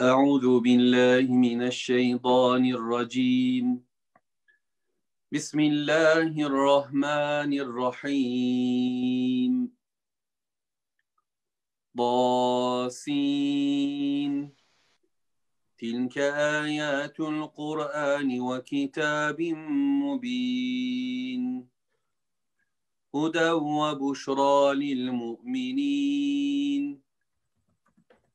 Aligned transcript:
أعوذ 0.00 0.60
بالله 0.60 1.26
من 1.34 1.62
الشيطان 1.62 2.64
الرجيم. 2.64 3.82
بسم 5.32 5.60
الله 5.60 6.46
الرحمن 6.46 7.52
الرحيم. 7.58 9.52
ضاسين 11.96 13.12
تلك 15.78 16.18
آيات 16.62 17.20
القرآن 17.20 18.40
وكتاب 18.40 19.42
مبين. 20.06 21.68
هدى 23.14 23.50
وبشرى 23.50 24.74
للمؤمنين. 24.74 26.28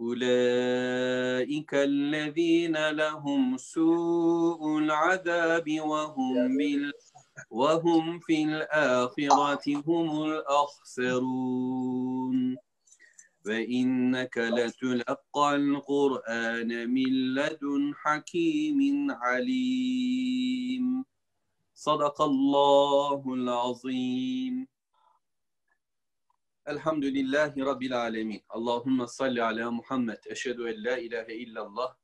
أولئك 0.00 1.74
الذين 1.74 2.90
لهم 2.90 3.56
سوء 3.56 4.78
العذاب 4.78 5.80
وهم 5.80 6.56
بال 6.56 6.92
وهم 7.50 8.18
في 8.18 8.44
الآخرة 8.44 9.82
هم 9.86 10.24
الأخسرون. 10.24 11.76
وإنك 13.46 14.38
لتلقى 14.38 15.56
القرآن 15.56 16.90
من 16.90 17.34
لدن 17.34 17.92
حكيم 17.94 19.10
عليم. 19.10 21.04
صدق 21.74 22.22
الله 22.22 23.34
العظيم. 23.34 24.66
Elhamdülillahi 26.66 27.60
Rabbil 27.60 28.00
alemin. 28.00 28.42
Allahümme 28.48 29.06
salli 29.06 29.42
ala 29.42 29.70
Muhammed. 29.70 30.18
Eşhedü 30.26 30.68
en 30.68 30.84
la 30.84 30.98
ilahe 30.98 31.34
illallah 31.34 31.96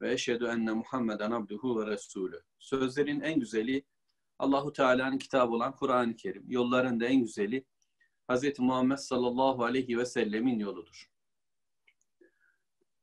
ve 0.00 0.12
eşhedü 0.12 0.44
enne 0.44 0.72
Muhammeden 0.72 1.30
abduhu 1.30 1.80
ve 1.80 1.86
resulü. 1.86 2.42
Sözlerin 2.58 3.20
en 3.20 3.40
güzeli 3.40 3.84
Allahu 4.38 4.72
Teala'nın 4.72 5.18
kitabı 5.18 5.52
olan 5.52 5.76
Kur'an-ı 5.76 6.16
Kerim. 6.16 6.44
Yolların 6.48 7.00
da 7.00 7.06
en 7.06 7.20
güzeli 7.20 7.64
Hz. 8.30 8.58
Muhammed 8.58 8.96
sallallahu 8.96 9.64
aleyhi 9.64 9.98
ve 9.98 10.06
sellemin 10.06 10.58
yoludur. 10.58 11.10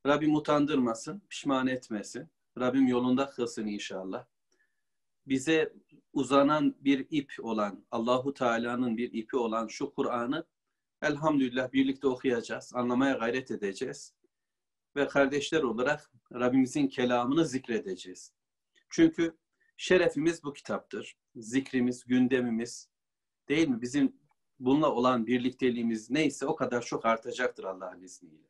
Rabbim 0.08 0.36
utandırmasın, 0.36 1.22
pişman 1.30 1.68
etmesin. 1.68 2.30
Rabbim 2.60 2.88
yolunda 2.88 3.30
kılsın 3.30 3.68
inşallah. 3.68 4.26
Bize 5.28 5.74
uzanan 6.14 6.76
bir 6.80 7.08
ip 7.10 7.34
olan, 7.42 7.86
Allahu 7.92 8.34
Teala'nın 8.34 8.98
bir 8.98 9.14
ipi 9.14 9.38
olan 9.38 9.68
şu 9.68 9.94
Kur'an'ı 9.94 10.46
elhamdülillah 11.04 11.74
birlikte 11.74 12.08
okuyacağız, 12.08 12.72
anlamaya 12.76 13.14
gayret 13.14 13.52
edeceğiz. 13.52 14.14
Ve 14.96 15.08
kardeşler 15.08 15.64
olarak 15.64 16.12
Rabbimizin 16.34 16.88
kelamını 16.88 17.46
zikredeceğiz. 17.46 18.34
Çünkü 18.90 19.38
şerefimiz 19.78 20.44
bu 20.44 20.54
kitaptır. 20.54 21.18
Zikrimiz, 21.36 22.06
gündemimiz 22.06 22.90
değil 23.50 23.68
mi? 23.68 23.82
Bizim 23.82 24.16
bununla 24.60 24.92
olan 24.92 25.28
birlikteliğimiz 25.28 26.10
neyse 26.10 26.46
o 26.46 26.56
kadar 26.56 26.82
çok 26.82 27.06
artacaktır 27.06 27.64
Allah'ın 27.64 28.02
izniyle. 28.02 28.48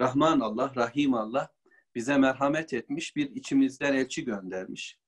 Rahman 0.00 0.40
Allah, 0.40 0.72
Rahim 0.76 1.14
Allah 1.14 1.54
bize 1.94 2.18
merhamet 2.18 2.72
etmiş, 2.72 3.16
bir 3.16 3.30
içimizden 3.30 3.94
elçi 3.94 4.24
göndermiş. 4.24 4.98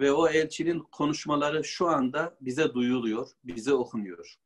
Ve 0.00 0.12
o 0.12 0.28
elçinin 0.28 0.80
konuşmaları 0.80 1.64
şu 1.64 1.88
anda 1.88 2.36
bize 2.40 2.74
duyuluyor, 2.74 3.30
bize 3.44 3.74
okunuyor. 3.74 4.36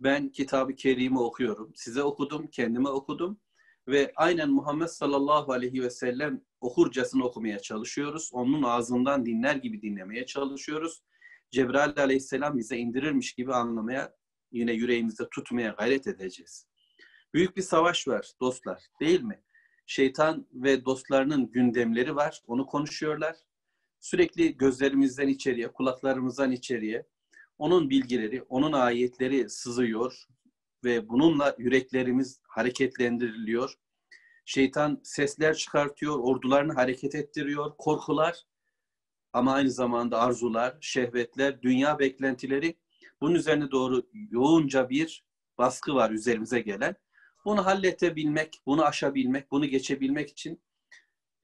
Ben 0.00 0.28
kitabı 0.28 0.74
kerimi 0.74 1.18
okuyorum. 1.18 1.72
Size 1.74 2.02
okudum, 2.02 2.46
kendime 2.46 2.88
okudum. 2.88 3.40
Ve 3.88 4.12
aynen 4.16 4.50
Muhammed 4.50 4.86
sallallahu 4.86 5.52
aleyhi 5.52 5.82
ve 5.82 5.90
sellem 5.90 6.44
okurcasını 6.60 7.24
okumaya 7.24 7.58
çalışıyoruz. 7.58 8.30
Onun 8.32 8.62
ağzından 8.62 9.26
dinler 9.26 9.56
gibi 9.56 9.82
dinlemeye 9.82 10.26
çalışıyoruz. 10.26 11.02
Cebrail 11.50 11.98
aleyhisselam 11.98 12.58
bize 12.58 12.76
indirirmiş 12.76 13.32
gibi 13.32 13.54
anlamaya, 13.54 14.14
yine 14.52 14.72
yüreğimizde 14.72 15.28
tutmaya 15.28 15.70
gayret 15.70 16.06
edeceğiz. 16.06 16.66
Büyük 17.34 17.56
bir 17.56 17.62
savaş 17.62 18.08
var 18.08 18.32
dostlar, 18.40 18.82
değil 19.00 19.22
mi? 19.22 19.42
Şeytan 19.86 20.46
ve 20.52 20.84
dostlarının 20.84 21.50
gündemleri 21.50 22.16
var, 22.16 22.42
onu 22.46 22.66
konuşuyorlar. 22.66 23.36
Sürekli 24.00 24.56
gözlerimizden 24.56 25.28
içeriye, 25.28 25.72
kulaklarımızdan 25.72 26.52
içeriye 26.52 27.06
onun 27.58 27.90
bilgileri, 27.90 28.42
onun 28.42 28.72
ayetleri 28.72 29.50
sızıyor 29.50 30.26
ve 30.84 31.08
bununla 31.08 31.54
yüreklerimiz 31.58 32.40
hareketlendiriliyor. 32.48 33.74
Şeytan 34.44 35.00
sesler 35.02 35.54
çıkartıyor, 35.54 36.18
ordularını 36.18 36.72
hareket 36.72 37.14
ettiriyor, 37.14 37.72
korkular 37.78 38.44
ama 39.32 39.52
aynı 39.52 39.70
zamanda 39.70 40.20
arzular, 40.20 40.76
şehvetler, 40.80 41.62
dünya 41.62 41.98
beklentileri 41.98 42.76
bunun 43.20 43.34
üzerine 43.34 43.70
doğru 43.70 44.02
yoğunca 44.30 44.88
bir 44.88 45.24
baskı 45.58 45.94
var 45.94 46.10
üzerimize 46.10 46.60
gelen. 46.60 46.96
Bunu 47.44 47.66
halletebilmek, 47.66 48.62
bunu 48.66 48.84
aşabilmek, 48.84 49.50
bunu 49.50 49.66
geçebilmek 49.66 50.30
için 50.30 50.62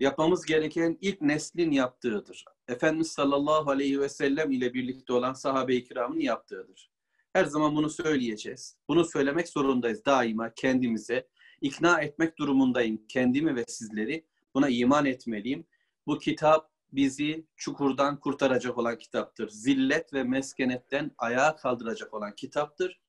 yapmamız 0.00 0.46
gereken 0.46 0.98
ilk 1.00 1.20
neslin 1.20 1.70
yaptığıdır. 1.70 2.44
Efendimiz 2.68 3.12
sallallahu 3.12 3.70
aleyhi 3.70 4.00
ve 4.00 4.08
sellem 4.08 4.50
ile 4.50 4.74
birlikte 4.74 5.12
olan 5.12 5.32
sahabe-i 5.32 5.84
kiramın 5.84 6.20
yaptığıdır. 6.20 6.90
Her 7.32 7.44
zaman 7.44 7.76
bunu 7.76 7.90
söyleyeceğiz. 7.90 8.76
Bunu 8.88 9.04
söylemek 9.04 9.48
zorundayız 9.48 10.04
daima 10.04 10.54
kendimize. 10.54 11.28
ikna 11.60 12.00
etmek 12.00 12.38
durumundayım 12.38 13.02
kendimi 13.08 13.56
ve 13.56 13.64
sizleri. 13.68 14.24
Buna 14.54 14.68
iman 14.68 15.06
etmeliyim. 15.06 15.66
Bu 16.06 16.18
kitap 16.18 16.70
bizi 16.92 17.46
çukurdan 17.56 18.20
kurtaracak 18.20 18.78
olan 18.78 18.98
kitaptır. 18.98 19.48
Zillet 19.48 20.14
ve 20.14 20.24
meskenetten 20.24 21.10
ayağa 21.18 21.56
kaldıracak 21.56 22.14
olan 22.14 22.34
kitaptır. 22.34 23.00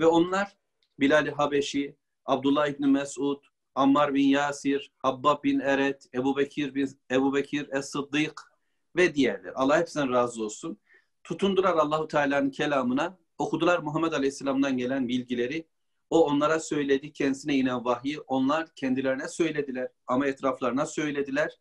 Ve 0.00 0.06
onlar 0.06 0.56
Bilal-i 1.00 1.30
Habeşi, 1.30 1.96
Abdullah 2.24 2.68
İbni 2.68 2.86
Mesud, 2.86 3.44
Ammar 3.78 4.14
bin 4.14 4.28
Yasir, 4.28 4.92
Habbab 4.98 5.44
bin 5.44 5.60
Eret, 5.60 6.06
Ebu 6.14 6.36
Bekir 6.36 6.74
bin 6.74 6.90
Ebu 7.10 7.34
Bekir 7.34 7.68
Es-Sıddık 7.72 8.52
ve 8.96 9.14
diğerler. 9.14 9.52
Allah 9.54 9.78
hepsinden 9.78 10.12
razı 10.12 10.44
olsun. 10.44 10.78
Tutundular 11.24 11.74
Allahu 11.74 12.08
Teala'nın 12.08 12.50
kelamına, 12.50 13.18
okudular 13.38 13.78
Muhammed 13.78 14.12
Aleyhisselam'dan 14.12 14.76
gelen 14.76 15.08
bilgileri. 15.08 15.68
O 16.10 16.26
onlara 16.26 16.60
söyledi, 16.60 17.12
kendisine 17.12 17.56
inen 17.56 17.84
vahyi. 17.84 18.20
Onlar 18.20 18.74
kendilerine 18.74 19.28
söylediler 19.28 19.88
ama 20.06 20.26
etraflarına 20.26 20.86
söylediler. 20.86 21.58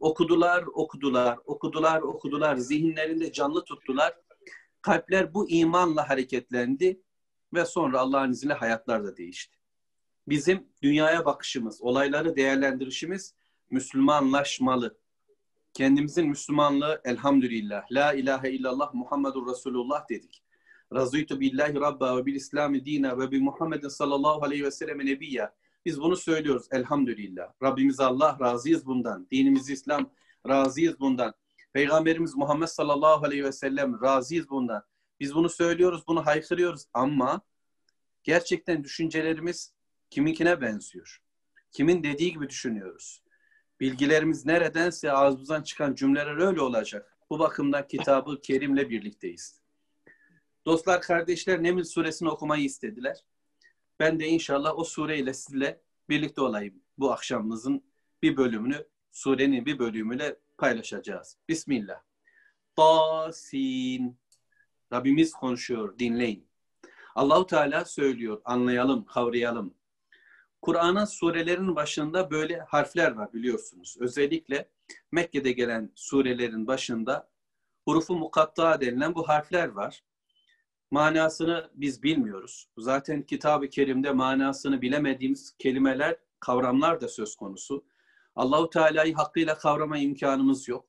Okudular, 0.00 0.64
okudular, 0.74 1.38
okudular, 1.44 2.02
okudular. 2.02 2.56
Zihinlerinde 2.56 3.32
canlı 3.32 3.64
tuttular. 3.64 4.14
Kalpler 4.82 5.34
bu 5.34 5.50
imanla 5.50 6.08
hareketlendi 6.08 7.00
ve 7.54 7.64
sonra 7.64 8.00
Allah'ın 8.00 8.32
izniyle 8.32 8.54
hayatlar 8.54 9.04
da 9.04 9.16
değişti. 9.16 9.56
Bizim 10.28 10.66
dünyaya 10.82 11.24
bakışımız, 11.24 11.82
olayları 11.82 12.36
değerlendirişimiz 12.36 13.34
Müslümanlaşmalı. 13.70 14.98
Kendimizin 15.72 16.28
Müslümanlığı 16.28 17.00
elhamdülillah. 17.04 17.92
La 17.92 18.12
ilahe 18.12 18.50
illallah 18.50 18.94
Muhammedur 18.94 19.50
Resulullah 19.50 20.08
dedik. 20.10 20.42
Razıytu 20.94 21.40
billahi 21.40 21.74
rabba 21.74 22.16
ve 22.16 22.26
bil 22.26 22.34
İslami 22.34 22.84
dina 22.84 23.18
ve 23.18 23.30
bi 23.30 23.40
Muhammedin 23.40 23.88
sallallahu 23.88 24.44
aleyhi 24.44 24.64
ve 24.64 24.70
sellem 24.70 24.98
nebiyya. 24.98 25.54
Biz 25.84 26.00
bunu 26.00 26.16
söylüyoruz 26.16 26.66
elhamdülillah. 26.70 27.52
Rabbimiz 27.62 28.00
Allah 28.00 28.38
razıyız 28.40 28.86
bundan. 28.86 29.26
Dinimiz 29.30 29.70
İslam 29.70 30.10
razıyız 30.48 31.00
bundan. 31.00 31.34
Peygamberimiz 31.72 32.36
Muhammed 32.36 32.66
sallallahu 32.66 33.24
aleyhi 33.24 33.44
ve 33.44 33.52
sellem 33.52 34.02
razıyız 34.02 34.50
bundan. 34.50 34.82
Biz 35.20 35.34
bunu 35.34 35.48
söylüyoruz, 35.48 36.02
bunu 36.06 36.26
haykırıyoruz 36.26 36.86
ama 36.94 37.40
gerçekten 38.22 38.84
düşüncelerimiz 38.84 39.75
kiminkine 40.10 40.60
benziyor. 40.60 41.22
Kimin 41.72 42.02
dediği 42.02 42.32
gibi 42.32 42.48
düşünüyoruz. 42.48 43.22
Bilgilerimiz 43.80 44.46
neredense 44.46 45.12
ağzımızdan 45.12 45.62
çıkan 45.62 45.94
cümleler 45.94 46.36
öyle 46.36 46.60
olacak. 46.60 47.18
Bu 47.30 47.38
bakımdan 47.38 47.86
kitabı 47.86 48.40
Kerim'le 48.40 48.90
birlikteyiz. 48.90 49.60
Dostlar, 50.66 51.00
kardeşler 51.00 51.62
Neml 51.62 51.84
suresini 51.84 52.28
okumayı 52.28 52.64
istediler. 52.64 53.24
Ben 54.00 54.20
de 54.20 54.26
inşallah 54.26 54.78
o 54.78 54.84
sureyle 54.84 55.34
sizle 55.34 55.80
birlikte 56.08 56.40
olayım. 56.40 56.82
Bu 56.98 57.12
akşamımızın 57.12 57.84
bir 58.22 58.36
bölümünü, 58.36 58.86
surenin 59.12 59.66
bir 59.66 59.78
bölümüyle 59.78 60.36
paylaşacağız. 60.58 61.36
Bismillah. 61.48 62.00
Tasin. 62.76 64.18
Rabbimiz 64.92 65.32
konuşuyor, 65.32 65.98
dinleyin. 65.98 66.48
Allahu 67.14 67.46
Teala 67.46 67.84
söylüyor, 67.84 68.40
anlayalım, 68.44 69.04
kavrayalım. 69.04 69.74
Kur'an'ın 70.62 71.04
surelerin 71.04 71.76
başında 71.76 72.30
böyle 72.30 72.58
harfler 72.58 73.12
var 73.12 73.32
biliyorsunuz. 73.32 73.96
Özellikle 74.00 74.68
Mekke'de 75.12 75.52
gelen 75.52 75.92
surelerin 75.94 76.66
başında 76.66 77.30
hurufu 77.84 78.16
mukatta 78.16 78.80
denilen 78.80 79.14
bu 79.14 79.28
harfler 79.28 79.68
var. 79.68 80.04
Manasını 80.90 81.70
biz 81.74 82.02
bilmiyoruz. 82.02 82.68
Zaten 82.78 83.22
Kitab-ı 83.22 83.68
Kerim'de 83.68 84.10
manasını 84.10 84.82
bilemediğimiz 84.82 85.54
kelimeler, 85.58 86.16
kavramlar 86.40 87.00
da 87.00 87.08
söz 87.08 87.36
konusu. 87.36 87.86
Allahu 88.34 88.70
Teala'yı 88.70 89.14
hakkıyla 89.14 89.58
kavrama 89.58 89.98
imkanımız 89.98 90.68
yok. 90.68 90.88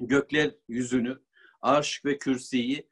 Gökler 0.00 0.54
yüzünü, 0.68 1.18
arş 1.62 2.04
ve 2.04 2.18
kürsiyi, 2.18 2.88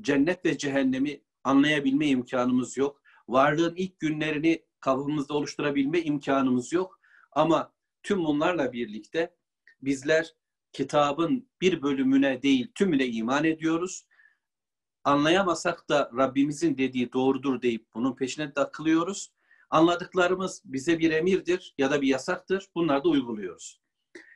cennet 0.00 0.44
ve 0.44 0.58
cehennemi 0.58 1.20
anlayabilme 1.44 2.06
imkanımız 2.06 2.76
yok. 2.76 3.02
Varlığın 3.28 3.74
ilk 3.76 4.00
günlerini 4.00 4.65
kafamızda 4.80 5.34
oluşturabilme 5.34 6.00
imkanımız 6.00 6.72
yok. 6.72 7.00
Ama 7.32 7.72
tüm 8.02 8.24
bunlarla 8.24 8.72
birlikte 8.72 9.34
bizler 9.82 10.34
kitabın 10.72 11.48
bir 11.60 11.82
bölümüne 11.82 12.42
değil 12.42 12.72
tümüne 12.74 13.06
iman 13.06 13.44
ediyoruz. 13.44 14.06
Anlayamasak 15.04 15.88
da 15.88 16.10
Rabbimizin 16.16 16.78
dediği 16.78 17.12
doğrudur 17.12 17.62
deyip 17.62 17.86
bunun 17.94 18.16
peşine 18.16 18.52
takılıyoruz. 18.52 19.32
Anladıklarımız 19.70 20.62
bize 20.64 20.98
bir 20.98 21.10
emirdir 21.10 21.74
ya 21.78 21.90
da 21.90 22.02
bir 22.02 22.08
yasaktır. 22.08 22.68
Bunları 22.74 23.04
da 23.04 23.08
uyguluyoruz. 23.08 23.80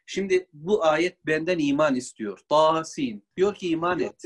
Şimdi 0.06 0.48
bu 0.52 0.84
ayet 0.84 1.26
benden 1.26 1.58
iman 1.58 1.94
istiyor. 1.94 2.38
Tasin. 2.48 3.25
Diyor 3.36 3.54
ki 3.54 3.69
iman 3.69 4.00
et. 4.00 4.25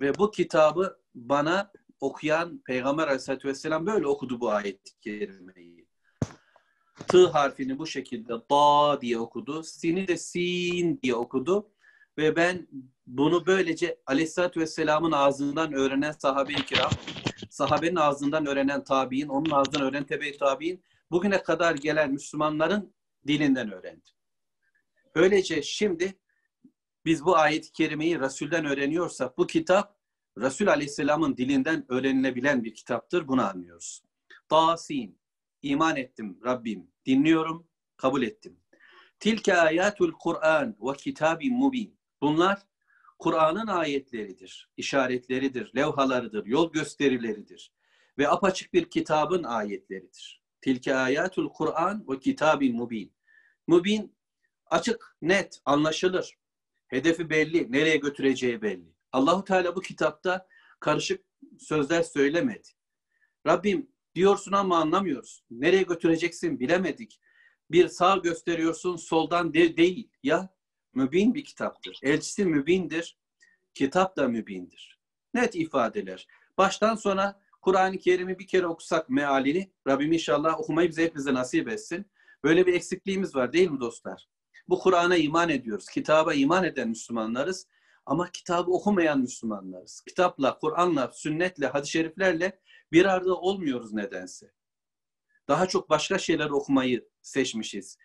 Ve 0.00 0.18
bu 0.18 0.30
kitabı 0.30 1.00
bana 1.14 1.72
okuyan 2.00 2.58
Peygamber 2.58 3.06
Aleyhisselatü 3.06 3.48
Vesselam 3.48 3.86
böyle 3.86 4.06
okudu 4.06 4.40
bu 4.40 4.50
ayet-i 4.50 4.98
kerimeyi. 5.00 5.86
T 7.08 7.18
harfini 7.18 7.78
bu 7.78 7.86
şekilde 7.86 8.32
da 8.50 9.00
diye 9.00 9.18
okudu. 9.18 9.62
Sin'i 9.62 10.08
de 10.08 10.16
sin 10.16 11.00
diye 11.02 11.14
okudu. 11.14 11.70
Ve 12.18 12.36
ben 12.36 12.68
bunu 13.06 13.46
böylece 13.46 14.00
Aleyhisselatü 14.06 14.60
Vesselam'ın 14.60 15.12
ağzından 15.12 15.72
öğrenen 15.72 16.12
sahabe-i 16.12 16.66
kiram, 16.66 16.90
sahabenin 17.50 17.96
ağzından 17.96 18.46
öğrenen 18.46 18.84
tabi'in, 18.84 19.28
onun 19.28 19.50
ağzından 19.50 19.82
öğrenen 19.82 20.04
tebe 20.04 20.36
tabi'in, 20.36 20.84
bugüne 21.10 21.42
kadar 21.42 21.74
gelen 21.74 22.12
Müslümanların 22.12 22.94
dilinden 23.26 23.72
öğrendim. 23.72 24.14
Böylece 25.14 25.62
şimdi 25.62 26.14
biz 27.04 27.24
bu 27.24 27.36
ayet-i 27.36 27.72
kerimeyi 27.72 28.20
Resul'den 28.20 28.64
öğreniyorsak 28.64 29.38
bu 29.38 29.46
kitap 29.46 29.99
Resul 30.38 30.66
Aleyhisselam'ın 30.66 31.36
dilinden 31.36 31.84
öğrenilebilen 31.88 32.64
bir 32.64 32.74
kitaptır. 32.74 33.28
Bunu 33.28 33.48
anlıyoruz. 33.48 34.02
Tasin. 34.48 35.20
iman 35.62 35.96
ettim 35.96 36.38
Rabbim. 36.44 36.90
Dinliyorum, 37.06 37.68
kabul 37.96 38.22
ettim. 38.22 38.60
Tilke 39.18 39.56
ayatul 39.56 40.12
Kur'an 40.12 40.76
ve 40.80 40.92
kitabin 40.96 41.56
mubin. 41.56 41.98
Bunlar 42.20 42.62
Kur'an'ın 43.18 43.66
ayetleridir, 43.66 44.70
işaretleridir, 44.76 45.76
levhalarıdır, 45.76 46.46
yol 46.46 46.72
gösterileridir 46.72 47.72
ve 48.18 48.28
apaçık 48.28 48.74
bir 48.74 48.90
kitabın 48.90 49.42
ayetleridir. 49.42 50.42
Tilke 50.60 50.94
ayatul 50.94 51.48
Kur'an 51.48 52.04
ve 52.08 52.18
kitabin 52.18 52.76
mubin. 52.76 53.12
Mubin 53.66 54.16
açık, 54.66 55.16
net, 55.22 55.60
anlaşılır. 55.64 56.38
Hedefi 56.88 57.30
belli, 57.30 57.72
nereye 57.72 57.96
götüreceği 57.96 58.62
belli. 58.62 58.94
Allahu 59.12 59.44
Teala 59.44 59.76
bu 59.76 59.80
kitapta 59.80 60.46
karışık 60.80 61.24
sözler 61.58 62.02
söylemedi. 62.02 62.68
Rabbim 63.46 63.90
diyorsun 64.14 64.52
ama 64.52 64.78
anlamıyoruz. 64.78 65.44
Nereye 65.50 65.82
götüreceksin 65.82 66.60
bilemedik. 66.60 67.20
Bir 67.70 67.88
sağ 67.88 68.16
gösteriyorsun 68.16 68.96
soldan 68.96 69.54
de 69.54 69.76
değil. 69.76 70.10
Ya 70.22 70.48
mübin 70.94 71.34
bir 71.34 71.44
kitaptır. 71.44 71.98
Elçisi 72.02 72.44
mübindir. 72.44 73.18
Kitap 73.74 74.16
da 74.16 74.28
mübindir. 74.28 74.98
Net 75.34 75.54
ifadeler. 75.54 76.26
Baştan 76.58 76.94
sona 76.94 77.40
Kur'an-ı 77.62 77.98
Kerim'i 77.98 78.38
bir 78.38 78.46
kere 78.46 78.66
okusak 78.66 79.10
mealini 79.10 79.72
Rabbim 79.88 80.12
inşallah 80.12 80.60
okumayı 80.60 80.88
bize 80.88 81.04
hepimize 81.04 81.34
nasip 81.34 81.68
etsin. 81.68 82.06
Böyle 82.44 82.66
bir 82.66 82.74
eksikliğimiz 82.74 83.34
var 83.34 83.52
değil 83.52 83.70
mi 83.70 83.80
dostlar? 83.80 84.28
Bu 84.68 84.78
Kur'an'a 84.78 85.16
iman 85.16 85.48
ediyoruz. 85.48 85.88
Kitaba 85.88 86.34
iman 86.34 86.64
eden 86.64 86.88
Müslümanlarız. 86.88 87.66
Ama 88.10 88.30
kitabı 88.30 88.70
okumayan 88.70 89.20
Müslümanlarız. 89.20 90.00
Kitapla, 90.00 90.58
Kur'an'la, 90.58 91.10
sünnetle, 91.12 91.66
hadis-i 91.66 91.92
şeriflerle 91.92 92.60
bir 92.92 93.04
arada 93.04 93.34
olmuyoruz 93.34 93.92
nedense. 93.92 94.52
Daha 95.48 95.66
çok 95.66 95.90
başka 95.90 96.18
şeyler 96.18 96.50
okumayı 96.50 97.08
seçmişiz. 97.22 97.98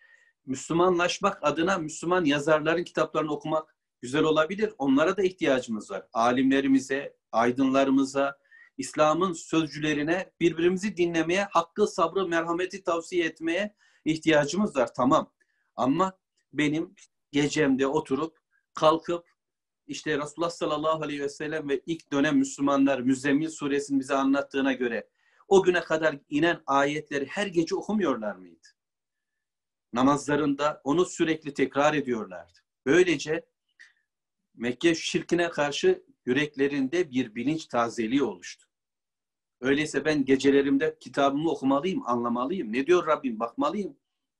Müslümanlaşmak 0.46 1.38
adına 1.42 1.78
Müslüman 1.78 2.24
yazarların 2.24 2.84
kitaplarını 2.84 3.32
okumak 3.32 3.76
güzel 4.00 4.22
olabilir. 4.22 4.72
Onlara 4.78 5.16
da 5.16 5.22
ihtiyacımız 5.22 5.90
var. 5.90 6.06
Alimlerimize, 6.12 7.16
aydınlarımıza, 7.32 8.38
İslam'ın 8.78 9.32
sözcülerine 9.32 10.32
birbirimizi 10.40 10.96
dinlemeye, 10.96 11.44
hakkı, 11.50 11.86
sabrı, 11.86 12.26
merhameti 12.26 12.84
tavsiye 12.84 13.24
etmeye 13.24 13.74
ihtiyacımız 14.04 14.76
var. 14.76 14.94
Tamam. 14.94 15.32
Ama 15.76 16.18
benim 16.52 16.94
gecemde 17.32 17.86
oturup 17.86 18.38
kalkıp 18.74 19.35
işte 19.86 20.18
Resulullah 20.18 20.50
sallallahu 20.50 21.02
aleyhi 21.02 21.20
ve 21.20 21.28
sellem 21.28 21.68
ve 21.68 21.80
ilk 21.86 22.12
dönem 22.12 22.38
Müslümanlar 22.38 23.00
Müzzemmil 23.00 23.48
suresini 23.48 24.00
bize 24.00 24.14
anlattığına 24.14 24.72
göre 24.72 25.08
o 25.48 25.62
güne 25.62 25.80
kadar 25.80 26.18
inen 26.28 26.62
ayetleri 26.66 27.26
her 27.26 27.46
gece 27.46 27.74
okumuyorlar 27.74 28.36
mıydı? 28.36 28.68
Namazlarında 29.92 30.80
onu 30.84 31.04
sürekli 31.04 31.54
tekrar 31.54 31.94
ediyorlardı. 31.94 32.58
Böylece 32.86 33.46
Mekke 34.54 34.94
şirkine 34.94 35.50
karşı 35.50 36.04
yüreklerinde 36.26 37.10
bir 37.10 37.34
bilinç 37.34 37.66
tazeliği 37.66 38.22
oluştu. 38.22 38.66
Öyleyse 39.60 40.04
ben 40.04 40.24
gecelerimde 40.24 40.96
kitabımı 41.00 41.50
okumalıyım, 41.50 42.06
anlamalıyım. 42.06 42.72
Ne 42.72 42.86
diyor 42.86 43.06
Rabbim 43.06 43.40
bakmalıyım. 43.40 43.96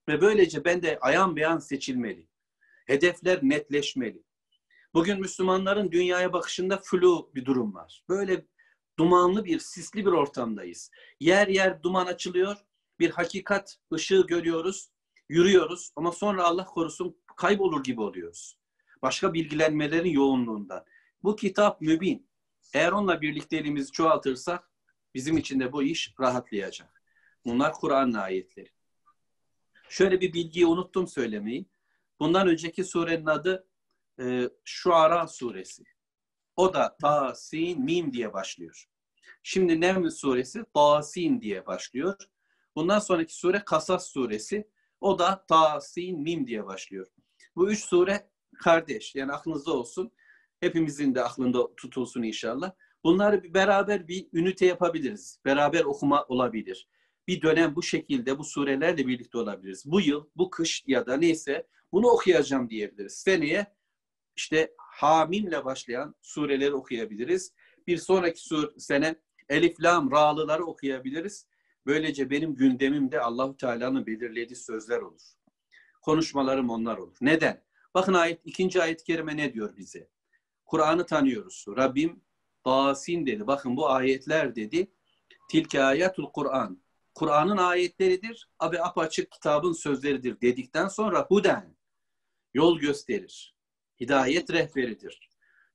Ve 0.09 0.21
böylece 0.21 0.65
ben 0.65 0.83
de 0.83 0.99
ayan 1.01 1.37
beyan 1.37 1.59
seçilmeli. 1.59 2.29
Hedefler 2.87 3.39
netleşmeli. 3.43 4.23
Bugün 4.97 5.21
Müslümanların 5.21 5.91
dünyaya 5.93 6.33
bakışında 6.33 6.81
flu 6.85 7.31
bir 7.35 7.45
durum 7.45 7.75
var. 7.75 8.05
Böyle 8.09 8.47
dumanlı 8.99 9.45
bir, 9.45 9.59
sisli 9.59 10.07
bir 10.07 10.13
ortamdayız. 10.13 10.91
Yer 11.21 11.49
yer 11.49 11.83
duman 11.83 12.07
açılıyor. 12.07 12.57
Bir 12.99 13.11
hakikat 13.11 13.77
ışığı 13.95 14.27
görüyoruz, 14.27 14.91
yürüyoruz 15.29 15.93
ama 15.97 16.13
sonra 16.13 16.45
Allah 16.45 16.65
korusun 16.65 17.17
kaybolur 17.37 17.85
gibi 17.85 18.01
oluyoruz. 18.01 18.59
Başka 19.03 19.35
bilgilenmelerin 19.35 20.11
yoğunluğundan. 20.11 20.85
Bu 21.23 21.37
kitap 21.37 21.81
mübin. 21.81 22.29
Eğer 22.75 22.93
onunla 22.93 23.21
birlikte 23.21 23.57
elimizi 23.57 23.93
çoğaltırsak 23.93 24.71
bizim 25.15 25.37
için 25.37 25.61
de 25.61 25.73
bu 25.73 25.83
iş 25.83 26.15
rahatlayacak. 26.21 27.03
Bunlar 27.45 27.73
Kur'an 27.73 28.13
ayetleri. 28.13 28.71
Şöyle 29.89 30.21
bir 30.21 30.33
bilgiyi 30.33 30.67
unuttum 30.67 31.07
söylemeyi. 31.07 31.67
Bundan 32.21 32.49
önceki 32.49 32.85
surenin 32.85 33.27
adı 33.27 33.67
e, 34.21 34.51
Şuara 34.65 35.27
suresi. 35.29 35.85
O 36.57 36.75
da 36.75 36.97
Ta, 37.03 37.35
Sin, 37.35 37.85
Mim 37.85 38.13
diye 38.13 38.33
başlıyor. 38.33 38.85
Şimdi 39.43 39.81
Nevm 39.81 40.11
suresi 40.11 40.65
Ta, 40.75 41.03
Sin 41.03 41.41
diye 41.41 41.67
başlıyor. 41.67 42.17
Bundan 42.77 42.99
sonraki 42.99 43.37
sure 43.37 43.63
Kasas 43.65 44.13
suresi. 44.13 44.71
O 45.01 45.19
da 45.19 45.45
Ta, 45.49 45.81
Sin, 45.81 46.23
Mim 46.23 46.47
diye 46.47 46.67
başlıyor. 46.67 47.07
Bu 47.57 47.71
üç 47.71 47.85
sure 47.85 48.31
kardeş. 48.59 49.15
Yani 49.15 49.33
aklınızda 49.33 49.73
olsun. 49.73 50.13
Hepimizin 50.61 51.15
de 51.15 51.25
aklında 51.25 51.75
tutulsun 51.77 52.23
inşallah. 52.23 52.73
Bunları 53.05 53.55
beraber 53.55 54.09
bir 54.09 54.29
ünite 54.33 54.67
yapabiliriz. 54.67 55.41
Beraber 55.45 55.85
okuma 55.85 56.25
olabilir. 56.25 56.89
Bir 57.29 57.43
dönem 57.43 57.77
bu 57.77 57.83
şekilde 57.83 58.39
bu 58.39 58.45
surelerle 58.45 59.07
birlikte 59.07 59.39
olabiliriz. 59.39 59.83
Bu 59.87 60.01
yıl, 60.01 60.27
bu 60.37 60.51
kış 60.51 60.85
ya 60.87 61.07
da 61.07 61.17
neyse 61.17 61.67
bunu 61.93 62.07
okuyacağım 62.07 62.71
diyebiliriz. 62.71 63.13
Seneye 63.13 63.76
işte 64.37 64.75
Hamimle 64.79 65.65
başlayan 65.65 66.15
sureleri 66.23 66.75
okuyabiliriz. 66.75 67.53
Bir 67.87 67.99
sonraki 67.99 68.41
sur 68.41 68.79
sene 68.79 69.17
Elif, 69.49 69.81
Lam, 69.81 70.11
Ra'lıları 70.11 70.65
okuyabiliriz. 70.65 71.47
Böylece 71.87 72.31
benim 72.31 72.55
gündemimde 72.55 73.21
Allahu 73.21 73.57
Teala'nın 73.57 74.07
belirlediği 74.07 74.57
sözler 74.57 75.01
olur. 75.01 75.23
Konuşmalarım 76.03 76.71
onlar 76.71 76.97
olur. 76.97 77.17
Neden? 77.21 77.65
Bakın 77.95 78.15
ayet 78.15 78.41
ikinci 78.45 78.83
ayet-i 78.83 79.05
kerime 79.05 79.37
ne 79.37 79.55
diyor 79.55 79.77
bize? 79.77 80.09
Kur'an'ı 80.65 81.07
tanıyoruz. 81.07 81.65
Rabbim 81.69 82.21
Dasin 82.67 83.27
dedi. 83.27 83.47
Bakın 83.47 83.77
bu 83.77 83.91
ayetler 83.91 84.57
dedi. 84.57 84.93
Tilke 85.51 85.83
ayatul 85.83 86.33
Kur'an. 86.33 86.83
Kur'an'ın 87.15 87.57
ayetleridir. 87.57 88.51
Abi 88.59 88.83
apaçık 88.83 89.31
kitabın 89.31 89.73
sözleridir 89.73 90.41
dedikten 90.41 90.89
sonra 90.89 91.27
huden 91.29 91.77
yol 92.55 92.79
gösterir 92.79 93.56
hidayet 94.01 94.53
rehberidir. 94.53 95.31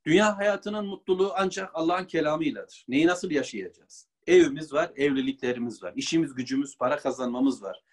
Dünya 0.06 0.38
hayatının 0.38 0.86
mutluluğu 0.86 1.32
ancak 1.36 1.72
Allah'ın 1.74 2.06
kelamıyladır. 2.06 2.86
Neyi 2.88 3.08
nasıl 3.08 3.32
yaşayacağız? 3.32 4.08
Evimiz 4.28 4.74
var, 4.74 4.92
evliliklerimiz 4.96 5.84
var, 5.84 5.94
işimiz, 5.96 6.34
gücümüz, 6.34 6.78
para 6.78 6.98
kazanmamız 6.98 7.64
var. 7.64 7.84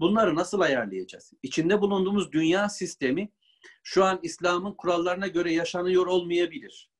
Bunları 0.00 0.34
nasıl 0.34 0.60
ayarlayacağız? 0.60 1.32
İçinde 1.42 1.80
bulunduğumuz 1.80 2.32
dünya 2.32 2.68
sistemi 2.68 3.32
şu 3.82 4.04
an 4.04 4.20
İslam'ın 4.22 4.72
kurallarına 4.72 5.26
göre 5.26 5.52
yaşanıyor 5.52 6.06
olmayabilir. 6.06 6.90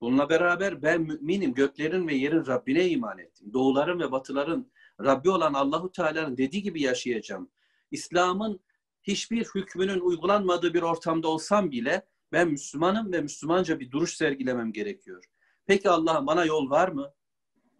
Bununla 0.00 0.28
beraber 0.28 0.82
ben 0.82 1.02
müminim, 1.02 1.54
göklerin 1.54 2.08
ve 2.08 2.14
yerin 2.14 2.46
Rabbine 2.46 2.88
iman 2.88 3.18
ettim. 3.18 3.52
Doğuların 3.52 4.00
ve 4.00 4.12
batıların 4.12 4.72
Rabbi 5.00 5.30
olan 5.30 5.54
Allahu 5.54 5.92
Teala'nın 5.92 6.36
dediği 6.36 6.62
gibi 6.62 6.82
yaşayacağım. 6.82 7.50
İslam'ın 7.90 8.60
hiçbir 9.02 9.44
hükmünün 9.54 10.00
uygulanmadığı 10.00 10.74
bir 10.74 10.82
ortamda 10.82 11.28
olsam 11.28 11.70
bile 11.70 12.06
ben 12.32 12.48
Müslümanım 12.48 13.12
ve 13.12 13.20
Müslümanca 13.20 13.80
bir 13.80 13.90
duruş 13.90 14.16
sergilemem 14.16 14.72
gerekiyor. 14.72 15.24
Peki 15.66 15.90
Allah 15.90 16.26
bana 16.26 16.44
yol 16.44 16.70
var 16.70 16.88
mı? 16.88 17.12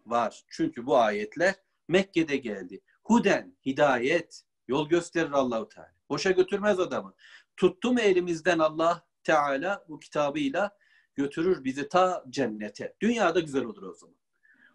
Var. 0.05 0.43
Çünkü 0.47 0.85
bu 0.85 0.97
ayetler 0.97 1.55
Mekke'de 1.87 2.37
geldi. 2.37 2.81
Huden, 3.03 3.57
hidayet, 3.65 4.43
yol 4.67 4.89
gösterir 4.89 5.31
Allahu 5.31 5.69
Teala. 5.69 5.93
Boşa 6.09 6.31
götürmez 6.31 6.79
adamı. 6.79 7.13
Tuttu 7.57 7.93
mu 7.93 7.99
elimizden 7.99 8.59
Allah 8.59 9.05
Teala 9.23 9.85
bu 9.89 9.99
kitabıyla 9.99 10.77
götürür 11.15 11.63
bizi 11.63 11.89
ta 11.89 12.25
cennete. 12.29 12.95
Dünyada 13.01 13.39
güzel 13.39 13.63
olur 13.63 13.83
o 13.83 13.93
zaman. 13.93 14.15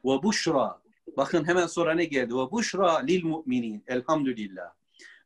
Ve 0.05 0.23
buşra. 0.23 0.83
Bakın 1.17 1.45
hemen 1.45 1.67
sonra 1.67 1.95
ne 1.95 2.05
geldi? 2.05 2.35
Ve 2.35 2.51
buşra 2.51 2.99
lil 2.99 3.25
müminin. 3.25 3.85
Elhamdülillah. 3.87 4.73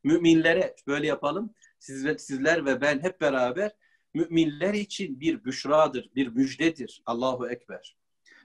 Müminlere 0.05 0.75
böyle 0.87 1.07
yapalım. 1.07 1.55
Sizler, 1.79 2.17
sizler 2.17 2.67
ve 2.67 2.81
ben 2.81 3.01
hep 3.01 3.21
beraber 3.21 3.73
müminler 4.15 4.75
için 4.75 5.21
bir 5.21 5.45
büşradır, 5.45 6.11
bir 6.15 6.27
müjdedir. 6.27 7.03
Allahu 7.07 7.49
Ekber. 7.49 7.97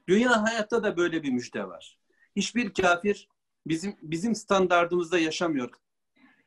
Dünya 0.07 0.43
hayatta 0.43 0.83
da 0.83 0.97
böyle 0.97 1.23
bir 1.23 1.31
müjde 1.31 1.67
var. 1.67 1.99
Hiçbir 2.35 2.73
kafir 2.73 3.27
bizim 3.67 3.95
bizim 4.01 4.35
standardımızda 4.35 5.19
yaşamıyor. 5.19 5.69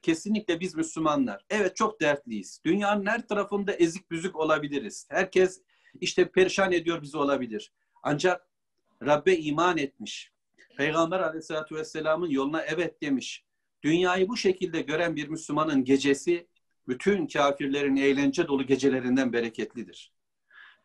Kesinlikle 0.03 0.61
biz 0.61 0.75
Müslümanlar. 0.75 1.45
Evet 1.51 1.77
çok 1.77 2.01
dertliyiz. 2.01 2.61
Dünyanın 2.65 3.07
her 3.07 3.29
tarafında 3.29 3.73
ezik 3.73 4.11
büzük 4.11 4.37
olabiliriz. 4.37 5.07
Herkes 5.11 5.63
işte 6.01 6.31
perişan 6.31 6.73
ediyor 6.73 7.03
bizi 7.03 7.17
olabilir. 7.17 7.73
Ancak 8.03 8.49
Rabbe 9.03 9.37
iman 9.37 9.79
etmiş. 9.79 10.33
Peygamber 10.77 11.21
aleyhissalatü 11.21 11.75
vesselamın 11.75 12.31
yoluna 12.31 12.63
evet 12.63 13.03
demiş. 13.03 13.45
Dünyayı 13.83 14.29
bu 14.29 14.37
şekilde 14.37 14.81
gören 14.81 15.17
bir 15.17 15.29
Müslümanın 15.29 15.85
gecesi 15.85 16.47
bütün 16.89 17.27
kafirlerin 17.27 17.97
eğlence 17.97 18.49
dolu 18.49 18.67
gecelerinden 18.67 19.33
bereketlidir. 19.33 20.13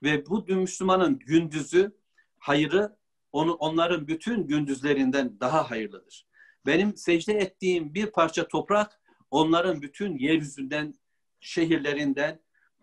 Ve 0.04 0.26
bu 0.26 0.46
Müslümanın 0.48 1.20
gündüzü, 1.20 1.92
hayrı 2.38 2.96
onu, 3.32 3.54
onların 3.54 4.08
bütün 4.08 4.48
gündüzlerinden 4.48 5.40
daha 5.40 5.72
hayırlıdır. 5.72 6.28
Benim 6.66 6.98
secde 6.98 7.34
ettiğim 7.34 7.94
bir 7.94 8.06
parça 8.06 8.48
toprak 8.48 9.00
onların 9.32 9.82
bütün 9.82 10.18
yeryüzünden, 10.18 10.96
şehirlerinden, 11.40 12.40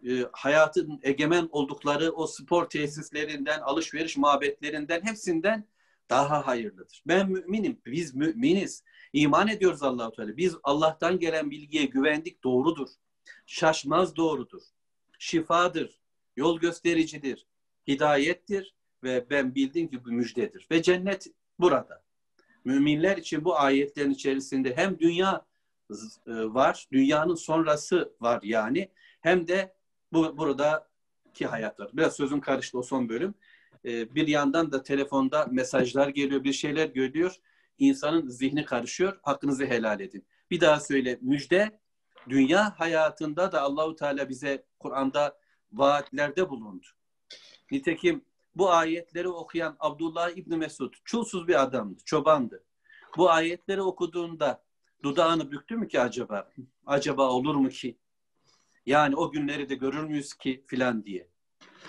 e, 0.08 0.24
hayatın 0.32 1.00
egemen 1.02 1.48
oldukları 1.52 2.10
o 2.12 2.26
spor 2.26 2.64
tesislerinden, 2.70 3.60
alışveriş 3.60 4.16
mabetlerinden 4.16 5.02
hepsinden 5.04 5.66
daha 6.12 6.46
hayırlıdır. 6.46 7.02
Ben 7.06 7.30
müminim, 7.30 7.80
biz 7.86 8.14
müminiz. 8.14 8.84
İman 9.12 9.48
ediyoruz 9.48 9.82
Allahu 9.82 10.12
Teala. 10.12 10.36
Biz 10.36 10.56
Allah'tan 10.62 11.18
gelen 11.18 11.50
bilgiye 11.50 11.84
güvendik, 11.84 12.44
doğrudur. 12.44 12.88
Şaşmaz 13.46 14.16
doğrudur. 14.16 14.62
Şifadır, 15.18 16.00
yol 16.36 16.60
göstericidir, 16.60 17.46
hidayettir 17.88 18.74
ve 19.02 19.26
ben 19.30 19.54
bildiğim 19.54 19.88
ki 19.88 20.04
bu 20.04 20.08
müjdedir. 20.08 20.66
Ve 20.70 20.82
cennet 20.82 21.26
burada. 21.58 22.02
Müminler 22.64 23.16
için 23.16 23.44
bu 23.44 23.58
ayetlerin 23.58 24.10
içerisinde 24.10 24.76
hem 24.76 24.98
dünya 24.98 25.46
e, 25.90 25.96
var, 26.26 26.86
dünyanın 26.92 27.34
sonrası 27.34 28.14
var 28.20 28.40
yani 28.42 28.88
hem 29.20 29.48
de 29.48 29.74
bu 30.12 30.38
buradaki 30.38 31.46
hayat 31.46 31.80
var. 31.80 31.90
Biraz 31.92 32.16
sözüm 32.16 32.40
karıştı 32.40 32.78
o 32.78 32.82
son 32.82 33.08
bölüm. 33.08 33.34
Ee, 33.84 34.14
bir 34.14 34.28
yandan 34.28 34.72
da 34.72 34.82
telefonda 34.82 35.48
mesajlar 35.50 36.08
geliyor, 36.08 36.44
bir 36.44 36.52
şeyler 36.52 36.86
görüyor. 36.86 37.36
İnsanın 37.78 38.28
zihni 38.28 38.64
karışıyor. 38.64 39.18
Hakkınızı 39.22 39.66
helal 39.66 40.00
edin. 40.00 40.26
Bir 40.50 40.60
daha 40.60 40.80
söyle. 40.80 41.18
Müjde 41.20 41.80
dünya 42.28 42.80
hayatında 42.80 43.52
da 43.52 43.60
Allahu 43.60 43.96
Teala 43.96 44.28
bize 44.28 44.64
Kur'an'da 44.78 45.38
vaatlerde 45.72 46.50
bulundu. 46.50 46.86
Nitekim 47.70 48.24
bu 48.54 48.70
ayetleri 48.70 49.28
okuyan 49.28 49.76
Abdullah 49.80 50.30
İbni 50.30 50.56
Mesud 50.56 50.94
çulsuz 51.04 51.48
bir 51.48 51.62
adamdı, 51.62 51.98
çobandı. 52.04 52.64
Bu 53.16 53.30
ayetleri 53.30 53.82
okuduğunda 53.82 54.64
dudağını 55.02 55.50
büktü 55.50 55.76
mü 55.76 55.88
ki 55.88 56.00
acaba? 56.00 56.50
Acaba 56.86 57.30
olur 57.30 57.54
mu 57.54 57.68
ki? 57.68 57.98
Yani 58.86 59.16
o 59.16 59.30
günleri 59.30 59.68
de 59.68 59.74
görür 59.74 60.04
müyüz 60.04 60.34
ki 60.34 60.64
filan 60.66 61.04
diye. 61.04 61.28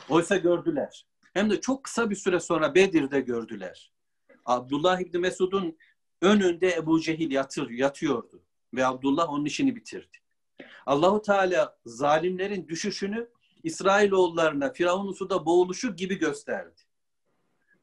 Oysa 0.09 0.37
gördüler. 0.37 1.05
Hem 1.33 1.49
de 1.49 1.61
çok 1.61 1.83
kısa 1.83 2.09
bir 2.09 2.15
süre 2.15 2.39
sonra 2.39 2.75
Bedir'de 2.75 3.21
gördüler. 3.21 3.91
Abdullah 4.45 4.99
İbni 4.99 5.19
Mesud'un 5.19 5.77
önünde 6.21 6.73
Ebu 6.73 7.01
Cehil 7.01 7.31
yatır, 7.31 7.69
yatıyordu. 7.69 8.43
Ve 8.73 8.85
Abdullah 8.85 9.29
onun 9.29 9.45
işini 9.45 9.75
bitirdi. 9.75 10.17
Allahu 10.85 11.21
Teala 11.21 11.77
zalimlerin 11.85 12.67
düşüşünü 12.67 13.29
İsrailoğullarına 13.63 14.73
Firavun'un 14.73 15.13
suda 15.13 15.45
boğuluşu 15.45 15.95
gibi 15.95 16.15
gösterdi. 16.15 16.81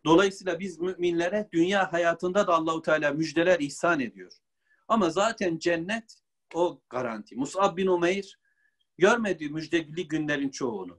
Dolayısıyla 0.05 0.61
biz 0.61 0.79
müminlere 0.79 1.49
dünya 1.53 1.93
hayatında 1.93 2.47
da 2.47 2.55
Allahu 2.55 2.83
Teala 2.83 3.13
müjdeler 3.13 3.61
ihsan 3.61 4.01
ediyor. 4.01 4.33
Ama 4.89 5.11
zaten 5.11 5.59
cennet 5.59 6.19
o 6.55 6.81
garanti. 6.91 7.37
Mus'ab 7.37 7.77
bin 7.77 7.87
Umeyr 7.87 8.39
görmedi 8.99 9.49
müjdeli 9.49 10.09
günlerin 10.09 10.51
çoğunu. 10.51 10.99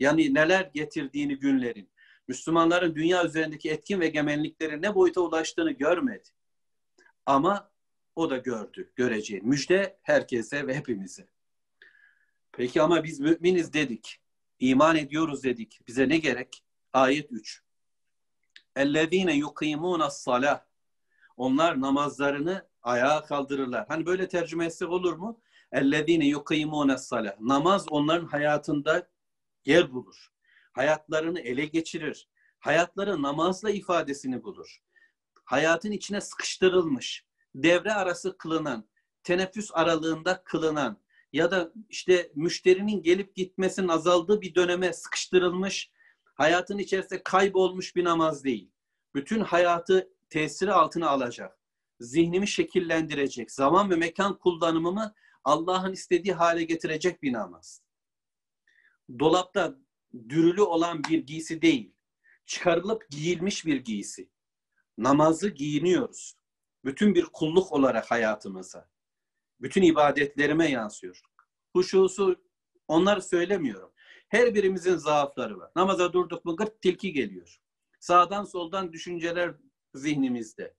Yani 0.00 0.34
neler 0.34 0.70
getirdiğini 0.74 1.38
günlerin. 1.38 1.88
Müslümanların 2.28 2.94
dünya 2.94 3.24
üzerindeki 3.24 3.70
etkin 3.70 4.00
ve 4.00 4.08
gemenlikleri 4.08 4.82
ne 4.82 4.94
boyuta 4.94 5.20
ulaştığını 5.20 5.70
görmedi. 5.70 6.28
Ama 7.26 7.70
o 8.16 8.30
da 8.30 8.36
gördü, 8.36 8.92
göreceği. 8.96 9.40
Müjde 9.40 9.98
herkese 10.02 10.66
ve 10.66 10.74
hepimize. 10.74 11.28
Peki 12.52 12.82
ama 12.82 13.04
biz 13.04 13.20
müminiz 13.20 13.72
dedik. 13.72 14.20
İman 14.60 14.96
ediyoruz 14.96 15.44
dedik. 15.44 15.80
Bize 15.86 16.08
ne 16.08 16.18
gerek? 16.18 16.64
Ayet 16.92 17.32
3. 17.32 17.62
اَلَّذ۪ينَ 18.76 19.42
يُقِيمُونَ 19.42 20.02
الصَّلَةِ 20.02 20.60
Onlar 21.36 21.80
namazlarını 21.80 22.68
ayağa 22.82 23.24
kaldırırlar. 23.24 23.84
Hani 23.88 24.06
böyle 24.06 24.28
tercüme 24.28 24.64
etsek 24.64 24.88
olur 24.88 25.12
mu? 25.12 25.40
اَلَّذ۪ينَ 25.72 26.34
يُقِيمُونَ 26.34 26.92
الصَّلَةِ 26.92 27.36
Namaz 27.40 27.86
onların 27.90 28.26
hayatında 28.26 29.08
yer 29.65 29.93
bulur. 29.93 30.27
Hayatlarını 30.73 31.39
ele 31.39 31.65
geçirir. 31.65 32.29
Hayatları 32.59 33.21
namazla 33.21 33.69
ifadesini 33.69 34.43
bulur. 34.43 34.79
Hayatın 35.45 35.91
içine 35.91 36.21
sıkıştırılmış, 36.21 37.25
devre 37.55 37.93
arası 37.93 38.37
kılınan, 38.37 38.89
teneffüs 39.23 39.69
aralığında 39.73 40.43
kılınan 40.43 41.03
ya 41.33 41.51
da 41.51 41.73
işte 41.89 42.31
müşterinin 42.35 43.03
gelip 43.03 43.35
gitmesinin 43.35 43.87
azaldığı 43.87 44.41
bir 44.41 44.55
döneme 44.55 44.93
sıkıştırılmış, 44.93 45.91
hayatın 46.23 46.77
içerisinde 46.77 47.23
kaybolmuş 47.23 47.95
bir 47.95 48.03
namaz 48.03 48.43
değil. 48.43 48.71
Bütün 49.15 49.39
hayatı 49.39 50.09
tesiri 50.29 50.73
altına 50.73 51.09
alacak. 51.09 51.59
Zihnimi 51.99 52.47
şekillendirecek. 52.47 53.51
Zaman 53.51 53.89
ve 53.89 53.95
mekan 53.95 54.37
kullanımımı 54.39 55.13
Allah'ın 55.43 55.93
istediği 55.93 56.33
hale 56.33 56.63
getirecek 56.63 57.23
bir 57.23 57.33
namaz. 57.33 57.81
Dolapta 59.19 59.75
dürülü 60.29 60.61
olan 60.61 61.03
bir 61.03 61.19
giysi 61.19 61.61
değil. 61.61 61.95
Çıkarılıp 62.45 63.09
giyilmiş 63.09 63.65
bir 63.65 63.77
giysi. 63.77 64.29
Namazı 64.97 65.49
giyiniyoruz. 65.49 66.33
Bütün 66.85 67.15
bir 67.15 67.25
kulluk 67.25 67.71
olarak 67.71 68.11
hayatımıza. 68.11 68.89
Bütün 69.61 69.81
ibadetlerime 69.81 70.71
yansıyor. 70.71 71.21
Huşusu 71.73 72.43
onları 72.87 73.21
söylemiyorum. 73.21 73.91
Her 74.29 74.55
birimizin 74.55 74.95
zaafları 74.95 75.59
var. 75.59 75.71
Namaza 75.75 76.13
durduk 76.13 76.45
mu 76.45 76.55
gırt 76.55 76.81
tilki 76.81 77.13
geliyor. 77.13 77.59
Sağdan 77.99 78.43
soldan 78.43 78.93
düşünceler 78.93 79.55
zihnimizde. 79.93 80.75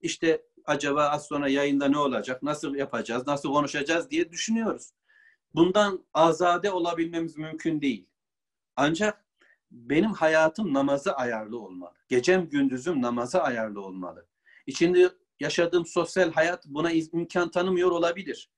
İşte 0.00 0.42
acaba 0.64 1.08
az 1.08 1.26
sonra 1.26 1.48
yayında 1.48 1.88
ne 1.88 1.98
olacak, 1.98 2.42
nasıl 2.42 2.74
yapacağız, 2.74 3.26
nasıl 3.26 3.52
konuşacağız 3.52 4.10
diye 4.10 4.30
düşünüyoruz. 4.30 4.92
Bundan 5.55 6.05
azade 6.13 6.71
olabilmemiz 6.71 7.37
mümkün 7.37 7.81
değil. 7.81 8.07
Ancak 8.75 9.25
benim 9.71 10.13
hayatım 10.13 10.73
namaza 10.73 11.11
ayarlı 11.11 11.59
olmalı. 11.59 11.93
Gecem 12.07 12.49
gündüzüm 12.49 13.01
namaza 13.01 13.39
ayarlı 13.39 13.81
olmalı. 13.81 14.27
İçinde 14.67 15.09
yaşadığım 15.39 15.85
sosyal 15.85 16.31
hayat 16.31 16.65
buna 16.65 16.91
imkan 16.91 17.51
tanımıyor 17.51 17.91
olabilir. 17.91 18.49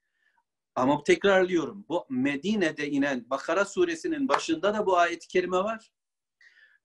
Ama 0.76 1.04
tekrarlıyorum. 1.04 1.86
Bu 1.90 2.06
Medine'de 2.10 2.90
inen 2.90 3.30
Bakara 3.30 3.66
suresinin 3.66 4.28
başında 4.28 4.74
da 4.74 4.86
bu 4.86 4.98
ayet-i 4.98 5.28
kerime 5.28 5.58
var. 5.58 5.92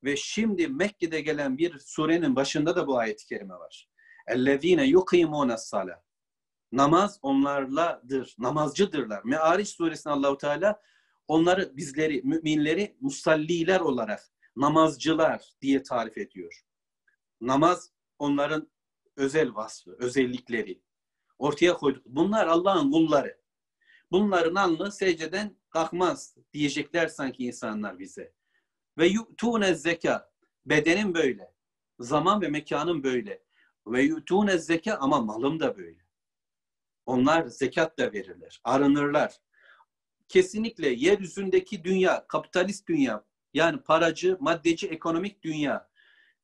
Ve 0.04 0.16
şimdi 0.16 0.68
Mekke'de 0.68 1.20
gelen 1.20 1.58
bir 1.58 1.78
surenin 1.78 2.36
başında 2.36 2.76
da 2.76 2.86
bu 2.86 2.98
ayet-i 2.98 3.26
kerime 3.26 3.54
var. 3.54 3.88
اَلَّذ۪ينَ 4.28 4.92
يُقِيمُونَ 4.92 5.52
الصَّلَةِ 5.52 5.96
Namaz 6.73 7.19
onlarladır, 7.21 8.35
namazcıdırlar. 8.39 9.23
Me'ariç 9.23 9.67
suresinde 9.67 10.13
Allahu 10.13 10.37
Teala 10.37 10.81
onları, 11.27 11.77
bizleri, 11.77 12.21
müminleri 12.23 12.97
musalliler 12.99 13.79
olarak 13.79 14.19
namazcılar 14.55 15.53
diye 15.61 15.83
tarif 15.83 16.17
ediyor. 16.17 16.61
Namaz 17.41 17.91
onların 18.19 18.71
özel 19.15 19.55
vasfı, 19.55 19.95
özellikleri. 19.99 20.81
Ortaya 21.37 21.73
koyduk. 21.73 22.05
Bunlar 22.05 22.47
Allah'ın 22.47 22.91
kulları. 22.91 23.37
Bunların 24.11 24.55
alnı 24.55 24.91
secdeden 24.91 25.57
kalkmaz 25.69 26.35
diyecekler 26.53 27.07
sanki 27.07 27.45
insanlar 27.45 27.99
bize. 27.99 28.33
Ve 28.97 29.07
yu'tune 29.07 29.75
zeka. 29.75 30.31
Bedenin 30.65 31.13
böyle. 31.13 31.53
Zaman 31.99 32.41
ve 32.41 32.47
mekanın 32.47 33.03
böyle. 33.03 33.43
Ve 33.87 34.01
yu'tune 34.01 34.57
zeka 34.57 34.95
ama 34.95 35.21
malım 35.21 35.59
da 35.59 35.77
böyle. 35.77 36.02
Onlar 37.05 37.45
zekat 37.45 37.99
da 37.99 38.13
verirler. 38.13 38.61
Arınırlar. 38.63 39.33
Kesinlikle 40.27 40.89
yeryüzündeki 40.89 41.83
dünya, 41.83 42.27
kapitalist 42.27 42.87
dünya, 42.87 43.23
yani 43.53 43.81
paracı, 43.81 44.37
maddeci, 44.39 44.87
ekonomik 44.87 45.43
dünya 45.43 45.93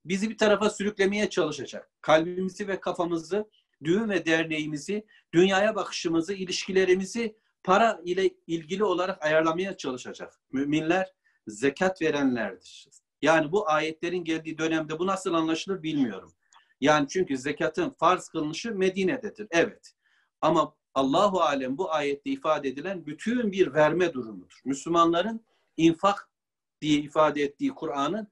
bizi 0.06 0.30
bir 0.30 0.38
tarafa 0.38 0.70
sürüklemeye 0.70 1.30
çalışacak. 1.30 1.90
Kalbimizi 2.02 2.68
ve 2.68 2.80
kafamızı, 2.80 3.50
düğün 3.84 4.10
ve 4.10 4.26
derneğimizi, 4.26 5.06
dünyaya 5.34 5.76
bakışımızı, 5.76 6.34
ilişkilerimizi 6.34 7.36
para 7.64 8.02
ile 8.06 8.30
ilgili 8.48 8.84
olarak 8.84 9.24
ayarlamaya 9.24 9.78
çalışacak. 9.78 10.34
Müminler 10.52 11.14
zekat 11.48 12.02
verenlerdir. 12.02 12.88
Yani 13.22 13.52
bu 13.52 13.70
ayetlerin 13.70 14.24
geldiği 14.24 14.58
dönemde 14.58 15.00
bu 15.00 15.08
nasıl 15.08 15.34
anlaşılır 15.34 15.84
bilmiyorum. 15.84 16.34
Yani 16.82 17.08
çünkü 17.08 17.38
zekatın 17.38 17.90
farz 17.90 18.30
kılınışı 18.30 18.76
Medine'dedir. 18.76 19.48
Evet. 19.52 19.94
Ama 20.42 20.76
Allahu 20.94 21.42
alem 21.42 21.78
bu 21.78 21.92
ayette 21.92 22.30
ifade 22.30 22.70
edilen 22.70 23.06
bütün 23.06 23.52
bir 23.52 23.74
verme 23.74 24.14
durumudur. 24.14 24.62
Müslümanların 24.66 25.46
infak 25.78 26.30
diye 26.82 27.00
ifade 27.00 27.42
ettiği 27.42 27.70
Kur'an'ın 27.70 28.28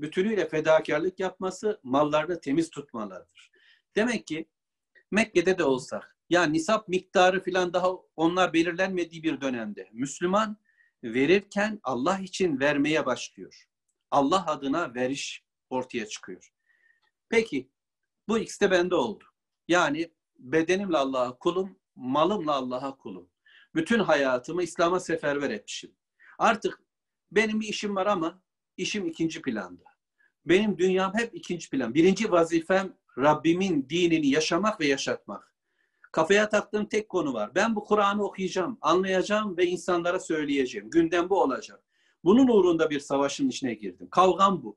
bütünüyle 0.00 0.48
fedakarlık 0.48 1.20
yapması, 1.20 1.80
mallarını 1.82 2.40
temiz 2.40 2.70
tutmalarıdır. 2.70 3.50
Demek 3.96 4.26
ki 4.26 4.48
Mekke'de 5.10 5.58
de 5.58 5.64
olsak, 5.64 6.16
yani 6.30 6.52
nisap 6.52 6.88
miktarı 6.88 7.44
falan 7.44 7.72
daha 7.72 7.92
onlar 8.16 8.52
belirlenmediği 8.52 9.22
bir 9.22 9.40
dönemde 9.40 9.88
Müslüman 9.92 10.56
verirken 11.04 11.80
Allah 11.82 12.18
için 12.18 12.60
vermeye 12.60 13.06
başlıyor. 13.06 13.68
Allah 14.10 14.46
adına 14.46 14.94
veriş 14.94 15.44
ortaya 15.70 16.06
çıkıyor. 16.06 16.52
Peki 17.28 17.70
bu 18.28 18.38
ikisi 18.38 18.60
de 18.60 18.70
bende 18.70 18.94
oldu. 18.94 19.24
Yani 19.68 20.10
bedenimle 20.40 20.96
Allah'a 20.96 21.38
kulum, 21.38 21.76
malımla 21.96 22.52
Allah'a 22.52 22.96
kulum. 22.96 23.28
Bütün 23.74 23.98
hayatımı 23.98 24.62
İslam'a 24.62 25.00
seferber 25.00 25.50
etmişim. 25.50 25.92
Artık 26.38 26.82
benim 27.32 27.60
bir 27.60 27.68
işim 27.68 27.96
var 27.96 28.06
ama 28.06 28.42
işim 28.76 29.06
ikinci 29.06 29.42
planda. 29.42 29.84
Benim 30.46 30.78
dünyam 30.78 31.12
hep 31.14 31.34
ikinci 31.34 31.70
plan. 31.70 31.94
Birinci 31.94 32.30
vazifem 32.30 32.96
Rabbimin 33.18 33.86
dinini 33.88 34.26
yaşamak 34.28 34.80
ve 34.80 34.86
yaşatmak. 34.86 35.54
Kafaya 36.12 36.48
taktığım 36.48 36.86
tek 36.86 37.08
konu 37.08 37.34
var. 37.34 37.54
Ben 37.54 37.76
bu 37.76 37.84
Kur'an'ı 37.84 38.24
okuyacağım, 38.24 38.78
anlayacağım 38.80 39.56
ve 39.56 39.66
insanlara 39.66 40.20
söyleyeceğim. 40.20 40.90
Gündem 40.90 41.30
bu 41.30 41.42
olacak. 41.42 41.82
Bunun 42.24 42.48
uğrunda 42.48 42.90
bir 42.90 43.00
savaşın 43.00 43.48
içine 43.48 43.74
girdim. 43.74 44.08
Kavgam 44.10 44.62
bu. 44.62 44.76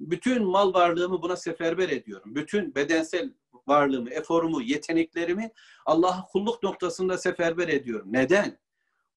Bütün 0.00 0.44
mal 0.44 0.74
varlığımı 0.74 1.22
buna 1.22 1.36
seferber 1.36 1.88
ediyorum. 1.88 2.34
Bütün 2.34 2.74
bedensel 2.74 3.34
varlığımı, 3.67 4.09
eforumu, 4.09 4.61
yeteneklerimi 4.61 5.51
Allah'a 5.85 6.25
kulluk 6.25 6.63
noktasında 6.63 7.17
seferber 7.17 7.67
ediyorum. 7.67 8.07
Neden? 8.13 8.59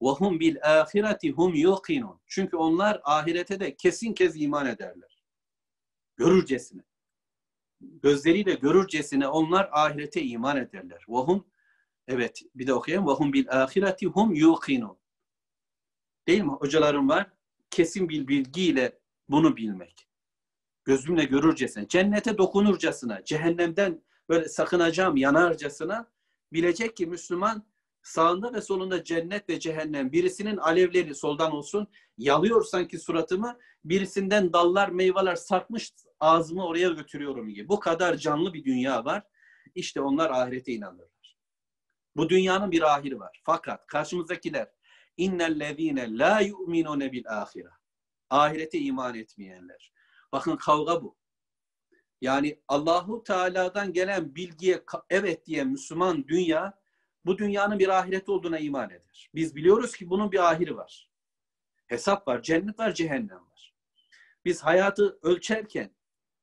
وَهُمْ 0.01 0.39
بِالْآخِرَةِ 0.39 1.33
هُمْ 1.33 1.51
يُقِنُونَ 1.55 2.17
Çünkü 2.27 2.57
onlar 2.57 3.01
ahirete 3.03 3.59
de 3.59 3.75
kesin 3.75 4.13
kez 4.13 4.41
iman 4.41 4.65
ederler. 4.65 5.23
Görürcesine. 6.15 6.81
Gözleriyle 7.81 8.53
görürcesine 8.53 9.27
onlar 9.27 9.69
ahirete 9.71 10.23
iman 10.23 10.57
ederler. 10.57 11.05
وَهُمْ 11.07 11.43
Evet 12.07 12.41
bir 12.55 12.67
de 12.67 12.73
okuyayım. 12.73 13.05
وَهُمْ 13.05 13.31
بِالْآخِرَةِ 13.31 13.97
هُمْ 13.97 14.33
يُقِنُونَ 14.33 14.95
Değil 16.27 16.41
mi? 16.41 16.51
Hocalarım 16.51 17.09
var. 17.09 17.31
Kesin 17.69 18.09
bir 18.09 18.27
bilgiyle 18.27 18.99
bunu 19.29 19.57
bilmek. 19.57 20.07
Gözümle 20.83 21.23
görürcesine, 21.23 21.87
cennete 21.87 22.37
dokunurcasına, 22.37 23.23
cehennemden 23.23 24.01
böyle 24.30 24.48
sakınacağım 24.48 25.16
yanarcasına 25.16 26.10
bilecek 26.52 26.96
ki 26.96 27.06
Müslüman 27.06 27.66
sağında 28.02 28.52
ve 28.52 28.60
solunda 28.60 29.04
cennet 29.04 29.48
ve 29.48 29.60
cehennem. 29.60 30.12
Birisinin 30.12 30.56
alevleri 30.56 31.14
soldan 31.14 31.52
olsun. 31.52 31.88
Yalıyor 32.18 32.64
sanki 32.64 32.98
suratımı. 32.98 33.58
Birisinden 33.84 34.52
dallar, 34.52 34.88
meyveler 34.88 35.36
sarkmış 35.36 35.92
ağzımı 36.20 36.66
oraya 36.66 36.88
götürüyorum 36.88 37.48
gibi. 37.48 37.68
Bu 37.68 37.80
kadar 37.80 38.16
canlı 38.16 38.54
bir 38.54 38.64
dünya 38.64 39.04
var. 39.04 39.22
İşte 39.74 40.00
onlar 40.00 40.30
ahirete 40.30 40.72
inanırlar. 40.72 41.36
Bu 42.16 42.28
dünyanın 42.28 42.70
bir 42.70 42.94
ahiri 42.94 43.18
var. 43.18 43.40
Fakat 43.44 43.86
karşımızdakiler 43.86 44.68
innellezine 45.16 46.18
la 46.18 46.40
yu'minune 46.40 47.12
bil 47.12 47.24
ahire. 47.28 47.70
Ahirete 48.30 48.78
iman 48.78 49.14
etmeyenler. 49.14 49.92
Bakın 50.32 50.56
kavga 50.56 51.02
bu. 51.02 51.19
Yani 52.20 52.60
Allahu 52.68 53.24
Teala'dan 53.24 53.92
gelen 53.92 54.34
bilgiye 54.34 54.82
evet 55.10 55.46
diye 55.46 55.64
Müslüman 55.64 56.28
dünya 56.28 56.80
bu 57.24 57.38
dünyanın 57.38 57.78
bir 57.78 57.88
ahireti 57.88 58.30
olduğuna 58.30 58.58
iman 58.58 58.90
eder. 58.90 59.30
Biz 59.34 59.56
biliyoruz 59.56 59.96
ki 59.96 60.10
bunun 60.10 60.32
bir 60.32 60.50
ahiri 60.50 60.76
var. 60.76 61.10
Hesap 61.86 62.28
var, 62.28 62.42
cennet 62.42 62.78
var, 62.78 62.94
cehennem 62.94 63.46
var. 63.50 63.74
Biz 64.44 64.62
hayatı 64.62 65.18
ölçerken 65.22 65.94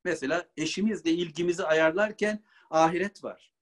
mesela 0.04 0.50
eşimizle 0.58 1.12
ilgimizi 1.12 1.64
ayarlarken 1.64 2.44
ahiret 2.70 3.24
var. 3.24 3.54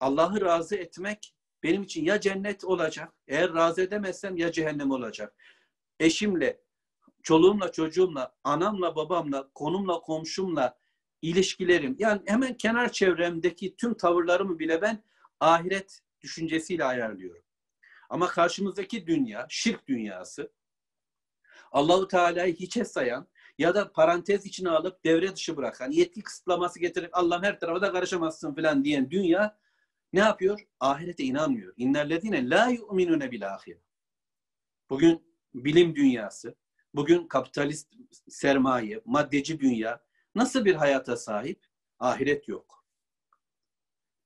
Allah'ı 0.00 0.40
razı 0.40 0.76
etmek 0.76 1.34
benim 1.62 1.82
için 1.82 2.04
ya 2.04 2.20
cennet 2.20 2.64
olacak, 2.64 3.12
eğer 3.28 3.54
razı 3.54 3.82
edemezsem 3.82 4.36
ya 4.36 4.52
cehennem 4.52 4.90
olacak. 4.90 5.34
Eşimle, 6.00 6.60
çoluğumla, 7.22 7.72
çocuğumla, 7.72 8.36
anamla, 8.44 8.96
babamla, 8.96 9.50
konumla, 9.54 10.00
komşumla 10.00 10.78
ilişkilerim, 11.22 11.96
yani 11.98 12.22
hemen 12.26 12.56
kenar 12.56 12.92
çevremdeki 12.92 13.76
tüm 13.76 13.94
tavırlarımı 13.94 14.58
bile 14.58 14.82
ben 14.82 15.04
ahiret 15.40 16.00
düşüncesiyle 16.20 16.84
ayarlıyorum. 16.84 17.42
Ama 18.10 18.26
karşımızdaki 18.26 19.06
dünya, 19.06 19.46
şirk 19.48 19.86
dünyası, 19.86 20.52
Allahu 21.72 22.08
Teala'yı 22.08 22.54
hiçe 22.54 22.84
sayan 22.84 23.28
ya 23.58 23.74
da 23.74 23.92
parantez 23.92 24.46
içine 24.46 24.70
alıp 24.70 25.04
devre 25.04 25.36
dışı 25.36 25.56
bırakan, 25.56 25.90
yetki 25.90 26.22
kısıtlaması 26.22 26.80
getirip 26.80 27.10
Allah'ım 27.12 27.42
her 27.42 27.60
tarafa 27.60 27.82
da 27.82 27.92
karışamazsın 27.92 28.54
falan 28.54 28.84
diyen 28.84 29.10
dünya 29.10 29.58
ne 30.12 30.20
yapıyor? 30.20 30.60
Ahirete 30.80 31.24
inanmıyor. 31.24 31.74
İnnellezine 31.76 32.50
la 32.50 32.68
yu'minune 32.68 33.30
bil 33.30 33.54
ahire. 33.54 33.78
Bugün 34.90 35.34
bilim 35.54 35.96
dünyası, 35.96 36.54
bugün 36.94 37.28
kapitalist 37.28 37.94
sermaye, 38.28 39.00
maddeci 39.04 39.60
dünya 39.60 40.07
nasıl 40.34 40.64
bir 40.64 40.74
hayata 40.74 41.16
sahip? 41.16 41.66
Ahiret 41.98 42.48
yok 42.48 42.78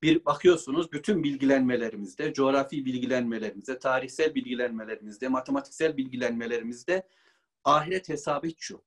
bir 0.02 0.24
bakıyorsunuz 0.24 0.92
bütün 0.92 1.24
bilgilenmelerimizde, 1.24 2.32
coğrafi 2.32 2.84
bilgilenmelerimizde, 2.84 3.78
tarihsel 3.78 4.34
bilgilenmelerimizde, 4.34 5.28
matematiksel 5.28 5.96
bilgilenmelerimizde 5.96 7.08
ahiret 7.64 8.08
hesabı 8.08 8.46
hiç 8.46 8.70
yok. 8.70 8.84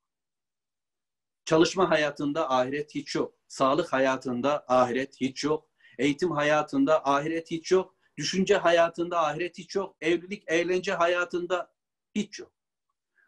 Çalışma 1.46 1.90
hayatında 1.90 2.52
ahiret 2.52 2.96
hiç 2.96 3.16
yok. 3.16 3.36
Sağlık 3.48 3.94
hayatında 3.94 4.66
ahiret 4.68 5.22
hiç 5.22 5.44
yok. 5.44 5.70
Eğitim 5.98 6.32
hayatında 6.32 7.06
ahiret 7.06 7.52
hiç 7.52 7.72
yok. 7.72 7.96
Düşünce 8.18 8.58
hayatında 8.58 9.20
ahiret 9.20 9.58
hiç 9.58 9.76
yok. 9.76 9.96
Evlilik, 10.02 10.44
eğlence 10.48 10.94
hayatında 10.94 11.74
hiç 12.16 12.40
yok. 12.40 12.52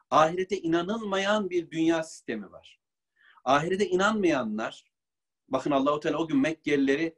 Ahirete 0.10 0.58
inanılmayan 0.58 1.50
bir 1.50 1.72
dünya 1.72 2.04
sistemi 2.04 2.52
var. 2.52 2.77
Ahirete 3.48 3.88
inanmayanlar, 3.88 4.84
bakın 5.50 5.72
Allahu 5.72 6.00
Teala 6.00 6.18
o 6.18 6.28
gün 6.28 6.38
Mekkelileri 6.38 7.16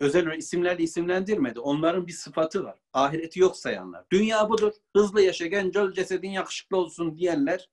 özel 0.00 0.38
isimlerle 0.38 0.82
isimlendirmedi. 0.82 1.60
Onların 1.60 2.06
bir 2.06 2.12
sıfatı 2.12 2.64
var. 2.64 2.78
Ahireti 2.92 3.40
yok 3.40 3.56
sayanlar. 3.56 4.04
Dünya 4.12 4.48
budur. 4.48 4.72
Hızlı 4.96 5.22
yaşa, 5.22 5.46
gencol 5.46 5.92
cesedin 5.92 6.30
yakışıklı 6.30 6.76
olsun 6.76 7.16
diyenler 7.16 7.70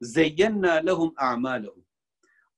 zeyyenna 0.00 0.72
lehum 0.72 1.14
a'malehum. 1.16 1.84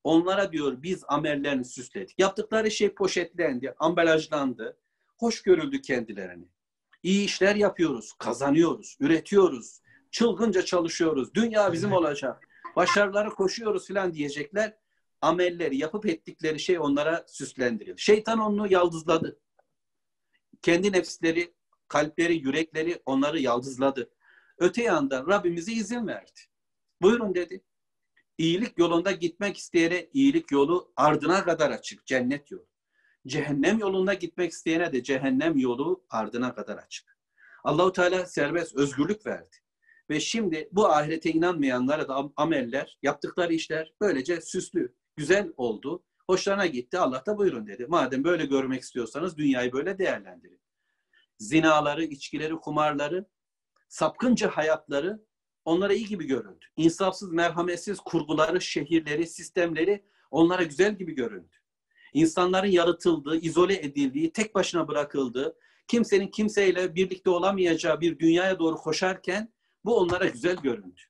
Onlara 0.04 0.52
diyor 0.52 0.82
biz 0.82 1.04
amellerini 1.08 1.64
süsledik. 1.64 2.18
Yaptıkları 2.18 2.70
şey 2.70 2.94
poşetlendi, 2.94 3.74
ambalajlandı. 3.78 4.76
Hoş 5.18 5.42
görüldü 5.42 5.82
kendilerini. 5.82 6.48
İyi 7.02 7.24
işler 7.24 7.56
yapıyoruz, 7.56 8.12
kazanıyoruz, 8.12 8.96
üretiyoruz. 9.00 9.80
Çılgınca 10.10 10.64
çalışıyoruz. 10.64 11.34
Dünya 11.34 11.72
bizim 11.72 11.92
olacak. 11.92 12.49
Başarılara 12.76 13.28
koşuyoruz 13.28 13.88
falan 13.88 14.14
diyecekler. 14.14 14.76
Amelleri, 15.20 15.76
yapıp 15.76 16.06
ettikleri 16.06 16.60
şey 16.60 16.78
onlara 16.78 17.24
süslendiriyor. 17.28 17.98
Şeytan 17.98 18.38
onu 18.38 18.72
yaldızladı. 18.72 19.40
Kendi 20.62 20.92
nefisleri, 20.92 21.54
kalpleri, 21.88 22.34
yürekleri 22.34 23.02
onları 23.06 23.40
yaldızladı. 23.40 24.10
Öte 24.58 24.82
yandan 24.82 25.26
Rabbimize 25.26 25.72
izin 25.72 26.06
verdi. 26.06 26.40
Buyurun 27.02 27.34
dedi. 27.34 27.64
İyilik 28.38 28.78
yolunda 28.78 29.12
gitmek 29.12 29.56
isteyene 29.56 30.08
iyilik 30.12 30.50
yolu 30.50 30.92
ardına 30.96 31.44
kadar 31.44 31.70
açık. 31.70 32.06
Cennet 32.06 32.50
yolu. 32.50 32.66
Cehennem 33.26 33.78
yolunda 33.78 34.14
gitmek 34.14 34.52
isteyene 34.52 34.92
de 34.92 35.02
cehennem 35.02 35.58
yolu 35.58 36.04
ardına 36.10 36.54
kadar 36.54 36.76
açık. 36.76 37.16
Allahu 37.64 37.92
Teala 37.92 38.26
serbest 38.26 38.76
özgürlük 38.76 39.26
verdi. 39.26 39.56
Ve 40.10 40.20
şimdi 40.20 40.68
bu 40.72 40.86
ahirete 40.88 41.30
inanmayanlara 41.30 42.08
da 42.08 42.30
ameller, 42.36 42.98
yaptıkları 43.02 43.54
işler 43.54 43.94
böylece 44.00 44.40
süslü, 44.40 44.94
güzel 45.16 45.52
oldu. 45.56 46.04
Hoşlarına 46.26 46.66
gitti. 46.66 46.98
Allah 46.98 47.22
da 47.26 47.38
buyurun 47.38 47.66
dedi. 47.66 47.86
Madem 47.88 48.24
böyle 48.24 48.46
görmek 48.46 48.82
istiyorsanız 48.82 49.36
dünyayı 49.36 49.72
böyle 49.72 49.98
değerlendirin. 49.98 50.60
Zinaları, 51.38 52.04
içkileri, 52.04 52.54
kumarları, 52.54 53.26
sapkınca 53.88 54.48
hayatları 54.48 55.24
onlara 55.64 55.92
iyi 55.92 56.06
gibi 56.06 56.26
göründü. 56.26 56.66
İnsafsız, 56.76 57.32
merhametsiz 57.32 58.00
kurguları, 58.00 58.60
şehirleri, 58.60 59.26
sistemleri 59.26 60.04
onlara 60.30 60.62
güzel 60.62 60.98
gibi 60.98 61.14
göründü. 61.14 61.56
İnsanların 62.12 62.70
yaratıldığı, 62.70 63.36
izole 63.36 63.74
edildiği, 63.74 64.32
tek 64.32 64.54
başına 64.54 64.88
bırakıldığı, 64.88 65.56
kimsenin 65.88 66.28
kimseyle 66.28 66.94
birlikte 66.94 67.30
olamayacağı 67.30 68.00
bir 68.00 68.18
dünyaya 68.18 68.58
doğru 68.58 68.76
koşarken 68.76 69.52
bu 69.84 69.98
onlara 69.98 70.26
güzel 70.26 70.56
göründü. 70.56 71.00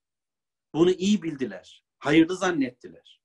Bunu 0.75 0.91
iyi 0.91 1.23
bildiler. 1.23 1.85
Hayırlı 1.99 2.37
zannettiler. 2.37 3.21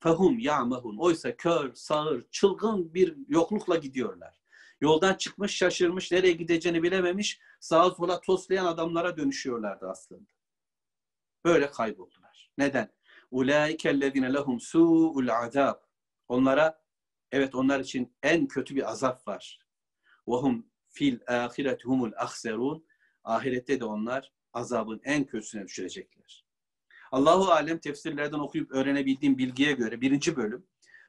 Fahum 0.00 0.38
ya'mahun. 0.38 0.96
Oysa 0.98 1.36
kör, 1.36 1.74
sağır, 1.74 2.26
çılgın 2.30 2.94
bir 2.94 3.16
yoklukla 3.28 3.76
gidiyorlar. 3.76 4.40
Yoldan 4.80 5.14
çıkmış, 5.14 5.56
şaşırmış, 5.56 6.12
nereye 6.12 6.32
gideceğini 6.32 6.82
bilememiş, 6.82 7.40
sağa 7.60 7.90
sola 7.90 8.20
toslayan 8.20 8.66
adamlara 8.66 9.16
dönüşüyorlardı 9.16 9.88
aslında. 9.88 10.30
Böyle 11.44 11.70
kayboldular. 11.70 12.52
Neden? 12.58 12.92
Ulaikellezine 13.30 14.34
lehum 14.34 14.60
su'ul 14.60 15.28
azab. 15.28 15.80
Onlara 16.28 16.82
evet 17.32 17.54
onlar 17.54 17.80
için 17.80 18.16
en 18.22 18.46
kötü 18.48 18.76
bir 18.76 18.90
azap 18.90 19.28
var. 19.28 19.60
Vahum 20.26 20.66
fil 20.88 21.18
ahireti 21.26 21.84
humul 21.84 22.12
ahserun. 22.16 22.86
Ahirette 23.24 23.80
de 23.80 23.84
onlar 23.84 24.32
azabın 24.52 25.00
en 25.04 25.24
kötüsüne 25.24 25.66
düşecekler. 25.66 26.44
Allahu 27.12 27.50
alem 27.52 27.78
tefsirlerden 27.78 28.38
okuyup 28.38 28.72
öğrenebildiğim 28.72 29.38
bilgiye 29.38 29.72
göre 29.72 30.00
birinci 30.00 30.36
bölüm 30.36 30.66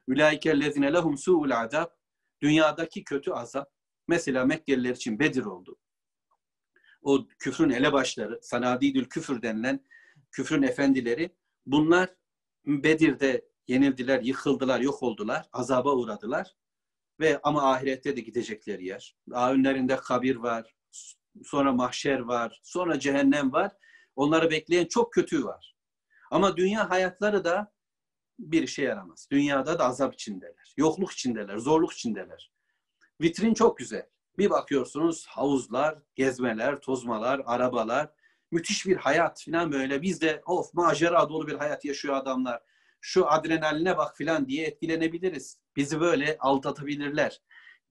Ülaikellezine 0.08 0.92
lehum 0.92 1.18
su'ul 1.18 1.50
azab 1.50 1.90
dünyadaki 2.42 3.04
kötü 3.04 3.30
azap 3.30 3.70
mesela 4.08 4.44
Mekkeliler 4.44 4.94
için 4.94 5.18
Bedir 5.18 5.44
oldu. 5.44 5.78
O 7.02 7.26
küfrün 7.38 7.70
elebaşları, 7.70 8.38
sanadidül 8.42 9.04
küfür 9.04 9.42
denilen 9.42 9.84
küfrün 10.30 10.62
efendileri 10.62 11.36
bunlar 11.66 12.14
Bedir'de 12.66 13.48
yenildiler, 13.68 14.22
yıkıldılar, 14.22 14.80
yok 14.80 15.02
oldular, 15.02 15.48
azaba 15.52 15.94
uğradılar 15.94 16.56
ve 17.20 17.40
ama 17.42 17.72
ahirette 17.72 18.16
de 18.16 18.20
gidecekleri 18.20 18.84
yer. 18.84 19.16
Daha 19.30 19.52
önlerinde 19.52 19.96
kabir 19.96 20.36
var, 20.36 20.74
sonra 21.44 21.72
mahşer 21.72 22.18
var, 22.18 22.60
sonra 22.62 23.00
cehennem 23.00 23.52
var. 23.52 23.72
Onları 24.16 24.50
bekleyen 24.50 24.86
çok 24.86 25.12
kötü 25.12 25.44
var. 25.44 25.76
Ama 26.30 26.56
dünya 26.56 26.90
hayatları 26.90 27.44
da 27.44 27.72
bir 28.38 28.62
işe 28.62 28.82
yaramaz. 28.82 29.28
Dünyada 29.32 29.78
da 29.78 29.84
azap 29.84 30.14
içindeler, 30.14 30.74
yokluk 30.76 31.12
içindeler, 31.12 31.56
zorluk 31.56 31.92
içindeler. 31.92 32.52
Vitrin 33.20 33.54
çok 33.54 33.78
güzel. 33.78 34.06
Bir 34.38 34.50
bakıyorsunuz 34.50 35.26
havuzlar, 35.26 35.98
gezmeler, 36.14 36.80
tozmalar, 36.80 37.42
arabalar, 37.46 38.10
müthiş 38.50 38.86
bir 38.86 38.96
hayat 38.96 39.44
falan 39.44 39.72
böyle. 39.72 40.02
Biz 40.02 40.20
de 40.20 40.42
of 40.46 40.74
macera 40.74 41.28
dolu 41.28 41.46
bir 41.46 41.54
hayat 41.54 41.84
yaşıyor 41.84 42.14
adamlar. 42.14 42.62
Şu 43.00 43.30
adrenaline 43.30 43.96
bak 43.96 44.18
falan 44.18 44.48
diye 44.48 44.66
etkilenebiliriz. 44.66 45.58
Bizi 45.76 46.00
böyle 46.00 46.36
aldatabilirler. 46.38 47.40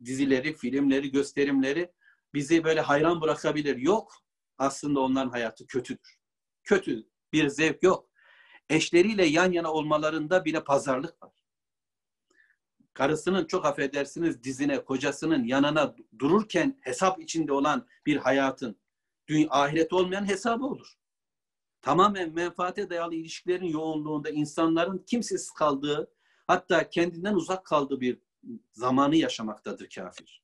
Dizileri, 0.05 0.53
filmleri, 0.53 1.11
gösterimleri 1.11 1.91
bizi 2.33 2.63
böyle 2.63 2.81
hayran 2.81 3.21
bırakabilir. 3.21 3.77
Yok. 3.77 4.13
Aslında 4.57 4.99
onların 4.99 5.29
hayatı 5.29 5.67
kötüdür. 5.67 6.19
Kötü. 6.63 7.09
Bir 7.33 7.49
zevk 7.49 7.83
yok. 7.83 8.09
Eşleriyle 8.69 9.25
yan 9.25 9.51
yana 9.51 9.73
olmalarında 9.73 10.45
bile 10.45 10.63
pazarlık 10.63 11.23
var. 11.23 11.31
Karısının 12.93 13.45
çok 13.45 13.65
affedersiniz 13.65 14.43
dizine, 14.43 14.83
kocasının 14.83 15.43
yanına 15.43 15.95
dururken 16.19 16.79
hesap 16.81 17.21
içinde 17.21 17.53
olan 17.53 17.87
bir 18.05 18.17
hayatın 18.17 18.79
dünya, 19.27 19.47
ahiret 19.49 19.93
olmayan 19.93 20.27
hesabı 20.27 20.65
olur. 20.65 20.93
Tamamen 21.81 22.33
menfaate 22.33 22.89
dayalı 22.89 23.15
ilişkilerin 23.15 23.65
yoğunluğunda 23.65 24.29
insanların 24.29 24.97
kimsesiz 25.07 25.51
kaldığı, 25.51 26.11
hatta 26.47 26.89
kendinden 26.89 27.33
uzak 27.33 27.65
kaldığı 27.65 28.01
bir 28.01 28.19
zamanı 28.71 29.15
yaşamaktadır 29.15 29.89
kafir. 29.95 30.43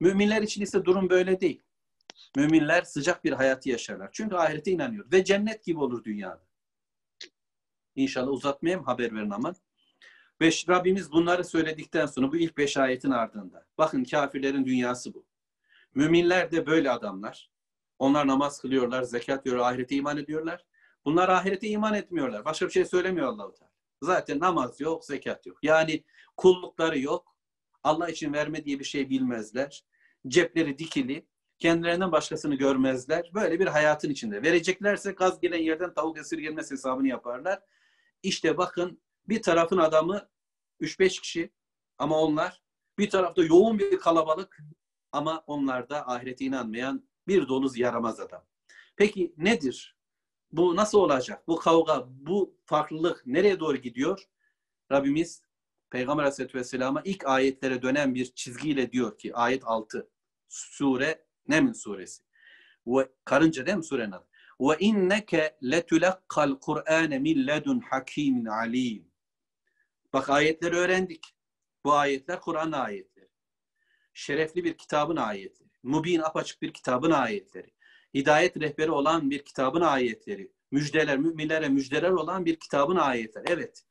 Müminler 0.00 0.42
için 0.42 0.62
ise 0.62 0.84
durum 0.84 1.10
böyle 1.10 1.40
değil. 1.40 1.62
Müminler 2.36 2.82
sıcak 2.82 3.24
bir 3.24 3.32
hayatı 3.32 3.68
yaşarlar. 3.68 4.08
Çünkü 4.12 4.36
ahirete 4.36 4.70
inanıyor. 4.70 5.12
Ve 5.12 5.24
cennet 5.24 5.64
gibi 5.64 5.78
olur 5.78 6.04
dünyada. 6.04 6.42
İnşallah 7.96 8.30
uzatmayayım 8.30 8.84
haber 8.84 9.14
verin 9.14 9.30
ama. 9.30 9.54
Ve 10.40 10.50
Rabbimiz 10.68 11.12
bunları 11.12 11.44
söyledikten 11.44 12.06
sonra 12.06 12.32
bu 12.32 12.36
ilk 12.36 12.58
beş 12.58 12.76
ayetin 12.76 13.10
ardında. 13.10 13.66
Bakın 13.78 14.04
kafirlerin 14.04 14.64
dünyası 14.64 15.14
bu. 15.14 15.26
Müminler 15.94 16.50
de 16.50 16.66
böyle 16.66 16.90
adamlar. 16.90 17.50
Onlar 17.98 18.26
namaz 18.26 18.60
kılıyorlar, 18.60 19.02
zekat 19.02 19.46
veriyor, 19.46 19.66
ahirete 19.66 19.94
iman 19.94 20.16
ediyorlar. 20.16 20.64
Bunlar 21.04 21.28
ahirete 21.28 21.68
iman 21.68 21.94
etmiyorlar. 21.94 22.44
Başka 22.44 22.66
bir 22.66 22.70
şey 22.72 22.84
söylemiyor 22.84 23.26
Allah-u 23.26 23.54
Teala. 23.54 23.72
Zaten 24.02 24.40
namaz 24.40 24.80
yok, 24.80 25.04
zekat 25.04 25.46
yok. 25.46 25.58
Yani 25.62 26.04
kullukları 26.36 26.98
yok. 26.98 27.29
Allah 27.84 28.08
için 28.08 28.32
verme 28.32 28.64
diye 28.64 28.78
bir 28.78 28.84
şey 28.84 29.10
bilmezler 29.10 29.84
cepleri 30.28 30.78
dikili, 30.78 31.26
kendilerinden 31.58 32.12
başkasını 32.12 32.54
görmezler. 32.54 33.30
Böyle 33.34 33.60
bir 33.60 33.66
hayatın 33.66 34.10
içinde. 34.10 34.42
Vereceklerse 34.42 35.12
gaz 35.12 35.40
gelen 35.40 35.58
yerden 35.58 35.94
tavuk 35.94 36.18
esirgenmez 36.18 36.70
hesabını 36.70 37.08
yaparlar. 37.08 37.62
İşte 38.22 38.56
bakın 38.56 39.02
bir 39.28 39.42
tarafın 39.42 39.78
adamı 39.78 40.28
3-5 40.80 41.20
kişi 41.20 41.52
ama 41.98 42.20
onlar 42.20 42.62
bir 42.98 43.10
tarafta 43.10 43.44
yoğun 43.44 43.78
bir 43.78 43.98
kalabalık 43.98 44.58
ama 45.12 45.44
onlar 45.46 45.88
da 45.88 46.08
ahirete 46.08 46.44
inanmayan 46.44 47.08
bir 47.28 47.48
doluz 47.48 47.78
yaramaz 47.78 48.20
adam. 48.20 48.44
Peki 48.96 49.34
nedir? 49.36 49.96
Bu 50.52 50.76
nasıl 50.76 50.98
olacak? 50.98 51.48
Bu 51.48 51.56
kavga, 51.56 52.04
bu 52.08 52.56
farklılık 52.64 53.26
nereye 53.26 53.60
doğru 53.60 53.76
gidiyor? 53.76 54.28
Rabbimiz 54.92 55.42
Peygamber 55.90 56.22
Aleyhisselatü 56.22 56.58
Vesselam'a 56.58 57.02
ilk 57.04 57.26
ayetlere 57.26 57.82
dönen 57.82 58.14
bir 58.14 58.24
çizgiyle 58.24 58.92
diyor 58.92 59.18
ki 59.18 59.34
ayet 59.34 59.62
6 59.66 60.10
sure 60.48 61.24
Neml 61.48 61.74
suresi. 61.74 62.22
Ve 62.86 63.08
karınca 63.24 63.66
değil 63.66 63.76
mi 63.76 63.84
surenin 63.84 64.12
adı? 64.12 64.26
Ve 64.60 64.76
inneke 64.78 65.58
letulakkal 65.62 66.58
Kur'ane 66.60 67.18
min 67.18 67.46
ledun 67.46 67.80
hakimin 67.80 68.44
alim. 68.44 69.10
Bak 70.12 70.30
ayetleri 70.30 70.76
öğrendik. 70.76 71.34
Bu 71.84 71.92
ayetler 71.92 72.40
Kur'an 72.40 72.72
ayetleri. 72.72 73.28
Şerefli 74.14 74.64
bir 74.64 74.76
kitabın 74.76 75.16
ayetleri. 75.16 75.70
Mubin 75.82 76.20
apaçık 76.20 76.62
bir 76.62 76.72
kitabın 76.72 77.10
ayetleri. 77.10 77.70
Hidayet 78.14 78.56
rehberi 78.56 78.90
olan 78.90 79.30
bir 79.30 79.44
kitabın 79.44 79.80
ayetleri. 79.80 80.52
Müjdeler, 80.70 81.18
müminlere 81.18 81.68
müjdeler 81.68 82.10
olan 82.10 82.44
bir 82.44 82.56
kitabın 82.56 82.96
ayetleri. 82.96 83.44
Evet 83.48 83.84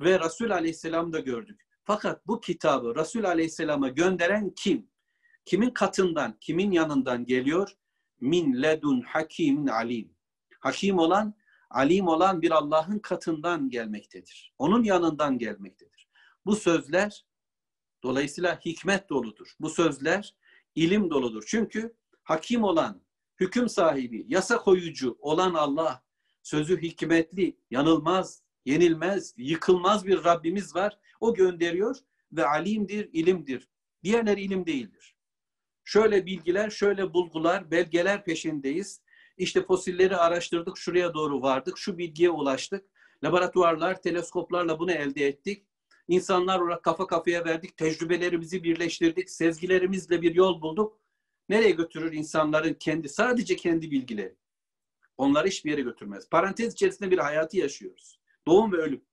ve 0.00 0.20
Resul 0.20 0.50
Aleyhisselam'ı 0.50 1.12
da 1.12 1.20
gördük. 1.20 1.60
Fakat 1.84 2.26
bu 2.26 2.40
kitabı 2.40 2.94
Resul 2.94 3.24
Aleyhisselam'a 3.24 3.88
gönderen 3.88 4.52
kim? 4.56 4.90
Kimin 5.44 5.70
katından, 5.70 6.38
kimin 6.40 6.72
yanından 6.72 7.24
geliyor? 7.24 7.76
Min 8.20 8.62
ledun 8.62 9.00
hakimin 9.00 9.66
alim. 9.66 10.14
Hakim 10.60 10.98
olan, 10.98 11.34
alim 11.70 12.08
olan 12.08 12.42
bir 12.42 12.50
Allah'ın 12.50 12.98
katından 12.98 13.70
gelmektedir. 13.70 14.54
Onun 14.58 14.84
yanından 14.84 15.38
gelmektedir. 15.38 16.08
Bu 16.46 16.56
sözler 16.56 17.26
dolayısıyla 18.02 18.60
hikmet 18.64 19.10
doludur. 19.10 19.54
Bu 19.60 19.70
sözler 19.70 20.36
ilim 20.74 21.10
doludur. 21.10 21.44
Çünkü 21.46 21.96
hakim 22.22 22.64
olan, 22.64 23.02
hüküm 23.40 23.68
sahibi, 23.68 24.24
yasa 24.28 24.58
koyucu 24.58 25.18
olan 25.20 25.54
Allah 25.54 26.02
sözü 26.42 26.82
hikmetli, 26.82 27.58
yanılmaz, 27.70 28.42
yenilmez, 28.66 29.34
yıkılmaz 29.36 30.06
bir 30.06 30.24
Rabbimiz 30.24 30.74
var. 30.74 30.98
O 31.20 31.34
gönderiyor 31.34 31.96
ve 32.32 32.46
alimdir, 32.46 33.10
ilimdir. 33.12 33.68
Diğerleri 34.02 34.40
ilim 34.40 34.66
değildir. 34.66 35.16
Şöyle 35.84 36.26
bilgiler, 36.26 36.70
şöyle 36.70 37.14
bulgular, 37.14 37.70
belgeler 37.70 38.24
peşindeyiz. 38.24 39.00
İşte 39.38 39.62
fosilleri 39.62 40.16
araştırdık, 40.16 40.78
şuraya 40.78 41.14
doğru 41.14 41.42
vardık, 41.42 41.78
şu 41.78 41.98
bilgiye 41.98 42.30
ulaştık. 42.30 42.84
Laboratuvarlar, 43.24 44.02
teleskoplarla 44.02 44.78
bunu 44.78 44.92
elde 44.92 45.26
ettik. 45.26 45.66
İnsanlar 46.08 46.60
olarak 46.60 46.82
kafa 46.82 47.06
kafaya 47.06 47.44
verdik, 47.44 47.76
tecrübelerimizi 47.76 48.64
birleştirdik, 48.64 49.30
sezgilerimizle 49.30 50.22
bir 50.22 50.34
yol 50.34 50.62
bulduk. 50.62 51.00
Nereye 51.48 51.70
götürür 51.70 52.12
insanların 52.12 52.74
kendi, 52.74 53.08
sadece 53.08 53.56
kendi 53.56 53.90
bilgileri? 53.90 54.36
Onları 55.16 55.48
hiçbir 55.48 55.70
yere 55.70 55.80
götürmez. 55.80 56.28
Parantez 56.28 56.72
içerisinde 56.72 57.10
bir 57.10 57.18
hayatı 57.18 57.56
yaşıyoruz. 57.56 58.20
Doğum 58.46 58.72
ve 58.72 58.76
ölüm. 58.76 59.04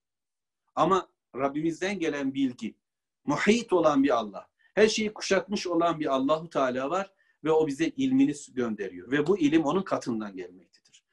Ama 0.76 1.10
Rabbimizden 1.36 2.00
gelen 2.00 2.34
bilgi, 2.34 2.76
muhit 3.26 3.74
olan 3.74 4.04
bir 4.04 4.10
Allah, 4.10 4.50
her 4.74 4.88
şeyi 4.88 5.13
kuşatmış 5.13 5.67
olan 5.67 6.00
bir 6.00 6.06
Allahu 6.06 6.50
Teala 6.50 6.89
var 6.89 7.13
ve 7.43 7.52
o 7.52 7.67
bize 7.67 7.88
ilmini 7.88 8.34
gönderiyor 8.54 9.12
ve 9.12 9.28
bu 9.28 9.39
ilim 9.39 9.63
onun 9.63 9.84
katından 9.84 10.36
gelmektedir. 10.36 11.04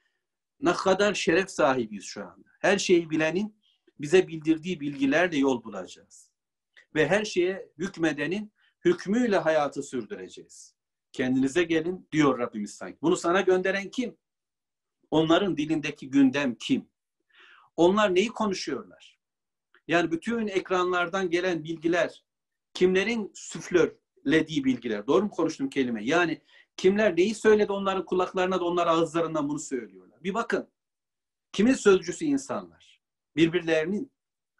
Ne 0.60 0.72
kadar 0.72 1.14
şeref 1.14 1.50
sahibiyiz 1.50 2.04
şu 2.04 2.24
anda. 2.24 2.48
Her 2.58 2.78
şeyi 2.78 3.10
bilenin 3.10 3.56
bize 4.00 4.28
bildirdiği 4.28 4.80
bilgilerle 4.80 5.36
yol 5.38 5.64
bulacağız. 5.64 6.30
Ve 6.94 7.08
her 7.08 7.24
şeye 7.24 7.68
hükmedenin 7.78 8.52
hükmüyle 8.84 9.36
hayatı 9.36 9.82
sürdüreceğiz. 9.82 10.74
Kendinize 11.12 11.62
gelin 11.62 12.08
diyor 12.12 12.38
Rabbimiz 12.38 12.74
sanki. 12.74 12.98
Bunu 13.02 13.16
sana 13.16 13.40
gönderen 13.40 13.90
kim? 13.90 14.16
Onların 15.10 15.56
dilindeki 15.56 16.10
gündem 16.10 16.54
kim? 16.54 16.88
Onlar 17.80 18.14
neyi 18.14 18.28
konuşuyorlar? 18.28 19.18
Yani 19.88 20.10
bütün 20.10 20.46
ekranlardan 20.46 21.30
gelen 21.30 21.64
bilgiler, 21.64 22.24
kimlerin 22.74 23.32
süflörlediği 23.34 24.64
bilgiler. 24.64 25.06
Doğru 25.06 25.22
mu 25.22 25.30
konuştum 25.30 25.70
kelime? 25.70 26.04
Yani 26.04 26.42
kimler 26.76 27.16
neyi 27.16 27.34
söyledi 27.34 27.72
onların 27.72 28.04
kulaklarına 28.04 28.60
da 28.60 28.64
onlar 28.64 28.86
ağızlarından 28.86 29.48
bunu 29.48 29.58
söylüyorlar. 29.58 30.22
Bir 30.24 30.34
bakın. 30.34 30.68
Kimin 31.52 31.74
sözcüsü 31.74 32.24
insanlar? 32.24 33.00
Birbirlerinin. 33.36 34.12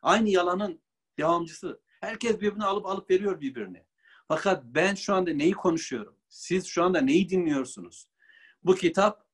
Aynı 0.02 0.28
yalanın 0.28 0.80
devamcısı. 1.18 1.80
Herkes 2.00 2.40
birbirini 2.40 2.64
alıp 2.64 2.86
alıp 2.86 3.10
veriyor 3.10 3.40
birbirine. 3.40 3.86
Fakat 4.28 4.64
ben 4.64 4.94
şu 4.94 5.14
anda 5.14 5.30
neyi 5.32 5.52
konuşuyorum? 5.52 6.16
Siz 6.28 6.66
şu 6.66 6.84
anda 6.84 7.00
neyi 7.00 7.28
dinliyorsunuz? 7.28 8.08
Bu 8.64 8.74
kitap 8.74 9.26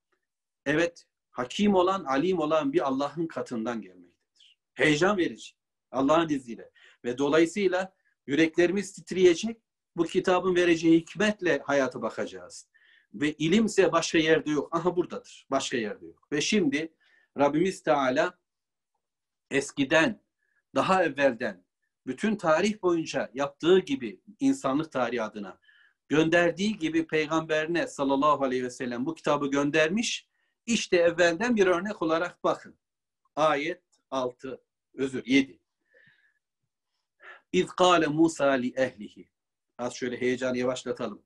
evet 0.65 1.07
hakim 1.37 1.75
olan, 1.75 2.05
alim 2.05 2.39
olan 2.39 2.73
bir 2.73 2.87
Allah'ın 2.87 3.27
katından 3.27 3.81
gelmektedir. 3.81 4.59
Heyecan 4.75 5.17
verici. 5.17 5.53
Allah'ın 5.91 6.29
izniyle. 6.29 6.71
Ve 7.05 7.19
dolayısıyla 7.19 7.95
yüreklerimiz 8.27 8.93
titreyecek. 8.93 9.57
Bu 9.97 10.05
kitabın 10.05 10.57
vereceği 10.57 11.01
hikmetle 11.01 11.63
hayata 11.65 12.03
bakacağız. 12.03 12.69
Ve 13.15 13.33
ilimse 13.33 13.93
başka 13.93 14.19
yerde 14.19 14.51
yok. 14.51 14.77
Aha 14.77 14.97
buradadır. 14.97 15.47
Başka 15.51 15.77
yerde 15.77 16.07
yok. 16.07 16.29
Ve 16.33 16.41
şimdi 16.41 16.95
Rabbimiz 17.39 17.83
Teala 17.83 18.39
eskiden, 19.51 20.23
daha 20.75 21.05
evvelden 21.05 21.65
bütün 22.07 22.37
tarih 22.37 22.83
boyunca 22.83 23.31
yaptığı 23.35 23.79
gibi 23.79 24.21
insanlık 24.41 24.93
tarihi 24.93 25.23
adına 25.23 25.59
gönderdiği 26.09 26.79
gibi 26.79 27.07
peygamberine 27.07 27.87
sallallahu 27.87 28.45
aleyhi 28.45 28.65
ve 28.65 28.71
sellem 28.71 29.07
bu 29.07 29.15
kitabı 29.15 29.47
göndermiş. 29.47 30.29
İşte 30.67 30.97
evvelden 30.97 31.57
bir 31.57 31.67
örnek 31.67 32.03
olarak 32.03 32.45
bakın. 32.45 32.75
Ayet 33.37 33.83
6, 34.11 34.61
özür 34.95 35.23
7. 35.27 35.59
İz 37.53 37.67
kâle 37.67 38.07
Musa 38.07 38.51
li 38.51 38.73
ehlihi. 38.77 39.29
Az 39.79 39.95
şöyle 39.95 40.21
heyecanı 40.21 40.59
yavaşlatalım. 40.59 41.23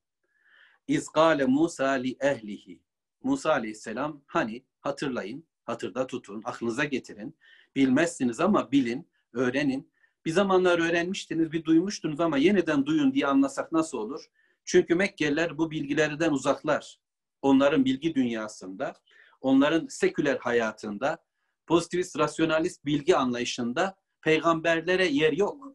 İz 0.89 1.09
kâle 1.09 1.45
Musa 1.45 1.91
li 1.91 2.17
ehlihi. 2.21 2.83
Musa 3.23 3.53
aleyhisselam 3.53 4.23
hani 4.27 4.65
hatırlayın, 4.81 5.45
hatırda 5.65 6.07
tutun, 6.07 6.43
aklınıza 6.45 6.85
getirin. 6.85 7.37
Bilmezsiniz 7.77 8.41
ama 8.41 8.73
bilin, 8.73 9.09
öğrenin. 9.33 9.93
Bir 10.25 10.31
zamanlar 10.31 10.79
öğrenmiştiniz, 10.79 11.53
bir 11.53 11.65
duymuştunuz 11.65 12.21
ama 12.21 12.39
yeniden 12.39 12.87
duyun 12.87 13.15
diye 13.15 13.27
anlasak 13.27 13.73
nasıl 13.73 13.99
olur? 13.99 14.31
Çünkü 14.65 14.95
Mekkeliler 14.95 15.59
bu 15.59 15.71
bilgilerden 15.71 16.31
uzaklar. 16.31 17.01
Onların 17.43 17.85
bilgi 17.85 18.15
dünyasında, 18.15 18.95
onların 19.41 19.87
seküler 19.87 20.37
hayatında, 20.37 21.25
pozitivist, 21.67 22.19
rasyonalist 22.19 22.85
bilgi 22.85 23.17
anlayışında 23.17 23.97
peygamberlere 24.23 25.07
yer 25.07 25.33
yok. 25.33 25.75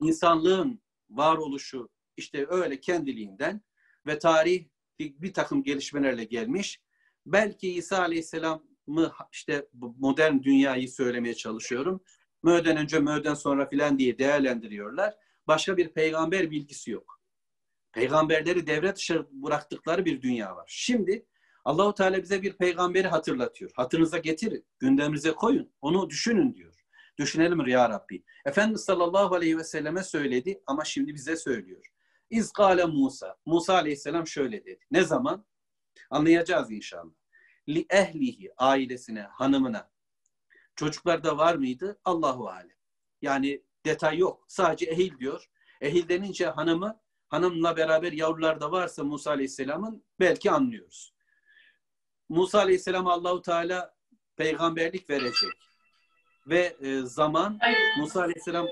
İnsanlığın 0.00 0.80
varoluşu 1.10 1.88
işte 2.16 2.46
öyle 2.48 2.80
kendiliğinden 2.80 3.60
ve 4.06 4.18
tarih 4.18 4.66
bir, 5.00 5.34
takım 5.34 5.62
gelişmelerle 5.62 6.24
gelmiş. 6.24 6.80
Belki 7.26 7.72
İsa 7.72 7.98
Aleyhisselam'ı 7.98 9.12
işte 9.32 9.68
modern 9.98 10.42
dünyayı 10.42 10.88
söylemeye 10.88 11.34
çalışıyorum. 11.34 12.00
Mö'den 12.42 12.76
önce, 12.76 12.98
Mö'den 12.98 13.34
sonra 13.34 13.68
filan 13.68 13.98
diye 13.98 14.18
değerlendiriyorlar. 14.18 15.14
Başka 15.46 15.76
bir 15.76 15.88
peygamber 15.88 16.50
bilgisi 16.50 16.90
yok. 16.90 17.20
Peygamberleri 17.92 18.66
devre 18.66 18.96
dışı 18.96 19.26
bıraktıkları 19.30 20.04
bir 20.04 20.22
dünya 20.22 20.56
var. 20.56 20.64
Şimdi 20.68 21.26
Allahu 21.66 21.94
Teala 21.94 22.22
bize 22.22 22.42
bir 22.42 22.52
peygamberi 22.52 23.08
hatırlatıyor. 23.08 23.70
Hatırınıza 23.74 24.18
getirin, 24.18 24.66
gündeminize 24.78 25.32
koyun, 25.32 25.72
onu 25.80 26.10
düşünün 26.10 26.54
diyor. 26.54 26.86
Düşünelim 27.18 27.66
ya 27.66 27.88
Rabbi. 27.88 28.24
Efendimiz 28.44 28.80
sallallahu 28.80 29.34
aleyhi 29.34 29.58
ve 29.58 29.64
selleme 29.64 30.02
söyledi 30.02 30.62
ama 30.66 30.84
şimdi 30.84 31.14
bize 31.14 31.36
söylüyor. 31.36 31.92
İzgale 32.30 32.84
Musa. 32.84 33.36
Musa 33.46 33.74
aleyhisselam 33.74 34.26
şöyle 34.26 34.64
dedi. 34.64 34.78
Ne 34.90 35.04
zaman? 35.04 35.46
Anlayacağız 36.10 36.70
inşallah. 36.70 37.14
Li 37.68 37.86
ehlihi, 37.90 38.52
ailesine, 38.56 39.22
hanımına. 39.22 39.90
Çocuklar 40.76 41.24
da 41.24 41.38
var 41.38 41.54
mıydı? 41.54 41.98
Allahu 42.04 42.48
alem. 42.48 42.76
Yani 43.22 43.62
detay 43.86 44.18
yok. 44.18 44.44
Sadece 44.48 44.86
ehil 44.86 45.18
diyor. 45.18 45.50
Ehil 45.80 46.08
denince 46.08 46.46
hanımı, 46.46 47.00
hanımla 47.28 47.76
beraber 47.76 48.12
yavrular 48.12 48.60
da 48.60 48.72
varsa 48.72 49.04
Musa 49.04 49.30
aleyhisselamın 49.30 50.04
belki 50.20 50.50
anlıyoruz. 50.50 51.15
Musa 52.28 52.58
aleyhisselam 52.58 53.06
Allahu 53.06 53.42
Teala 53.42 53.94
peygamberlik 54.36 55.10
verecek 55.10 55.50
ve 56.46 56.76
e, 56.80 57.00
zaman 57.02 57.58
Musa 57.98 58.22
Aleyhisselam 58.22 58.66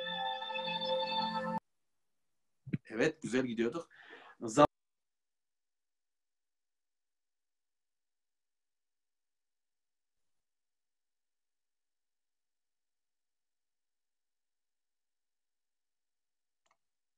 evet 2.86 3.22
güzel 3.22 3.46
gidiyorduk. 3.46 3.88
Zaman 4.40 4.66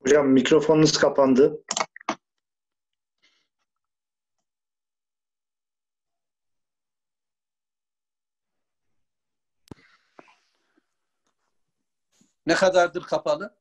Hocam 0.06 0.28
mikrofonunuz 0.28 0.98
kapandı. 0.98 1.64
Ne 12.46 12.54
kadardır 12.54 13.02
kapalı? 13.02 13.56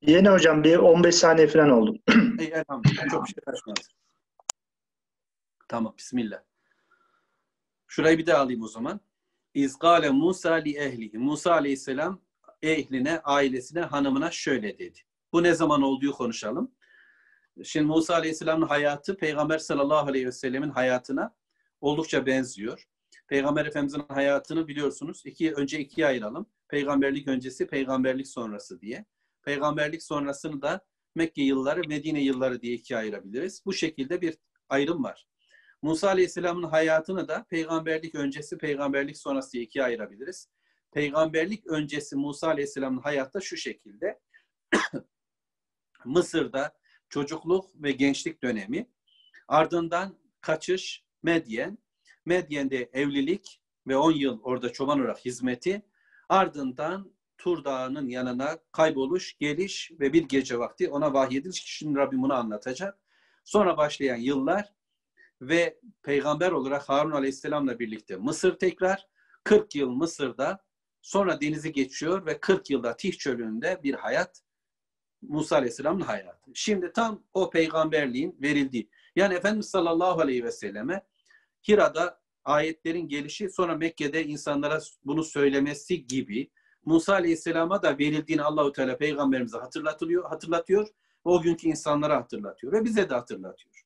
Yeni 0.00 0.28
hocam 0.28 0.64
bir 0.64 0.76
15 0.76 1.14
saniye 1.14 1.46
falan 1.46 1.70
oldu. 1.70 1.98
İyi, 2.38 2.48
elhamdülillah. 2.48 3.08
Çok 3.10 3.28
şey 3.28 3.44
kaçmadı. 3.44 3.80
Tamam. 5.68 5.94
Bismillah. 5.98 6.42
Şurayı 7.86 8.18
bir 8.18 8.26
daha 8.26 8.38
alayım 8.42 8.62
o 8.62 8.68
zaman. 8.68 9.00
İzgale 9.54 10.10
Musa 10.10 10.54
li 10.54 10.76
ehlihi. 10.76 11.18
Musa 11.18 11.52
aleyhisselam 11.52 12.20
ehline, 12.62 13.20
ailesine, 13.20 13.80
hanımına 13.80 14.30
şöyle 14.30 14.78
dedi. 14.78 14.98
Bu 15.32 15.42
ne 15.42 15.54
zaman 15.54 15.82
olduğu 15.82 16.12
konuşalım. 16.12 16.74
Şimdi 17.64 17.86
Musa 17.86 18.14
aleyhisselamın 18.14 18.66
hayatı 18.66 19.16
Peygamber 19.16 19.58
sallallahu 19.58 20.08
aleyhi 20.08 20.26
ve 20.26 20.32
sellemin 20.32 20.70
hayatına 20.70 21.34
oldukça 21.80 22.26
benziyor. 22.26 22.88
Peygamber 23.28 23.66
Efendimiz'in 23.66 24.02
hayatını 24.08 24.68
biliyorsunuz. 24.68 25.22
İki, 25.24 25.54
önce 25.54 25.80
ikiye 25.80 26.06
ayıralım. 26.06 26.46
Peygamberlik 26.68 27.28
öncesi, 27.28 27.66
peygamberlik 27.66 28.28
sonrası 28.28 28.80
diye. 28.80 29.04
Peygamberlik 29.42 30.02
sonrasını 30.02 30.62
da 30.62 30.86
Mekke 31.14 31.42
yılları, 31.42 31.88
Medine 31.88 32.22
yılları 32.22 32.60
diye 32.60 32.74
ikiye 32.74 32.98
ayırabiliriz. 32.98 33.62
Bu 33.66 33.72
şekilde 33.72 34.20
bir 34.20 34.38
ayrım 34.68 35.04
var. 35.04 35.26
Musa 35.82 36.08
Aleyhisselam'ın 36.08 36.62
hayatını 36.62 37.28
da 37.28 37.46
peygamberlik 37.50 38.14
öncesi, 38.14 38.58
peygamberlik 38.58 39.18
sonrası 39.18 39.52
diye 39.52 39.62
ikiye 39.62 39.84
ayırabiliriz. 39.84 40.48
Peygamberlik 40.92 41.66
öncesi 41.66 42.16
Musa 42.16 42.48
Aleyhisselam'ın 42.48 43.00
hayatta 43.00 43.40
şu 43.40 43.56
şekilde. 43.56 44.20
Mısır'da 46.04 46.72
çocukluk 47.08 47.82
ve 47.82 47.92
gençlik 47.92 48.42
dönemi, 48.42 48.90
ardından 49.48 50.18
kaçış, 50.40 51.04
Medyen, 51.22 51.78
Medyen'de 52.28 52.90
evlilik 52.92 53.60
ve 53.86 53.96
10 53.96 54.12
yıl 54.12 54.40
orada 54.42 54.72
çoban 54.72 55.00
olarak 55.00 55.24
hizmeti. 55.24 55.82
Ardından 56.28 57.12
Tur 57.38 57.64
Dağı'nın 57.64 58.08
yanına 58.08 58.58
kayboluş, 58.72 59.38
geliş 59.38 59.92
ve 60.00 60.12
bir 60.12 60.22
gece 60.22 60.58
vakti 60.58 60.88
ona 60.88 61.12
vahyediliş. 61.12 61.62
Şimdi 61.64 61.98
Rabbim 61.98 62.22
bunu 62.22 62.34
anlatacak. 62.34 62.98
Sonra 63.44 63.76
başlayan 63.76 64.16
yıllar 64.16 64.72
ve 65.40 65.80
peygamber 66.02 66.52
olarak 66.52 66.88
Harun 66.88 67.10
Aleyhisselam'la 67.10 67.78
birlikte 67.78 68.16
Mısır 68.16 68.58
tekrar 68.58 69.06
40 69.44 69.74
yıl 69.74 69.90
Mısır'da 69.90 70.64
sonra 71.02 71.40
denizi 71.40 71.72
geçiyor 71.72 72.26
ve 72.26 72.40
40 72.40 72.70
yılda 72.70 72.96
Tih 72.96 73.12
çölünde 73.12 73.80
bir 73.82 73.94
hayat 73.94 74.42
Musa 75.22 75.56
Aleyhisselam'ın 75.56 76.00
hayatı. 76.00 76.50
Şimdi 76.54 76.92
tam 76.92 77.24
o 77.34 77.50
peygamberliğin 77.50 78.36
verildiği. 78.42 78.90
Yani 79.16 79.34
Efendimiz 79.34 79.70
sallallahu 79.70 80.20
aleyhi 80.20 80.44
ve 80.44 80.52
selleme 80.52 81.06
Hira'da 81.68 82.20
ayetlerin 82.44 83.08
gelişi 83.08 83.50
sonra 83.50 83.76
Mekke'de 83.76 84.24
insanlara 84.24 84.78
bunu 85.04 85.24
söylemesi 85.24 86.06
gibi 86.06 86.50
Musa 86.84 87.12
Aleyhisselam'a 87.12 87.82
da 87.82 87.98
verildiğini 87.98 88.42
Allahu 88.42 88.72
Teala 88.72 88.98
peygamberimize 88.98 89.58
hatırlatılıyor, 89.58 90.28
hatırlatıyor. 90.28 90.88
O 91.24 91.42
günkü 91.42 91.68
insanlara 91.68 92.16
hatırlatıyor 92.16 92.72
ve 92.72 92.84
bize 92.84 93.10
de 93.10 93.14
hatırlatıyor. 93.14 93.84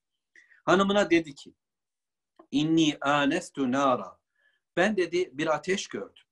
Hanımına 0.64 1.11
dedi 1.11 1.35
ki 1.35 1.55
İnni 2.51 2.97
anestu 3.01 3.73
nara. 3.73 4.18
Ben 4.77 4.97
dedi 4.97 5.31
bir 5.33 5.55
ateş 5.55 5.87
gördüm. 5.87 6.25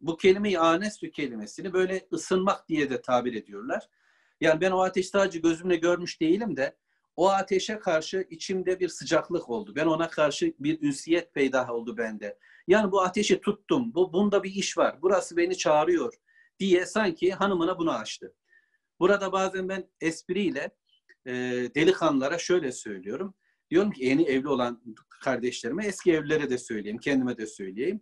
Bu 0.00 0.16
kelimeyi 0.16 0.58
anestu 0.58 1.10
kelimesini 1.10 1.72
böyle 1.72 2.08
ısınmak 2.12 2.68
diye 2.68 2.90
de 2.90 3.02
tabir 3.02 3.34
ediyorlar. 3.34 3.88
Yani 4.40 4.60
ben 4.60 4.70
o 4.70 4.80
ateş 4.80 5.08
sadece 5.08 5.38
gözümle 5.38 5.76
görmüş 5.76 6.20
değilim 6.20 6.56
de 6.56 6.76
o 7.20 7.28
ateşe 7.28 7.78
karşı 7.78 8.26
içimde 8.30 8.80
bir 8.80 8.88
sıcaklık 8.88 9.50
oldu. 9.50 9.72
Ben 9.76 9.86
ona 9.86 10.10
karşı 10.10 10.54
bir 10.58 10.82
ünsiyet 10.82 11.34
peydah 11.34 11.70
oldu 11.70 11.96
bende. 11.96 12.38
Yani 12.68 12.92
bu 12.92 13.02
ateşi 13.02 13.40
tuttum. 13.40 13.94
Bu 13.94 14.12
bunda 14.12 14.42
bir 14.42 14.50
iş 14.50 14.78
var. 14.78 14.98
Burası 15.02 15.36
beni 15.36 15.56
çağırıyor 15.56 16.14
diye 16.58 16.86
sanki 16.86 17.32
hanımına 17.32 17.78
bunu 17.78 17.92
açtı. 17.92 18.34
Burada 19.00 19.32
bazen 19.32 19.68
ben 19.68 19.90
espriyle 20.00 20.70
e, 21.26 21.32
delikanlılara 21.74 22.38
şöyle 22.38 22.72
söylüyorum. 22.72 23.34
Diyorum 23.70 23.90
ki 23.90 24.04
yeni 24.04 24.22
evli 24.22 24.48
olan 24.48 24.82
kardeşlerime, 25.20 25.86
eski 25.86 26.12
evlilere 26.12 26.50
de 26.50 26.58
söyleyeyim, 26.58 26.98
kendime 26.98 27.36
de 27.36 27.46
söyleyeyim. 27.46 28.00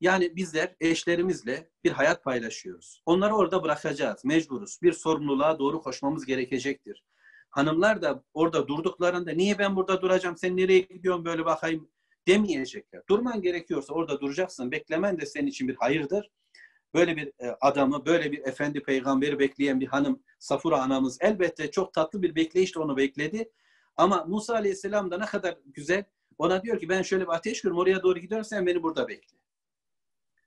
Yani 0.00 0.36
bizler 0.36 0.76
eşlerimizle 0.80 1.70
bir 1.84 1.90
hayat 1.90 2.24
paylaşıyoruz. 2.24 3.02
Onları 3.06 3.34
orada 3.34 3.62
bırakacağız, 3.62 4.24
mecburuz. 4.24 4.78
Bir 4.82 4.92
sorumluluğa 4.92 5.58
doğru 5.58 5.80
koşmamız 5.80 6.26
gerekecektir. 6.26 7.04
Hanımlar 7.52 8.02
da 8.02 8.24
orada 8.34 8.68
durduklarında 8.68 9.32
niye 9.32 9.58
ben 9.58 9.76
burada 9.76 10.02
duracağım, 10.02 10.36
sen 10.36 10.56
nereye 10.56 10.78
gidiyorsun 10.80 11.24
böyle 11.24 11.44
bakayım 11.44 11.88
demeyecekler. 12.28 13.02
Durman 13.08 13.42
gerekiyorsa 13.42 13.94
orada 13.94 14.20
duracaksın. 14.20 14.72
Beklemen 14.72 15.20
de 15.20 15.26
senin 15.26 15.46
için 15.46 15.68
bir 15.68 15.76
hayırdır. 15.76 16.30
Böyle 16.94 17.16
bir 17.16 17.26
e, 17.26 17.56
adamı, 17.60 18.06
böyle 18.06 18.32
bir 18.32 18.38
efendi 18.38 18.82
peygamberi 18.82 19.38
bekleyen 19.38 19.80
bir 19.80 19.86
hanım 19.86 20.22
Safura 20.38 20.82
anamız 20.82 21.18
elbette 21.20 21.70
çok 21.70 21.92
tatlı 21.92 22.22
bir 22.22 22.34
bekleyişle 22.34 22.80
onu 22.80 22.96
bekledi. 22.96 23.50
Ama 23.96 24.24
Musa 24.24 24.54
Aleyhisselam 24.54 25.10
da 25.10 25.18
ne 25.18 25.26
kadar 25.26 25.58
güzel. 25.66 26.04
Ona 26.38 26.62
diyor 26.62 26.80
ki 26.80 26.88
ben 26.88 27.02
şöyle 27.02 27.24
bir 27.24 27.34
ateş 27.34 27.62
görüyorum 27.62 27.82
oraya 27.82 28.02
doğru 28.02 28.18
gidiyorum 28.18 28.44
sen 28.44 28.66
beni 28.66 28.82
burada 28.82 29.08
bekle. 29.08 29.36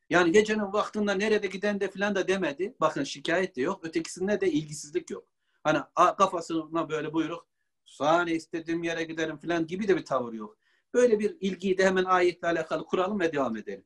Yani 0.10 0.32
gecenin 0.32 0.74
vaktinde 0.74 1.20
nerede 1.20 1.48
giden 1.48 1.80
de 1.80 1.92
filan 1.92 2.16
da 2.16 2.28
demedi. 2.28 2.76
Bakın 2.80 3.04
şikayet 3.04 3.56
de 3.56 3.62
yok. 3.62 3.86
Ötekisinde 3.86 4.42
de 4.42 4.52
ilgisizlik 4.52 5.10
yok. 5.10 5.35
Hani 5.66 5.80
kafasına 6.18 6.90
böyle 6.90 7.14
buyruk 7.14 7.48
sahne 7.86 8.34
istediğim 8.34 8.84
yere 8.84 9.04
giderim 9.04 9.38
filan 9.38 9.68
gibi 9.68 9.88
de 9.88 9.98
bir 9.98 10.06
tavır 10.06 10.34
yok. 10.34 10.58
Böyle 10.94 11.20
bir 11.20 11.38
ilgiyi 11.40 11.78
de 11.78 11.86
hemen 11.86 12.04
ayetle 12.04 12.48
alakalı 12.48 12.86
kuralım 12.86 13.20
ve 13.20 13.34
devam 13.34 13.58
edelim. 13.58 13.86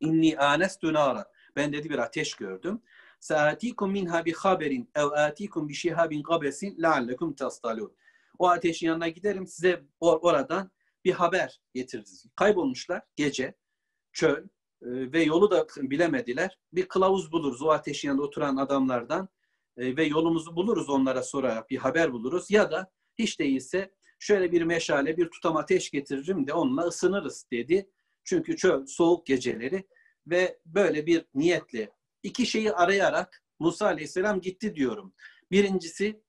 İnni 0.00 0.38
anestu 0.38 0.92
nara. 0.92 1.32
Ben 1.56 1.72
dedi 1.72 1.90
bir 1.90 1.98
ateş 1.98 2.34
gördüm. 2.34 2.82
Saatikum 3.20 3.92
minha 3.92 4.24
bi 4.24 4.32
haberin 4.32 4.90
ev 4.94 5.04
atikum 5.04 5.68
bi 5.68 5.74
şihabin 5.74 6.22
qabesin 6.22 6.82
leallekum 6.82 7.34
tastalun. 7.34 7.96
O 8.38 8.48
ateşin 8.48 8.86
yanına 8.86 9.08
giderim 9.08 9.46
size 9.46 9.82
or 10.00 10.18
oradan 10.22 10.70
bir 11.04 11.12
haber 11.12 11.60
getiririz. 11.74 12.26
Kaybolmuşlar 12.36 13.02
gece, 13.16 13.54
çöl 14.12 14.44
e, 14.82 15.12
ve 15.12 15.22
yolu 15.22 15.50
da 15.50 15.66
bilemediler. 15.76 16.58
Bir 16.72 16.88
kılavuz 16.88 17.32
buluruz 17.32 17.62
o 17.62 17.70
ateşin 17.70 18.08
yanında 18.08 18.22
oturan 18.22 18.56
adamlardan 18.56 19.28
ve 19.78 20.04
yolumuzu 20.04 20.56
buluruz 20.56 20.90
onlara 20.90 21.22
sorarak 21.22 21.70
bir 21.70 21.76
haber 21.76 22.12
buluruz. 22.12 22.50
Ya 22.50 22.70
da 22.70 22.90
hiç 23.18 23.40
değilse 23.40 23.94
şöyle 24.18 24.52
bir 24.52 24.62
meşale, 24.62 25.16
bir 25.16 25.30
tutam 25.30 25.56
ateş 25.56 25.90
getiririm 25.90 26.46
de 26.46 26.52
onunla 26.52 26.82
ısınırız 26.82 27.46
dedi. 27.52 27.90
Çünkü 28.24 28.56
çöl, 28.56 28.86
soğuk 28.86 29.26
geceleri 29.26 29.86
ve 30.26 30.58
böyle 30.66 31.06
bir 31.06 31.24
niyetle 31.34 31.90
iki 32.22 32.46
şeyi 32.46 32.72
arayarak 32.72 33.42
Musa 33.58 33.86
Aleyhisselam 33.86 34.40
gitti 34.40 34.74
diyorum. 34.74 35.14
Birincisi 35.50 36.22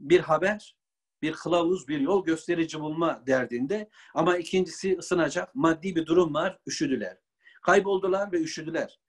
bir 0.00 0.20
haber, 0.20 0.76
bir 1.22 1.32
kılavuz, 1.32 1.88
bir 1.88 2.00
yol 2.00 2.24
gösterici 2.24 2.80
bulma 2.80 3.26
derdinde. 3.26 3.90
Ama 4.14 4.36
ikincisi 4.36 4.98
ısınacak 4.98 5.54
maddi 5.54 5.96
bir 5.96 6.06
durum 6.06 6.34
var, 6.34 6.58
üşüdüler. 6.66 7.18
Kayboldular 7.62 8.32
ve 8.32 8.40
üşüdüler. 8.40 9.00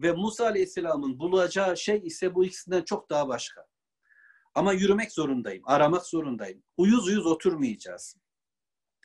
Ve 0.00 0.12
Musa 0.12 0.44
Aleyhisselam'ın 0.44 1.18
bulacağı 1.18 1.76
şey 1.76 2.00
ise 2.04 2.34
bu 2.34 2.44
ikisinden 2.44 2.82
çok 2.82 3.10
daha 3.10 3.28
başka. 3.28 3.66
Ama 4.54 4.72
yürümek 4.72 5.12
zorundayım, 5.12 5.62
aramak 5.66 6.06
zorundayım. 6.06 6.62
Uyuz 6.76 7.06
uyuz 7.06 7.26
oturmayacağız. 7.26 8.16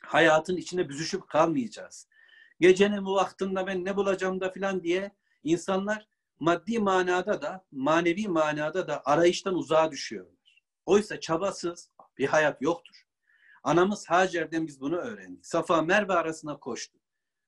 Hayatın 0.02 0.58
içine 0.58 0.90
büzüşüp 0.90 1.28
kalmayacağız. 1.28 2.08
Gecenin 2.60 3.06
bu 3.06 3.16
vaktinde 3.16 3.68
ben 3.68 3.86
ne 3.86 3.96
bulacağım 3.96 4.42
da 4.42 4.52
filan 4.52 4.84
diye 4.84 5.12
insanlar 5.44 6.08
maddi 6.40 6.80
manada 6.80 7.42
da 7.42 7.66
manevi 7.72 8.28
manada 8.28 8.88
da 8.88 9.02
arayıştan 9.06 9.56
uzağa 9.56 9.92
düşüyorlar. 9.92 10.64
Oysa 10.86 11.20
çabasız 11.20 11.92
bir 12.18 12.28
hayat 12.28 12.62
yoktur. 12.62 12.96
Anamız 13.64 14.10
Hacer'den 14.10 14.68
biz 14.68 14.82
bunu 14.82 14.96
öğrendik. 14.96 15.46
Safa 15.46 15.82
Merve 15.82 16.14
arasına 16.14 16.60
koştu. 16.60 17.01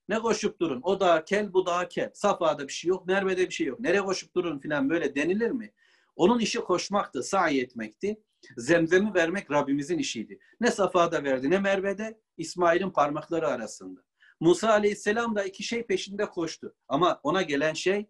Ne 0.08 0.18
koşup 0.18 0.60
durun? 0.60 0.80
O 0.84 1.00
da 1.00 1.24
kel, 1.24 1.52
bu 1.52 1.66
da 1.66 1.88
kel. 1.88 2.10
Safa'da 2.14 2.68
bir 2.68 2.72
şey 2.72 2.88
yok, 2.88 3.06
Merve'de 3.06 3.48
bir 3.48 3.54
şey 3.54 3.66
yok. 3.66 3.80
Nereye 3.80 4.02
koşup 4.02 4.34
durun 4.34 4.58
filan 4.58 4.90
böyle 4.90 5.14
denilir 5.14 5.50
mi? 5.50 5.72
Onun 6.16 6.38
işi 6.38 6.60
koşmaktı, 6.60 7.22
sahi 7.22 7.60
etmekti. 7.60 8.22
Zemzemi 8.56 9.14
vermek 9.14 9.50
Rabbimizin 9.50 9.98
işiydi. 9.98 10.38
Ne 10.60 10.70
Safa'da 10.70 11.24
verdi 11.24 11.50
ne 11.50 11.58
Merve'de, 11.58 12.20
İsmail'in 12.36 12.90
parmakları 12.90 13.48
arasında. 13.48 14.00
Musa 14.40 14.68
Aleyhisselam 14.68 15.36
da 15.36 15.44
iki 15.44 15.62
şey 15.62 15.86
peşinde 15.86 16.26
koştu. 16.26 16.74
Ama 16.88 17.20
ona 17.22 17.42
gelen 17.42 17.72
şey 17.72 18.06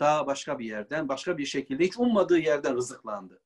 daha 0.00 0.26
başka 0.26 0.58
bir 0.58 0.64
yerden, 0.64 1.08
başka 1.08 1.38
bir 1.38 1.46
şekilde 1.46 1.84
hiç 1.84 1.98
ummadığı 1.98 2.38
yerden 2.38 2.76
rızıklandı. 2.76 3.42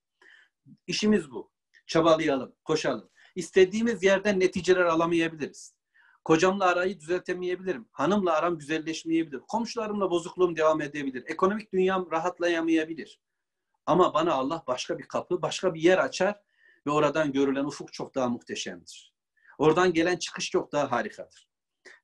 İşimiz 0.86 1.30
bu. 1.30 1.52
Çabalayalım, 1.86 2.54
koşalım. 2.64 3.10
İstediğimiz 3.34 4.02
yerden 4.02 4.40
neticeler 4.40 4.84
alamayabiliriz. 4.84 5.75
Kocamla 6.26 6.64
arayı 6.64 7.00
düzeltemeyebilirim. 7.00 7.88
Hanımla 7.92 8.32
aram 8.32 8.58
güzelleşmeyebilir. 8.58 9.40
Komşularımla 9.40 10.10
bozukluğum 10.10 10.56
devam 10.56 10.80
edebilir. 10.80 11.24
Ekonomik 11.26 11.72
dünyam 11.72 12.08
rahatlayamayabilir. 12.12 13.20
Ama 13.86 14.14
bana 14.14 14.32
Allah 14.34 14.62
başka 14.66 14.98
bir 14.98 15.04
kapı, 15.04 15.42
başka 15.42 15.74
bir 15.74 15.80
yer 15.80 15.98
açar 15.98 16.40
ve 16.86 16.90
oradan 16.90 17.32
görülen 17.32 17.64
ufuk 17.64 17.92
çok 17.92 18.14
daha 18.14 18.28
muhteşemdir. 18.28 19.14
Oradan 19.58 19.92
gelen 19.92 20.16
çıkış 20.16 20.50
çok 20.50 20.72
daha 20.72 20.92
harikadır. 20.92 21.48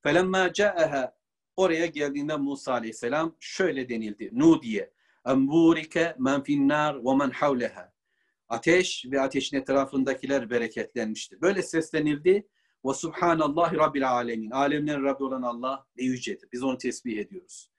Felemma 0.03 0.53
ca'aha 0.53 1.17
oraya 1.57 1.87
geldiğinde 1.87 2.37
Musa 2.37 2.73
Aleyhisselam 2.73 3.37
şöyle 3.41 3.89
denildi. 3.89 4.31
Nudiye 4.33 4.93
emburike 5.27 6.17
men 6.19 6.43
finnar 6.43 7.05
ve 7.05 7.15
men 7.17 7.31
havleha. 7.31 7.93
Ateş 8.49 9.05
ve 9.11 9.21
ateşin 9.21 9.57
etrafındakiler 9.57 10.51
bereketlenmiştir. 10.51 11.41
Böyle 11.41 11.63
seslenildi. 11.63 12.49
Ve 12.85 12.95
subhanallahi 12.95 13.77
rabbil 13.77 14.11
alemin. 14.11 14.51
Alemlerin 14.51 15.05
Rabbi 15.05 15.25
olan 15.25 15.43
Allah 15.43 15.87
ne 15.97 16.05
yücedir. 16.05 16.49
Biz 16.53 16.63
onu 16.63 16.79
tesbih 16.79 17.19
ediyoruz. 17.19 17.71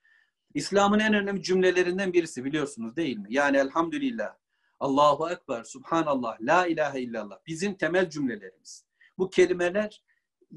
İslam'ın 0.54 1.00
en 1.00 1.14
önemli 1.14 1.44
cümlelerinden 1.44 2.14
birisi 2.14 2.46
biliyorsunuz 2.46 2.96
değil 2.96 3.18
mi? 3.18 3.28
Yani 3.30 3.58
elhamdülillah, 3.58 4.36
Allahu 4.80 5.30
Ekber, 5.30 5.64
Subhanallah, 5.64 6.38
La 6.42 6.68
ilahe 6.68 7.02
illallah. 7.02 7.38
Bizim 7.48 7.76
temel 7.76 8.10
cümlelerimiz. 8.10 8.86
Bu 9.18 9.30
kelimeler 9.30 10.04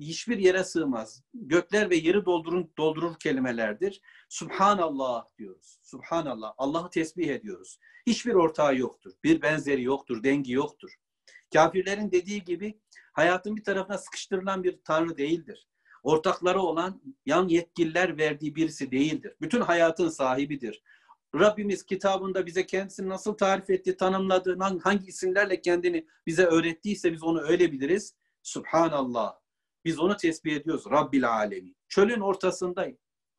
hiçbir 0.00 0.38
yere 0.38 0.64
sığmaz. 0.64 1.22
Gökler 1.34 1.90
ve 1.90 1.96
yeri 1.96 2.24
doldurun, 2.24 2.72
doldurur 2.78 3.18
kelimelerdir. 3.18 4.00
Subhanallah 4.28 5.24
diyoruz. 5.38 5.78
Subhanallah. 5.82 6.54
Allah'ı 6.58 6.90
tesbih 6.90 7.28
ediyoruz. 7.28 7.78
Hiçbir 8.06 8.34
ortağı 8.34 8.76
yoktur. 8.76 9.12
Bir 9.24 9.42
benzeri 9.42 9.82
yoktur. 9.82 10.22
Dengi 10.22 10.52
yoktur. 10.52 10.94
Kafirlerin 11.52 12.12
dediği 12.12 12.44
gibi 12.44 12.80
hayatın 13.16 13.56
bir 13.56 13.64
tarafına 13.64 13.98
sıkıştırılan 13.98 14.64
bir 14.64 14.78
tanrı 14.84 15.16
değildir. 15.16 15.68
Ortakları 16.02 16.60
olan 16.60 17.02
yan 17.26 17.48
yetkililer 17.48 18.18
verdiği 18.18 18.54
birisi 18.54 18.90
değildir. 18.90 19.34
Bütün 19.40 19.60
hayatın 19.60 20.08
sahibidir. 20.08 20.82
Rabbimiz 21.34 21.86
kitabında 21.86 22.46
bize 22.46 22.66
kendisini 22.66 23.08
nasıl 23.08 23.34
tarif 23.34 23.70
etti, 23.70 23.96
tanımladı, 23.96 24.58
hangi 24.58 25.06
isimlerle 25.06 25.60
kendini 25.60 26.06
bize 26.26 26.44
öğrettiyse 26.44 27.12
biz 27.12 27.22
onu 27.22 27.40
öyle 27.40 27.72
biliriz. 27.72 28.16
Subhanallah. 28.42 29.34
Biz 29.84 29.98
onu 29.98 30.16
tesbih 30.16 30.56
ediyoruz. 30.56 30.84
Rabbil 30.90 31.30
alemin. 31.30 31.76
Çölün 31.88 32.20
ortasındayım. 32.20 32.98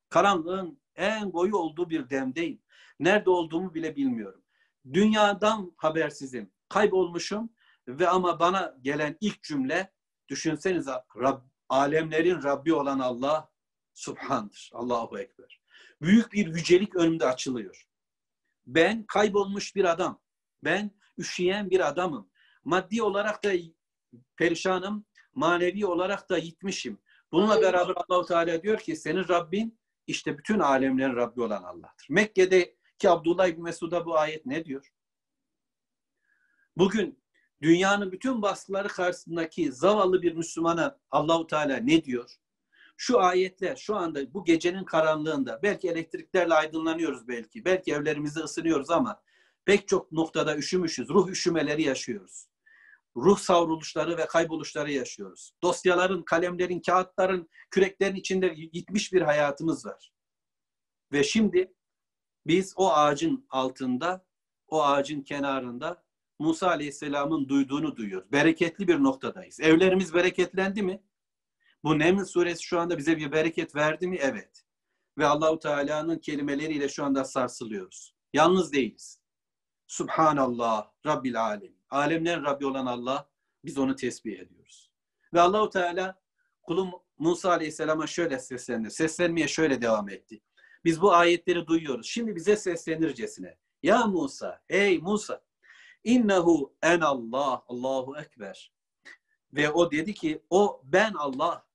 Karanlığın 0.10 0.82
en 0.96 1.34
boyu 1.34 1.56
olduğu 1.56 1.90
bir 1.90 2.10
demdeyim. 2.10 2.62
Nerede 3.00 3.30
olduğumu 3.30 3.74
bile 3.74 3.96
bilmiyorum. 3.96 4.44
Dünyadan 4.94 5.74
habersizim. 5.78 6.52
Kaybolmuşum 6.70 7.50
ve 7.88 8.10
ama 8.10 8.40
bana 8.40 8.78
gelen 8.82 9.18
ilk 9.22 9.44
cümle 9.44 9.94
düşünsenize 10.30 10.92
Rab, 11.18 11.42
alemlerin 11.70 12.44
Rabbi 12.44 12.74
olan 12.74 13.00
Allah 13.00 13.50
Subhan'dır. 13.94 14.72
Allahu 14.74 15.20
Ekber. 15.20 15.62
Büyük 16.02 16.34
bir 16.34 16.48
yücelik 16.48 16.96
önümde 16.96 17.26
açılıyor. 17.26 17.88
Ben 18.66 19.04
kaybolmuş 19.04 19.76
bir 19.76 19.86
adam. 19.86 20.22
Ben 20.64 20.92
üşüyen 21.18 21.70
bir 21.70 21.88
adamım. 21.88 22.30
Maddi 22.64 23.02
olarak 23.02 23.44
da 23.44 23.52
perişanım. 24.36 25.06
Manevi 25.34 25.86
olarak 25.86 26.30
da 26.30 26.38
yitmişim. 26.38 27.00
Bununla 27.32 27.62
beraber 27.62 27.94
Allahu 27.96 28.26
Teala 28.26 28.64
diyor 28.64 28.80
ki 28.80 28.96
senin 28.96 29.28
Rabbin 29.28 29.80
işte 30.08 30.38
bütün 30.38 30.60
alemlerin 30.60 31.16
Rabbi 31.16 31.42
olan 31.42 31.64
Allah'tır. 31.64 32.08
Mekke'deki 32.10 33.10
Abdullah 33.10 33.48
İbni 33.48 33.62
Mesud'a 33.62 34.06
bu 34.06 34.18
ayet 34.18 34.46
ne 34.46 34.66
diyor? 34.66 34.94
Bugün 36.78 37.24
dünyanın 37.62 38.12
bütün 38.12 38.42
baskıları 38.42 38.88
karşısındaki 38.88 39.72
zavallı 39.72 40.22
bir 40.22 40.34
Müslümana 40.34 41.00
Allahu 41.12 41.48
Teala 41.48 41.78
ne 41.78 42.04
diyor? 42.04 42.32
Şu 42.98 43.20
ayetler 43.20 43.76
şu 43.76 43.96
anda 43.96 44.34
bu 44.34 44.46
gecenin 44.46 44.84
karanlığında 44.84 45.60
belki 45.64 45.90
elektriklerle 45.90 46.54
aydınlanıyoruz 46.54 47.28
belki. 47.28 47.66
Belki 47.66 47.94
evlerimizi 47.94 48.40
ısınıyoruz 48.40 48.90
ama 48.90 49.22
pek 49.66 49.88
çok 49.88 50.12
noktada 50.12 50.58
üşümüşüz. 50.58 51.10
Ruh 51.10 51.30
üşümeleri 51.30 51.84
yaşıyoruz. 51.84 52.48
Ruh 53.16 53.38
savruluşları 53.38 54.18
ve 54.18 54.26
kayboluşları 54.26 54.92
yaşıyoruz. 54.92 55.54
Dosyaların, 55.64 56.24
kalemlerin, 56.24 56.80
kağıtların, 56.80 57.50
küreklerin 57.72 58.16
içinde 58.16 58.48
gitmiş 58.48 59.14
bir 59.14 59.22
hayatımız 59.22 59.86
var. 59.86 60.12
Ve 61.12 61.24
şimdi 61.24 61.74
biz 62.48 62.74
o 62.76 62.94
ağacın 62.94 63.48
altında, 63.50 64.26
o 64.68 64.84
ağacın 64.84 65.22
kenarında 65.22 66.07
Musa 66.40 66.68
Aleyhisselam'ın 66.68 67.50
duyduğunu 67.50 67.96
duyuyoruz. 67.96 68.32
Bereketli 68.32 68.88
bir 68.88 69.04
noktadayız. 69.04 69.60
Evlerimiz 69.60 70.14
bereketlendi 70.14 70.84
mi? 70.84 71.04
Bu 71.84 72.00
Neml 72.00 72.26
suresi 72.26 72.64
şu 72.64 72.80
anda 72.80 72.98
bize 72.98 73.18
bir 73.18 73.32
bereket 73.32 73.76
verdi 73.76 74.08
mi? 74.08 74.18
Evet. 74.22 74.64
Ve 75.18 75.26
Allahu 75.26 75.60
Teala'nın 75.60 76.20
kelimeleriyle 76.20 76.90
şu 76.90 77.04
anda 77.04 77.26
sarsılıyoruz. 77.26 78.16
Yalnız 78.34 78.74
değiliz. 78.74 79.22
Subhanallah, 79.88 80.92
Rabbil 81.06 81.42
Alem. 81.42 81.74
Alemlerin 81.90 82.44
Rabbi 82.44 82.66
olan 82.66 82.86
Allah, 82.86 83.30
biz 83.66 83.78
onu 83.78 83.96
tesbih 83.96 84.40
ediyoruz. 84.40 84.92
Ve 85.34 85.42
Allahu 85.42 85.70
Teala 85.70 86.22
kulum 86.62 86.92
Musa 87.18 87.50
Aleyhisselam'a 87.52 88.08
şöyle 88.08 88.40
seslendi. 88.40 88.92
Seslenmeye 88.92 89.48
şöyle 89.48 89.82
devam 89.82 90.10
etti. 90.10 90.42
Biz 90.86 91.02
bu 91.02 91.14
ayetleri 91.14 91.68
duyuyoruz. 91.68 92.08
Şimdi 92.08 92.36
bize 92.36 92.56
seslenircesine. 92.56 93.58
Ya 93.84 94.06
Musa, 94.06 94.62
ey 94.70 94.98
Musa, 94.98 95.42
innehu 96.04 96.76
en 96.84 97.00
Allah, 97.00 97.64
Allahu 97.68 98.18
Ekber. 98.18 98.72
Ve 99.54 99.70
o 99.70 99.92
dedi 99.92 100.14
ki, 100.14 100.44
o 100.50 100.82
ben 100.84 101.14
Allah, 101.14 101.66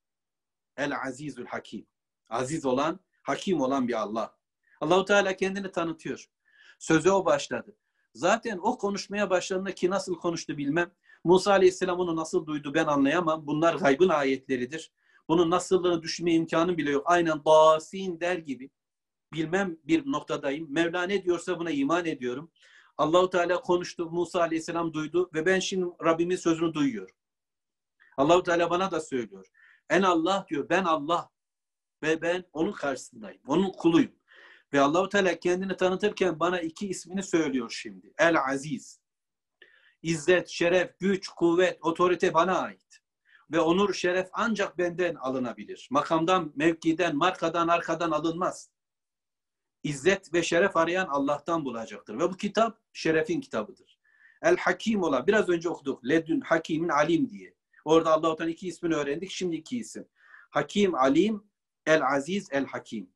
el 0.76 0.92
azizül 1.06 1.46
hakim. 1.46 1.86
Aziz 2.28 2.64
olan, 2.66 3.00
hakim 3.22 3.60
olan 3.60 3.88
bir 3.88 4.00
Allah. 4.00 4.38
Allahu 4.80 5.04
Teala 5.04 5.36
kendini 5.36 5.72
tanıtıyor. 5.72 6.30
Söze 6.78 7.10
o 7.10 7.24
başladı. 7.24 7.76
Zaten 8.14 8.58
o 8.62 8.78
konuşmaya 8.78 9.30
başladığında 9.30 9.74
ki 9.74 9.90
nasıl 9.90 10.14
konuştu 10.14 10.58
bilmem. 10.58 10.90
Musa 11.24 11.52
Aleyhisselam 11.52 12.00
onu 12.00 12.16
nasıl 12.16 12.46
duydu 12.46 12.74
ben 12.74 12.86
anlayamam. 12.86 13.46
Bunlar 13.46 13.74
gaybın 13.74 14.08
ayetleridir. 14.08 14.92
Bunun 15.28 15.50
nasıllığını 15.50 16.02
düşünme 16.02 16.32
imkanım 16.32 16.76
bile 16.76 16.90
yok. 16.90 17.02
Aynen 17.06 17.44
Dasin 17.44 18.20
der 18.20 18.38
gibi. 18.38 18.70
Bilmem 19.32 19.78
bir 19.84 20.12
noktadayım. 20.12 20.72
Mevla 20.72 21.02
ne 21.02 21.24
diyorsa 21.24 21.58
buna 21.58 21.70
iman 21.70 22.06
ediyorum. 22.06 22.50
Allahu 22.98 23.30
Teala 23.30 23.60
konuştu. 23.60 24.10
Musa 24.10 24.40
Aleyhisselam 24.40 24.92
duydu 24.92 25.30
ve 25.34 25.46
ben 25.46 25.58
şimdi 25.58 25.86
Rabbimin 26.04 26.36
sözünü 26.36 26.74
duyuyorum. 26.74 27.16
Allahu 28.16 28.42
Teala 28.42 28.70
bana 28.70 28.90
da 28.90 29.00
söylüyor. 29.00 29.46
En 29.90 30.02
Allah 30.02 30.46
diyor. 30.48 30.68
Ben 30.68 30.84
Allah 30.84 31.30
ve 32.02 32.22
ben 32.22 32.44
onun 32.52 32.72
karşısındayım. 32.72 33.42
Onun 33.46 33.70
kuluyum. 33.70 34.12
Ve 34.72 34.80
Allahu 34.80 35.08
Teala 35.08 35.38
kendini 35.38 35.76
tanıtırken 35.76 36.40
bana 36.40 36.60
iki 36.60 36.88
ismini 36.88 37.22
söylüyor 37.22 37.70
şimdi. 37.70 38.12
El 38.18 38.36
Aziz. 38.50 39.00
İzzet, 40.02 40.48
şeref, 40.48 40.98
güç, 40.98 41.28
kuvvet, 41.28 41.78
otorite 41.82 42.34
bana 42.34 42.58
ait. 42.58 43.00
Ve 43.52 43.60
onur, 43.60 43.94
şeref 43.94 44.28
ancak 44.32 44.78
benden 44.78 45.14
alınabilir. 45.14 45.88
Makamdan, 45.90 46.52
mevkiden, 46.56 47.16
markadan, 47.16 47.68
arkadan 47.68 48.10
alınmaz. 48.10 48.70
İzzet 49.82 50.34
ve 50.34 50.42
şeref 50.42 50.76
arayan 50.76 51.06
Allah'tan 51.06 51.64
bulacaktır. 51.64 52.18
Ve 52.18 52.30
bu 52.30 52.36
kitap 52.36 52.80
şerefin 52.92 53.40
kitabıdır. 53.40 53.98
El 54.42 54.56
Hakim 54.56 55.02
olan, 55.02 55.26
biraz 55.26 55.48
önce 55.48 55.68
okuduk. 55.68 56.08
Ledün 56.08 56.40
Hakimin 56.40 56.88
Alim 56.88 57.28
diye. 57.30 57.54
Orada 57.84 58.12
Allah'tan 58.12 58.48
iki 58.48 58.68
ismini 58.68 58.94
öğrendik. 58.94 59.30
Şimdi 59.30 59.56
iki 59.56 59.78
isim. 59.78 60.08
Hakim, 60.50 60.94
Alim, 60.94 61.44
El 61.86 62.06
Aziz, 62.06 62.48
El 62.52 62.66
Hakim. 62.66 63.10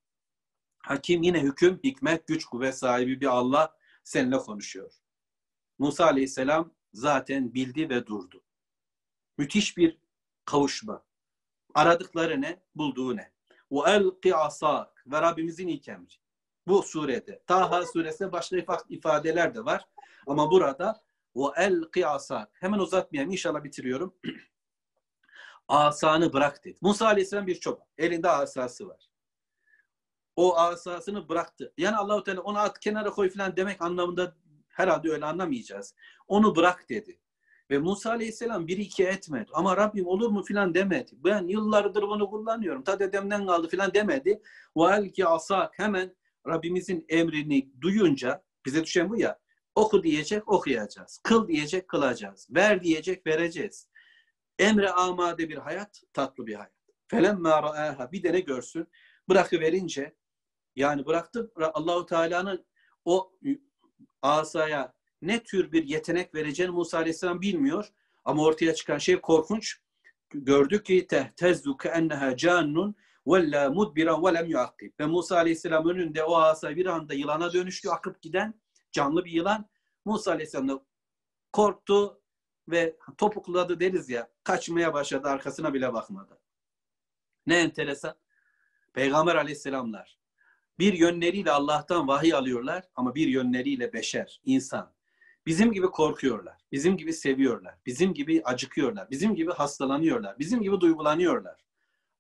Hakim 0.79 1.23
yine 1.23 1.43
hüküm, 1.43 1.81
hikmet, 1.85 2.27
güç, 2.27 2.45
kuvvet 2.45 2.79
sahibi 2.79 3.21
bir 3.21 3.27
Allah 3.27 3.77
seninle 4.05 4.39
konuşuyor. 4.39 4.93
Musa 5.79 6.05
Aleyhisselam 6.05 6.75
zaten 6.93 7.55
bildi 7.55 7.89
ve 7.89 8.07
durdu. 8.07 8.43
Müthiş 9.39 9.77
bir 9.77 9.99
kavuşma. 10.45 11.05
Aradıkları 11.75 12.41
ne? 12.41 12.63
Bulduğu 12.75 13.17
ne? 13.17 13.33
O 13.71 13.87
elqi 13.87 14.37
asak 14.37 15.05
ve 15.07 15.23
Rabbimizin 15.23 15.69
ilk 15.69 15.89
emri. 15.89 16.15
Bu 16.67 16.83
surede. 16.83 17.43
Taha 17.47 17.87
suresinde 17.87 18.33
başka 18.33 18.57
ifadeler 18.89 19.55
de 19.55 19.65
var. 19.65 19.85
Ama 20.27 20.51
burada 20.51 21.03
o 21.35 21.53
elqi 21.57 22.07
asak. 22.07 22.49
Hemen 22.53 22.79
uzatmayayım. 22.79 23.33
İnşallah 23.33 23.65
bitiriyorum. 23.65 24.15
Asanı 25.69 26.33
bırak 26.33 26.65
dedi. 26.65 26.79
Musa 26.81 27.07
Aleyhisselam 27.07 27.47
bir 27.47 27.55
çoban. 27.55 27.87
Elinde 27.99 28.29
asası 28.29 28.89
var 28.89 29.09
o 30.37 30.57
asasını 30.57 31.29
bıraktı. 31.29 31.73
Yani 31.79 31.97
Allahu 31.97 32.25
Teala 32.25 32.41
onu 32.41 32.59
at 32.59 32.81
kenara 32.81 33.11
koy 33.11 33.31
falan 33.31 33.57
demek 33.57 33.83
anlamında 33.83 34.35
herhalde 34.69 35.11
öyle 35.11 35.25
anlamayacağız. 35.25 35.95
Onu 36.29 36.57
bırak 36.57 36.89
dedi. 36.89 37.21
Ve 37.71 37.79
Musa 37.79 38.11
Aleyhisselam 38.11 38.67
bir 38.67 38.79
iki 38.79 39.05
etmedi. 39.05 39.51
Ama 39.53 39.77
Rabbim 39.77 40.07
olur 40.07 40.31
mu 40.31 40.43
filan 40.43 40.75
demedi. 40.75 41.13
Ben 41.25 41.49
yıllardır 41.49 42.03
bunu 42.03 42.31
kullanıyorum. 42.31 42.85
Ta 42.85 42.99
dedemden 42.99 43.47
kaldı 43.47 43.69
filan 43.69 43.95
demedi. 43.95 44.43
Ve 44.77 45.11
ki 45.11 45.27
asak 45.27 45.79
hemen 45.79 46.15
Rabbimizin 46.47 47.05
emrini 47.09 47.71
duyunca 47.81 48.45
bize 48.67 48.85
düşen 48.85 49.11
bu 49.11 49.21
ya. 49.21 49.39
Oku 49.75 50.03
diyecek 50.03 50.49
okuyacağız. 50.49 51.21
Kıl 51.23 51.49
diyecek 51.49 51.89
kılacağız. 51.89 52.49
Ver 52.51 52.83
diyecek 52.83 53.27
vereceğiz. 53.27 53.89
Emre 54.59 54.91
amade 54.91 55.49
bir 55.49 55.57
hayat, 55.57 56.03
tatlı 56.13 56.47
bir 56.47 56.55
hayat. 56.55 56.73
Felemma 57.09 57.63
ra'aha 57.63 58.13
bir 58.13 58.23
de 58.23 58.41
görsün. 58.41 58.87
Bırakıverince 59.29 60.17
yani 60.77 61.07
bıraktı 61.07 61.53
Allahu 61.75 62.07
Teala'nın 62.07 62.67
o 63.05 63.33
asaya 64.23 64.95
ne 65.23 65.43
tür 65.43 65.73
bir 65.73 65.85
yetenek 65.85 66.35
vereceğini 66.35 66.73
Musa 66.73 66.99
Aleyhisselam 66.99 67.41
bilmiyor. 67.41 67.89
Ama 68.25 68.43
ortaya 68.43 68.75
çıkan 68.75 68.99
şey 68.99 69.21
korkunç. 69.21 69.77
Gördük 70.35 70.87
ki 70.87 71.07
tehtezzu 71.07 71.77
keenneha 71.77 72.37
cannun 72.37 72.97
mudbiran 73.27 74.25
ve 74.25 74.35
lem 74.35 74.47
yuakkib. 74.47 74.93
Ve 75.01 75.07
Musa 75.07 75.37
Aleyhisselam 75.37 75.89
önünde 75.89 76.25
o 76.25 76.37
asa 76.37 76.77
bir 76.77 76.87
anda 76.87 77.15
yılana 77.15 77.53
dönüştü 77.53 77.89
akıp 77.89 78.23
giden 78.23 78.55
canlı 78.93 79.25
bir 79.25 79.31
yılan. 79.31 79.69
Musa 80.05 80.31
Aleyhisselam 80.31 80.69
da 80.69 80.81
korktu 81.53 82.21
ve 82.69 82.97
topukladı 83.19 83.81
deriz 83.81 84.09
ya 84.09 84.31
kaçmaya 84.45 84.95
başladı 84.95 85.29
arkasına 85.29 85.75
bile 85.75 85.93
bakmadı. 85.93 86.39
Ne 87.47 87.59
enteresan. 87.59 88.15
Peygamber 88.93 89.37
Aleyhisselamlar 89.37 90.19
bir 90.79 90.93
yönleriyle 90.93 91.51
Allah'tan 91.51 92.09
vahiy 92.09 92.35
alıyorlar 92.35 92.85
ama 92.95 93.15
bir 93.15 93.29
yönleriyle 93.29 93.93
beşer, 93.93 94.41
insan. 94.45 94.97
Bizim 95.47 95.73
gibi 95.73 95.87
korkuyorlar, 95.87 96.57
bizim 96.73 96.97
gibi 96.97 97.13
seviyorlar, 97.13 97.75
bizim 97.87 98.15
gibi 98.15 98.43
acıkıyorlar, 98.45 99.11
bizim 99.11 99.35
gibi 99.35 99.53
hastalanıyorlar, 99.53 100.39
bizim 100.39 100.63
gibi 100.63 100.81
duygulanıyorlar. 100.81 101.66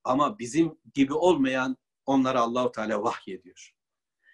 Ama 0.06 0.38
bizim 0.38 0.78
gibi 0.94 1.14
olmayan 1.14 1.76
onlara 2.06 2.40
Allahu 2.40 2.72
Teala 2.72 3.02
vahyediyor. 3.02 3.74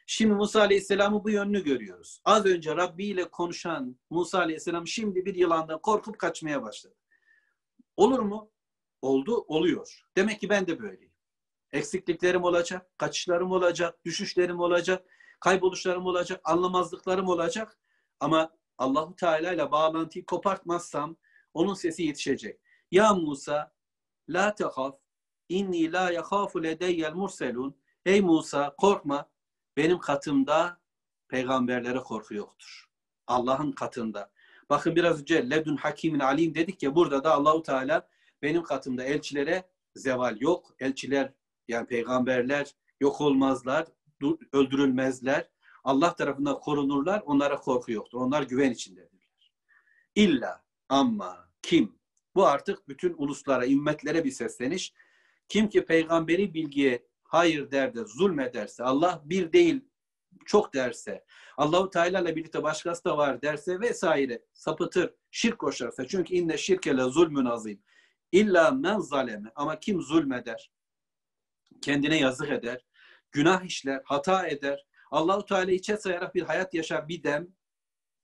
Şimdi 0.06 0.34
Musa 0.34 0.60
Aleyhisselam'ı 0.60 1.24
bu 1.24 1.30
yönünü 1.30 1.64
görüyoruz. 1.64 2.20
Az 2.24 2.46
önce 2.46 2.76
Rabbi 2.76 3.04
ile 3.04 3.30
konuşan 3.30 3.98
Musa 4.10 4.38
Aleyhisselam 4.38 4.86
şimdi 4.86 5.24
bir 5.24 5.34
yılandan 5.34 5.80
korkup 5.80 6.18
kaçmaya 6.18 6.62
başladı. 6.62 6.94
Olur 7.96 8.18
mu? 8.18 8.50
Oldu, 9.02 9.44
oluyor. 9.48 10.02
Demek 10.16 10.40
ki 10.40 10.48
ben 10.48 10.66
de 10.66 10.78
böyleyim. 10.78 11.12
Eksikliklerim 11.72 12.44
olacak, 12.44 12.98
kaçışlarım 12.98 13.52
olacak, 13.52 14.04
düşüşlerim 14.04 14.60
olacak, 14.60 15.06
kayboluşlarım 15.40 16.06
olacak, 16.06 16.40
anlamazlıklarım 16.44 17.28
olacak. 17.28 17.78
Ama 18.20 18.50
Allahu 18.78 19.16
Teala 19.16 19.52
ile 19.52 19.72
bağlantıyı 19.72 20.26
kopartmazsam 20.26 21.16
onun 21.54 21.74
sesi 21.74 22.02
yetişecek. 22.02 22.60
Ya 22.90 23.14
Musa 23.14 23.72
la 24.28 24.54
tehaf 24.54 25.01
inni 25.48 25.92
la 25.92 26.10
yakhafu 26.10 26.62
ledeyyel 26.62 27.14
murselun. 27.14 27.74
Ey 28.06 28.20
Musa 28.20 28.74
korkma 28.76 29.30
benim 29.76 29.98
katımda 29.98 30.80
peygamberlere 31.28 31.98
korku 31.98 32.34
yoktur. 32.34 32.88
Allah'ın 33.26 33.72
katında. 33.72 34.30
Bakın 34.70 34.96
biraz 34.96 35.20
önce 35.20 35.50
ledün 35.50 35.76
hakimin 35.76 36.20
alim 36.20 36.54
dedik 36.54 36.82
ya 36.82 36.94
burada 36.94 37.24
da 37.24 37.34
Allahu 37.34 37.62
Teala 37.62 38.08
benim 38.42 38.62
katımda 38.62 39.04
elçilere 39.04 39.68
zeval 39.96 40.40
yok. 40.40 40.74
Elçiler 40.78 41.32
yani 41.68 41.86
peygamberler 41.86 42.74
yok 43.00 43.20
olmazlar, 43.20 43.86
öldürülmezler. 44.52 45.48
Allah 45.84 46.16
tarafından 46.16 46.60
korunurlar. 46.60 47.22
Onlara 47.26 47.56
korku 47.56 47.92
yoktur. 47.92 48.18
Onlar 48.18 48.42
güven 48.42 48.70
içindedirler. 48.70 49.52
İlla 50.14 50.64
ama 50.88 51.48
kim? 51.62 51.98
Bu 52.34 52.46
artık 52.46 52.88
bütün 52.88 53.14
uluslara, 53.18 53.66
ümmetlere 53.66 54.24
bir 54.24 54.30
sesleniş. 54.30 54.92
Kim 55.52 55.68
ki 55.68 55.84
peygamberi 55.84 56.54
bilgiye 56.54 57.06
hayır 57.24 57.70
der 57.70 57.94
de 57.94 58.04
zulmederse, 58.04 58.84
Allah 58.84 59.22
bir 59.24 59.52
değil 59.52 59.84
çok 60.46 60.74
derse, 60.74 61.24
Allahu 61.56 61.90
Teala 61.90 62.20
ile 62.20 62.36
birlikte 62.36 62.62
başkası 62.62 63.04
da 63.04 63.16
var 63.16 63.42
derse 63.42 63.80
vesaire 63.80 64.44
sapıtır, 64.52 65.14
şirk 65.30 65.58
koşarsa. 65.58 66.06
Çünkü 66.06 66.34
inne 66.34 66.58
şirkele 66.58 67.02
zulmün 67.02 67.44
azim. 67.44 67.82
İlla 68.32 68.70
men 68.70 68.98
zaleme. 68.98 69.52
Ama 69.54 69.80
kim 69.80 70.02
zulmeder, 70.02 70.72
kendine 71.82 72.18
yazık 72.18 72.50
eder, 72.50 72.86
günah 73.32 73.64
işler, 73.64 74.02
hata 74.04 74.48
eder, 74.48 74.86
Allahu 75.10 75.44
Teala 75.44 75.70
içe 75.70 75.96
sayarak 75.96 76.34
bir 76.34 76.42
hayat 76.42 76.74
yaşar 76.74 77.08
bir 77.08 77.22
dem 77.22 77.48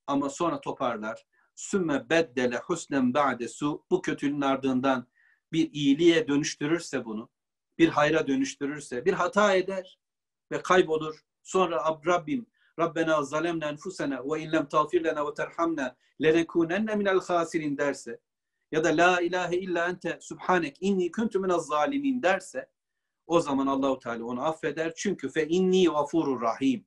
ama 0.07 0.31
sonra 0.31 0.61
toparlar. 0.61 1.27
Sümme 1.55 2.11
beddele 2.11 2.59
husnen 2.59 3.15
ba'de 3.15 3.49
su 3.49 3.85
bu 3.91 4.03
kötülüğün 4.03 4.41
ardından 4.41 5.07
bir 5.53 5.73
iyiliğe 5.73 6.29
dönüştürürse 6.29 7.05
bunu, 7.05 7.29
bir 7.79 7.89
hayra 7.89 8.27
dönüştürürse, 8.27 9.05
bir 9.05 9.13
hata 9.13 9.55
eder 9.55 9.99
ve 10.53 10.63
kaybolur. 10.63 11.25
Sonra 11.43 11.97
Rabbim 12.07 12.47
Rabbena 12.79 13.23
zalemna 13.23 13.69
enfusena 13.69 14.25
ve 14.25 14.41
in 14.41 14.53
lem 14.53 14.69
tağfir 14.69 15.05
lena 15.05 15.27
ve 15.27 15.35
terhamna 15.35 15.97
lenekunenne 16.23 16.95
minel 16.95 17.21
hasirin 17.21 17.79
derse 17.79 18.21
ya 18.73 18.85
da 18.85 18.89
la 18.89 19.21
ilahe 19.21 19.57
illa 19.57 19.89
ente 19.89 20.19
subhanek 20.21 20.77
inni 20.81 21.13
kuntu 21.13 21.41
minez 21.41 21.67
zalimin 21.67 22.23
derse 22.23 22.71
o 23.27 23.41
zaman 23.41 23.67
Allahu 23.67 23.99
Teala 23.99 24.25
onu 24.25 24.45
affeder. 24.45 24.93
Çünkü 24.97 25.29
fe 25.29 25.49
inni 25.49 25.85
gafurur 25.85 26.43
rahim. 26.43 26.87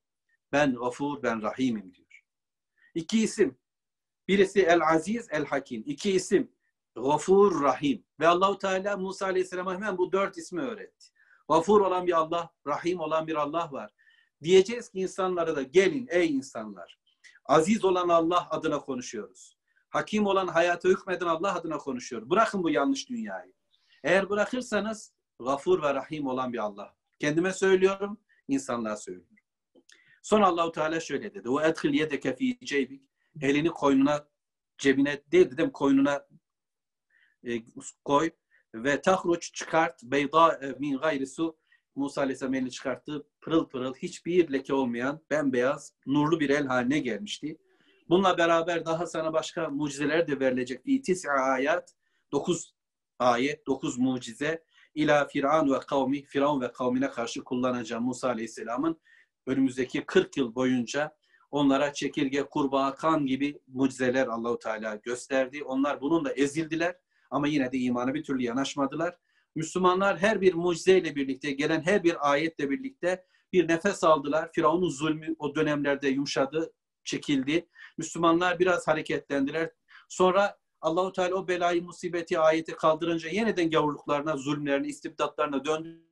Ben 0.51 0.75
gafur, 0.75 1.23
ben 1.23 1.41
rahimim 1.41 1.93
diyor. 1.93 2.23
İki 2.95 3.23
isim. 3.23 3.57
Birisi 4.27 4.61
El 4.61 4.81
Aziz, 4.81 5.27
El 5.31 5.45
Hakim. 5.45 5.83
İki 5.85 6.11
isim. 6.11 6.51
Gafur, 6.95 7.63
Rahim. 7.63 8.03
Ve 8.19 8.27
Allahu 8.27 8.57
Teala 8.57 8.97
Musa 8.97 9.25
Aleyhisselam'a 9.25 9.73
hemen 9.73 9.97
bu 9.97 10.11
dört 10.11 10.37
ismi 10.37 10.61
öğretti. 10.61 11.07
Gafur 11.49 11.81
olan 11.81 12.07
bir 12.07 12.13
Allah, 12.13 12.53
Rahim 12.67 12.99
olan 12.99 13.27
bir 13.27 13.35
Allah 13.35 13.71
var. 13.71 13.93
Diyeceğiz 14.43 14.89
ki 14.89 14.99
insanlara 14.99 15.55
da 15.55 15.61
gelin 15.61 16.07
ey 16.09 16.35
insanlar. 16.35 16.99
Aziz 17.45 17.85
olan 17.85 18.09
Allah 18.09 18.47
adına 18.49 18.79
konuşuyoruz. 18.79 19.57
Hakim 19.89 20.25
olan 20.25 20.47
hayata 20.47 20.89
hükmeden 20.89 21.25
Allah 21.25 21.55
adına 21.55 21.77
konuşuyoruz. 21.77 22.29
Bırakın 22.29 22.63
bu 22.63 22.69
yanlış 22.69 23.09
dünyayı. 23.09 23.53
Eğer 24.03 24.29
bırakırsanız 24.29 25.13
gafur 25.39 25.81
ve 25.81 25.93
rahim 25.93 26.27
olan 26.27 26.53
bir 26.53 26.57
Allah. 26.57 26.95
Kendime 27.19 27.53
söylüyorum, 27.53 28.17
insanlığa 28.47 28.97
söylüyorum. 28.97 29.35
Sonra 30.21 30.47
Allahu 30.47 30.71
Teala 30.71 30.99
şöyle 30.99 31.33
dedi. 31.33 31.49
O 31.49 31.61
edhil 31.61 31.93
yedeke 31.93 32.35
fi 32.35 32.65
ceybik. 32.65 33.03
Elini 33.41 33.69
koynuna 33.69 34.27
cebine 34.77 35.21
değil 35.31 35.51
dedim 35.51 35.71
koynuna 35.71 36.27
e, 37.47 37.63
koy 38.05 38.31
ve 38.73 39.01
tahruç 39.01 39.53
çıkart 39.53 40.03
beyda 40.03 40.53
e, 40.53 40.75
min 40.79 40.97
gayri 40.97 41.27
su 41.27 41.57
Musa 41.95 42.21
Aleyhisselam 42.21 42.53
elini 42.53 42.71
çıkarttı. 42.71 43.27
Pırıl 43.41 43.69
pırıl 43.69 43.93
hiçbir 43.93 44.53
leke 44.53 44.73
olmayan 44.73 45.21
bembeyaz 45.29 45.93
nurlu 46.05 46.39
bir 46.39 46.49
el 46.49 46.67
haline 46.67 46.99
gelmişti. 46.99 47.57
Bununla 48.09 48.37
beraber 48.37 48.85
daha 48.85 49.07
sana 49.07 49.33
başka 49.33 49.69
mucizeler 49.69 50.27
de 50.27 50.39
verilecekti. 50.39 51.01
Tis'a 51.01 51.31
ayet, 51.31 51.95
dokuz 52.31 52.75
ayet, 53.19 53.67
dokuz 53.67 53.97
mucize 53.97 54.63
ila 54.95 55.27
Firavun 55.27 55.73
ve 55.73 55.79
kavmi, 55.79 56.23
Firavun 56.23 56.61
ve 56.61 56.71
kavmine 56.71 57.09
karşı 57.09 57.43
kullanacağım 57.43 58.03
Musa 58.03 58.27
Aleyhisselam'ın 58.27 59.01
önümüzdeki 59.45 60.05
40 60.05 60.37
yıl 60.37 60.55
boyunca 60.55 61.15
onlara 61.51 61.93
çekirge, 61.93 62.43
kurbağa, 62.43 62.95
kan 62.95 63.25
gibi 63.25 63.59
mucizeler 63.67 64.27
Allahu 64.27 64.59
Teala 64.59 64.95
gösterdi. 64.95 65.63
Onlar 65.63 66.01
bununla 66.01 66.31
ezildiler 66.31 66.95
ama 67.31 67.47
yine 67.47 67.71
de 67.71 67.77
imana 67.77 68.13
bir 68.13 68.23
türlü 68.23 68.43
yanaşmadılar. 68.43 69.17
Müslümanlar 69.55 70.17
her 70.17 70.41
bir 70.41 70.53
mucizeyle 70.53 71.15
birlikte, 71.15 71.51
gelen 71.51 71.81
her 71.81 72.03
bir 72.03 72.31
ayetle 72.31 72.69
birlikte 72.69 73.25
bir 73.53 73.67
nefes 73.67 74.03
aldılar. 74.03 74.49
Firavun'un 74.53 74.89
zulmü 74.89 75.35
o 75.39 75.55
dönemlerde 75.55 76.07
yumuşadı, 76.07 76.73
çekildi. 77.03 77.69
Müslümanlar 77.97 78.59
biraz 78.59 78.87
hareketlendiler. 78.87 79.71
Sonra 80.09 80.57
Allahu 80.81 81.11
Teala 81.11 81.35
o 81.35 81.47
belayı, 81.47 81.83
musibeti, 81.83 82.39
ayeti 82.39 82.75
kaldırınca 82.75 83.29
yeniden 83.29 83.69
gavurluklarına, 83.69 84.37
zulümlerine, 84.37 84.87
istibdatlarına 84.87 85.65
döndü. 85.65 86.07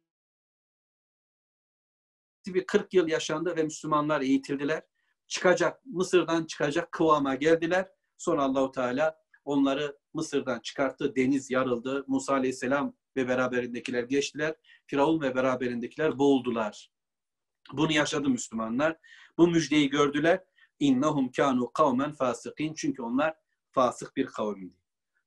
Bir 2.48 2.66
40 2.66 2.94
yıl 2.94 3.08
yaşandı 3.08 3.56
ve 3.56 3.64
Müslümanlar 3.64 4.22
eğitildiler. 4.22 4.84
Çıkacak, 5.28 5.86
Mısır'dan 5.86 6.46
çıkacak 6.46 6.92
kıvama 6.92 7.36
geldiler. 7.36 7.90
Sonra 8.18 8.44
Allahu 8.44 8.72
Teala 8.72 9.20
onları 9.44 9.99
Mısır'dan 10.14 10.60
çıkarttı. 10.60 11.16
Deniz 11.16 11.52
yarıldı. 11.52 12.04
Musa 12.08 12.34
Aleyhisselam 12.34 12.94
ve 13.16 13.28
beraberindekiler 13.28 14.04
geçtiler. 14.04 14.56
Firavun 14.86 15.22
ve 15.22 15.36
beraberindekiler 15.36 16.20
boğuldular. 16.20 16.92
Bunu 17.74 17.92
yaşadı 17.92 18.30
Müslümanlar. 18.30 18.98
Bu 19.38 19.48
müjdeyi 19.48 19.90
gördüler. 19.90 20.44
İnnahum 20.80 21.32
kanu 21.32 21.72
kavmen 21.72 22.14
fasikin. 22.14 22.74
Çünkü 22.74 23.02
onlar 23.02 23.34
fasık 23.72 24.18
bir 24.18 24.26
kavimdi. 24.26 24.80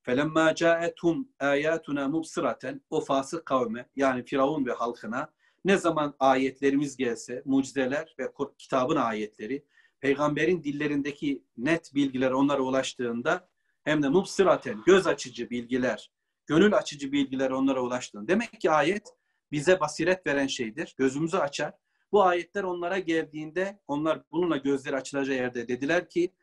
Felemma 0.02 0.54
caetum 0.54 1.28
ayatuna 1.40 2.08
mubsiraten 2.08 2.80
o 2.90 3.00
fasık 3.00 3.46
kavme 3.46 3.88
yani 3.96 4.24
Firavun 4.24 4.66
ve 4.66 4.72
halkına 4.72 5.32
ne 5.64 5.76
zaman 5.76 6.14
ayetlerimiz 6.18 6.96
gelse, 6.96 7.42
mucizeler 7.44 8.14
ve 8.18 8.32
kitabın 8.58 8.96
ayetleri, 8.96 9.64
peygamberin 10.00 10.64
dillerindeki 10.64 11.44
net 11.56 11.94
bilgiler 11.94 12.30
onlara 12.30 12.62
ulaştığında 12.62 13.48
hem 13.83 14.03
de 14.03 14.09
mubsiraten 14.09 14.83
göz 14.85 15.07
açıcı 15.07 15.49
bilgiler, 15.49 16.11
gönül 16.45 16.73
açıcı 16.73 17.11
bilgiler 17.11 17.51
onlara 17.51 17.81
ulaştığında. 17.81 18.27
Demek 18.27 18.61
ki 18.61 18.71
ayet 18.71 19.07
bize 19.51 19.79
basiret 19.79 20.27
veren 20.27 20.47
şeydir. 20.47 20.95
Gözümüzü 20.97 21.37
açar. 21.37 21.73
Bu 22.11 22.23
ayetler 22.23 22.63
onlara 22.63 22.99
geldiğinde 22.99 23.79
onlar 23.87 24.21
bununla 24.31 24.57
gözleri 24.57 24.95
açılacağı 24.95 25.35
yerde 25.35 25.67
dediler 25.67 26.09
ki 26.09 26.33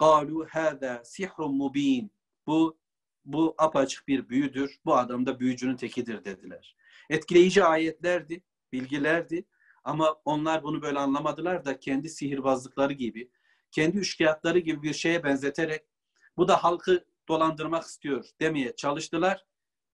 قَالُوا 0.00 0.48
هَذَا 0.48 1.02
سِحْرٌ 1.02 1.36
مُب۪ينَ 1.36 2.08
Bu 2.46 2.78
bu 3.24 3.54
apaçık 3.58 4.08
bir 4.08 4.28
büyüdür. 4.28 4.78
Bu 4.84 4.96
adam 4.96 5.26
da 5.26 5.40
büyücünün 5.40 5.76
tekidir 5.76 6.24
dediler. 6.24 6.76
Etkileyici 7.10 7.64
ayetlerdi, 7.64 8.42
bilgilerdi. 8.72 9.44
Ama 9.84 10.16
onlar 10.24 10.62
bunu 10.62 10.82
böyle 10.82 10.98
anlamadılar 10.98 11.64
da 11.64 11.80
kendi 11.80 12.08
sihirbazlıkları 12.08 12.92
gibi, 12.92 13.30
kendi 13.70 13.98
üçkağıtları 13.98 14.58
gibi 14.58 14.82
bir 14.82 14.92
şeye 14.92 15.24
benzeterek 15.24 15.82
bu 16.39 16.47
da 16.47 16.63
halkı 16.63 17.05
dolandırmak 17.27 17.83
istiyor 17.83 18.25
demeye 18.41 18.75
çalıştılar 18.75 19.45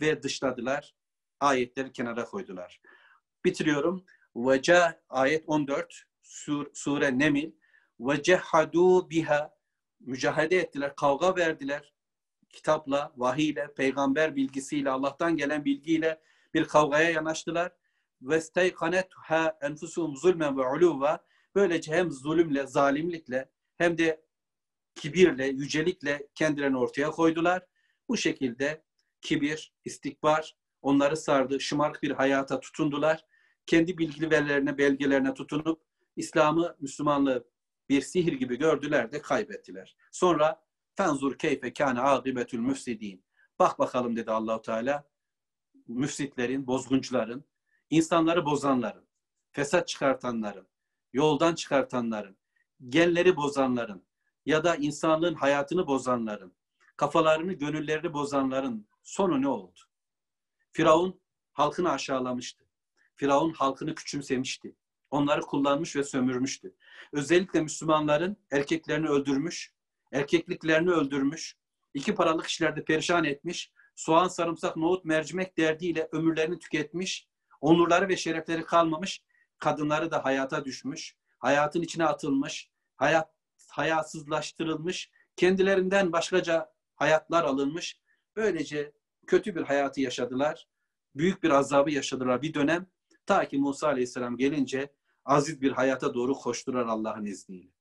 ve 0.02 0.24
dışladılar. 0.24 0.96
Ayetleri 1.40 1.92
kenara 1.92 2.26
koydular. 2.26 2.82
Bitiriyorum. 3.46 4.06
Ve 4.36 4.62
ayet 5.10 5.44
14 5.48 6.04
sur, 6.24 6.68
sure 6.74 7.20
Nemil 7.20 7.52
ve 8.00 8.24
cehadu 8.24 9.10
biha 9.10 9.56
mücahede 10.00 10.58
ettiler, 10.58 10.96
kavga 10.96 11.36
verdiler. 11.36 11.94
Kitapla, 12.50 13.14
vahiyle, 13.18 13.74
peygamber 13.74 14.36
bilgisiyle, 14.36 14.90
Allah'tan 14.90 15.38
gelen 15.38 15.66
bilgiyle 15.66 16.22
bir 16.54 16.68
kavgaya 16.68 17.10
yanaştılar. 17.10 17.72
Ve 18.22 18.42
steykanetha 18.42 19.58
enfusum 19.62 20.16
zulmen 20.16 20.58
ve 20.58 20.62
uluva 20.62 21.26
böylece 21.56 21.92
hem 21.92 22.12
zulümle, 22.12 22.68
zalimlikle 22.68 23.50
hem 23.78 23.98
de 23.98 24.25
kibirle, 24.96 25.48
yücelikle 25.48 26.28
kendilerini 26.36 26.78
ortaya 26.78 27.12
koydular. 27.12 27.64
Bu 28.10 28.18
şekilde 28.18 28.84
kibir, 29.22 29.74
istikbar 29.86 30.56
onları 30.82 31.18
sardı. 31.18 31.60
Şımarık 31.60 32.04
bir 32.04 32.12
hayata 32.12 32.60
tutundular. 32.60 33.26
Kendi 33.66 33.98
bilgilerine, 33.98 34.78
belgelerine 34.78 35.34
tutunup 35.34 35.82
İslam'ı, 36.16 36.76
Müslümanlığı 36.80 37.48
bir 37.90 38.02
sihir 38.02 38.34
gibi 38.34 38.58
gördüler 38.58 39.12
de 39.12 39.22
kaybettiler. 39.22 39.96
Sonra 40.12 40.64
fenzur 40.96 41.38
keyfe 41.38 41.74
kâne 41.74 42.00
âgibetül 42.00 42.60
müfsidîn. 42.60 43.26
Bak 43.60 43.80
bakalım 43.80 44.16
dedi 44.16 44.32
Allahu 44.32 44.62
Teala 44.62 45.08
müfsitlerin, 45.88 46.68
bozguncuların, 46.68 47.46
insanları 47.90 48.46
bozanların, 48.46 49.08
fesat 49.52 49.88
çıkartanların, 49.88 50.68
yoldan 51.14 51.56
çıkartanların, 51.56 52.38
genleri 52.90 53.36
bozanların 53.36 54.04
ya 54.46 54.64
da 54.64 54.76
insanlığın 54.76 55.34
hayatını 55.34 55.88
bozanların, 55.88 56.54
kafalarını, 56.98 57.54
gönüllerini 57.54 58.14
bozanların 58.14 58.88
sonu 59.04 59.42
ne 59.42 59.48
oldu? 59.48 59.80
Firavun 60.72 61.22
halkını 61.54 61.92
aşağılamıştı. 61.92 62.66
Firavun 63.16 63.54
halkını 63.54 63.96
küçümsemişti. 63.96 64.76
Onları 65.12 65.42
kullanmış 65.42 65.96
ve 65.96 66.04
sömürmüştü. 66.04 66.76
Özellikle 67.12 67.62
Müslümanların 67.62 68.38
erkeklerini 68.52 69.08
öldürmüş, 69.08 69.74
erkekliklerini 70.12 70.92
öldürmüş, 70.92 71.56
iki 71.94 72.16
paralık 72.16 72.46
işlerde 72.48 72.84
perişan 72.84 73.24
etmiş, 73.24 73.72
soğan, 73.96 74.28
sarımsak, 74.28 74.78
nohut, 74.78 75.06
mercimek 75.06 75.58
derdiyle 75.58 76.10
ömürlerini 76.12 76.60
tüketmiş, 76.60 77.28
onurları 77.62 78.10
ve 78.10 78.18
şerefleri 78.18 78.66
kalmamış, 78.66 79.24
kadınları 79.60 80.12
da 80.12 80.26
hayata 80.26 80.66
düşmüş, 80.66 81.16
hayatın 81.40 81.82
içine 81.82 82.06
atılmış, 82.06 82.70
hayat 82.96 83.35
hayasızlaştırılmış, 83.72 85.12
kendilerinden 85.36 86.12
başkaca 86.12 86.70
hayatlar 86.96 87.44
alınmış. 87.44 88.00
Böylece 88.36 88.92
kötü 89.28 89.56
bir 89.56 89.62
hayatı 89.62 90.02
yaşadılar. 90.02 90.68
Büyük 91.16 91.44
bir 91.44 91.50
azabı 91.50 91.92
yaşadılar 91.92 92.42
bir 92.42 92.54
dönem. 92.54 92.88
Ta 93.26 93.48
ki 93.48 93.58
Musa 93.58 93.88
Aleyhisselam 93.88 94.38
gelince 94.38 94.94
aziz 95.26 95.62
bir 95.62 95.72
hayata 95.72 96.14
doğru 96.14 96.34
koşturar 96.34 96.86
Allah'ın 96.86 97.26
izniyle. 97.26 97.72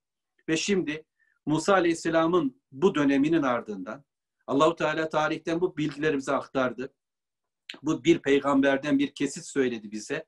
Ve 0.49 0.57
şimdi 0.57 1.05
Musa 1.47 1.75
Aleyhisselam'ın 1.75 2.63
bu 2.73 2.95
döneminin 2.95 3.43
ardından 3.43 4.05
Allahu 4.47 4.77
Teala 4.77 5.09
tarihten 5.09 5.61
bu 5.61 5.77
bilgileri 5.77 6.17
bize 6.17 6.33
aktardı. 6.33 6.95
Bu 7.83 8.05
bir 8.05 8.19
peygamberden 8.19 8.99
bir 8.99 9.15
kesit 9.15 9.47
söyledi 9.47 9.91
bize. 9.91 10.27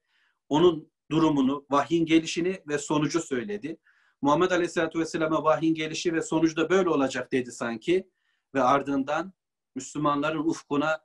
Onun 0.49 0.93
durumunu, 1.11 1.67
vahyin 1.71 2.07
gelişini 2.07 2.63
ve 2.69 2.79
sonucu 2.79 3.21
söyledi. 3.21 3.79
Muhammed 4.26 4.52
Aleyhisselatü 4.52 5.00
Vesselam'a 5.00 5.44
vahyin 5.44 5.74
gelişi 5.74 6.14
ve 6.14 6.22
sonucu 6.22 6.56
da 6.56 6.70
böyle 6.70 6.90
olacak 6.90 7.32
dedi 7.32 7.52
sanki. 7.52 8.10
Ve 8.54 8.62
ardından 8.62 9.34
Müslümanların 9.76 10.44
ufkuna 10.50 11.00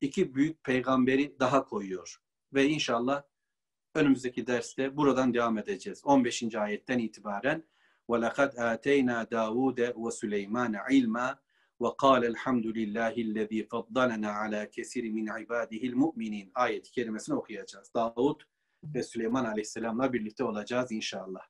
iki 0.00 0.34
büyük 0.34 0.64
peygamberi 0.64 1.36
daha 1.40 1.64
koyuyor. 1.64 2.16
Ve 2.54 2.66
inşallah 2.66 3.22
önümüzdeki 3.94 4.46
derste 4.46 4.96
buradan 4.96 5.34
devam 5.34 5.58
edeceğiz. 5.58 6.02
15. 6.04 6.54
ayetten 6.54 6.98
itibaren 6.98 7.64
وَلَقَدْ 8.08 8.50
آتَيْنَا 8.72 9.16
دَاوُودَ 9.36 9.80
وَسُلَيْمَانَ 9.92 10.74
عِلْمًا 10.76 11.28
وَقَالَ 11.82 12.22
الْحَمْدُ 12.32 12.66
لِلّٰهِ 12.78 13.14
الَّذ۪ي 13.26 13.60
فَضَّلَنَا 13.72 14.30
عَلَى 14.40 14.60
كَسِرِ 14.74 15.04
مِنْ 15.16 15.26
عِبَادِهِ 15.36 15.82
الْمُؤْمِنِينَ 15.90 16.50
ayet-i 16.54 16.90
kerimesini 16.90 17.34
okuyacağız. 17.34 17.94
Davud 17.94 18.40
ve 18.84 19.02
Süleyman 19.02 19.44
Aleyhisselam'la 19.44 20.12
birlikte 20.12 20.44
olacağız 20.44 20.92
inşallah. 20.92 21.40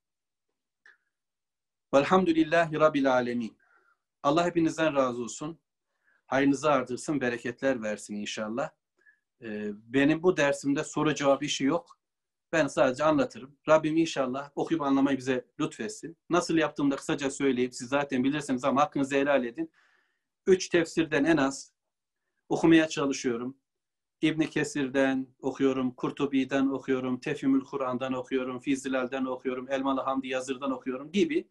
Velhamdülillahi 1.96 2.80
Rabbil 2.80 3.12
Alemin. 3.12 3.58
Allah 4.24 4.46
hepinizden 4.46 4.96
razı 4.96 5.22
olsun. 5.24 5.60
Hayrınızı 6.26 6.72
artırsın, 6.72 7.22
bereketler 7.22 7.82
versin 7.82 8.16
inşallah. 8.16 8.70
Ee, 9.42 9.72
benim 9.74 10.24
bu 10.24 10.38
dersimde 10.38 10.84
soru 10.84 11.16
cevap 11.16 11.44
işi 11.44 11.64
yok. 11.64 12.00
Ben 12.52 12.68
sadece 12.68 13.04
anlatırım. 13.04 13.58
Rabbim 13.70 13.98
inşallah 13.98 14.52
okuyup 14.56 14.82
anlamayı 14.82 15.18
bize 15.18 15.46
lütfetsin. 15.60 16.18
Nasıl 16.30 16.58
yaptığımı 16.58 16.92
da 16.92 16.96
kısaca 16.96 17.32
söyleyeyim. 17.32 17.72
Siz 17.72 17.90
zaten 17.90 18.24
bilirsiniz 18.24 18.64
ama 18.64 18.82
hakkınızı 18.82 19.16
helal 19.16 19.46
edin. 19.46 19.72
Üç 20.48 20.70
tefsirden 20.70 21.24
en 21.24 21.38
az 21.38 21.72
okumaya 22.50 22.88
çalışıyorum. 22.88 23.58
İbn 24.22 24.42
Kesir'den 24.42 25.28
okuyorum, 25.40 25.92
Kurtubi'den 25.92 26.68
okuyorum, 26.68 27.20
Tefhimül 27.20 27.64
Kur'an'dan 27.64 28.14
okuyorum, 28.14 28.60
Fizilal'den 28.60 29.26
okuyorum, 29.26 29.72
Elmalı 29.72 30.02
Hamdi 30.02 30.28
Yazır'dan 30.28 30.72
okuyorum 30.72 31.12
gibi 31.12 31.48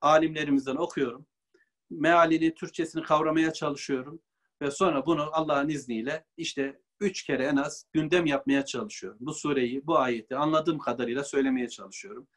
alimlerimizden 0.00 0.76
okuyorum. 0.76 1.26
Mealini, 1.90 2.54
Türkçesini 2.54 3.02
kavramaya 3.02 3.52
çalışıyorum. 3.52 4.22
Ve 4.62 4.70
sonra 4.70 5.06
bunu 5.06 5.28
Allah'ın 5.32 5.68
izniyle 5.68 6.24
işte 6.36 6.80
üç 7.00 7.22
kere 7.22 7.44
en 7.44 7.56
az 7.56 7.86
gündem 7.92 8.26
yapmaya 8.26 8.64
çalışıyorum. 8.64 9.18
Bu 9.20 9.34
sureyi, 9.34 9.86
bu 9.86 9.98
ayeti 9.98 10.36
anladığım 10.36 10.78
kadarıyla 10.78 11.24
söylemeye 11.24 11.68
çalışıyorum. 11.68 12.28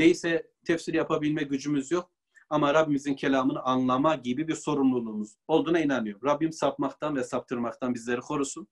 Değilse 0.00 0.50
tefsir 0.66 0.94
yapabilme 0.94 1.42
gücümüz 1.42 1.90
yok. 1.90 2.10
Ama 2.50 2.74
Rabbimizin 2.74 3.14
kelamını 3.14 3.62
anlama 3.62 4.14
gibi 4.14 4.48
bir 4.48 4.54
sorumluluğumuz 4.54 5.36
olduğuna 5.48 5.80
inanıyorum. 5.80 6.28
Rabbim 6.28 6.52
sapmaktan 6.52 7.16
ve 7.16 7.24
saptırmaktan 7.24 7.94
bizleri 7.94 8.20
korusun. 8.20 8.68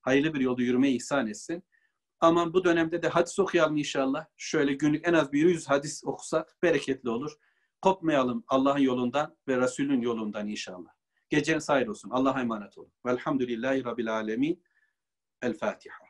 Hayırlı 0.00 0.34
bir 0.34 0.40
yolda 0.40 0.62
yürümeyi 0.62 0.96
ihsan 0.96 1.26
etsin. 1.26 1.62
Ama 2.20 2.54
bu 2.54 2.64
dönemde 2.64 3.02
de 3.02 3.08
hadis 3.08 3.38
okuyalım 3.38 3.76
inşallah. 3.76 4.26
Şöyle 4.36 4.72
günlük 4.72 5.08
en 5.08 5.12
az 5.12 5.32
bir 5.32 5.48
yüz 5.48 5.68
hadis 5.68 6.04
okusak 6.04 6.56
bereketli 6.62 7.10
olur. 7.10 7.32
Kopmayalım 7.80 8.44
Allah'ın 8.48 8.78
yolundan 8.78 9.36
ve 9.48 9.56
Resulün 9.56 10.00
yolundan 10.00 10.48
inşallah. 10.48 10.90
Geceniz 11.28 11.68
hayır 11.68 11.86
olsun. 11.86 12.10
Allah'a 12.10 12.40
emanet 12.40 12.78
olun. 12.78 12.92
Velhamdülillahi 13.06 13.84
Rabbil 13.84 14.12
Alemin. 14.14 14.62
El 15.42 15.54
Fatiha. 15.54 16.07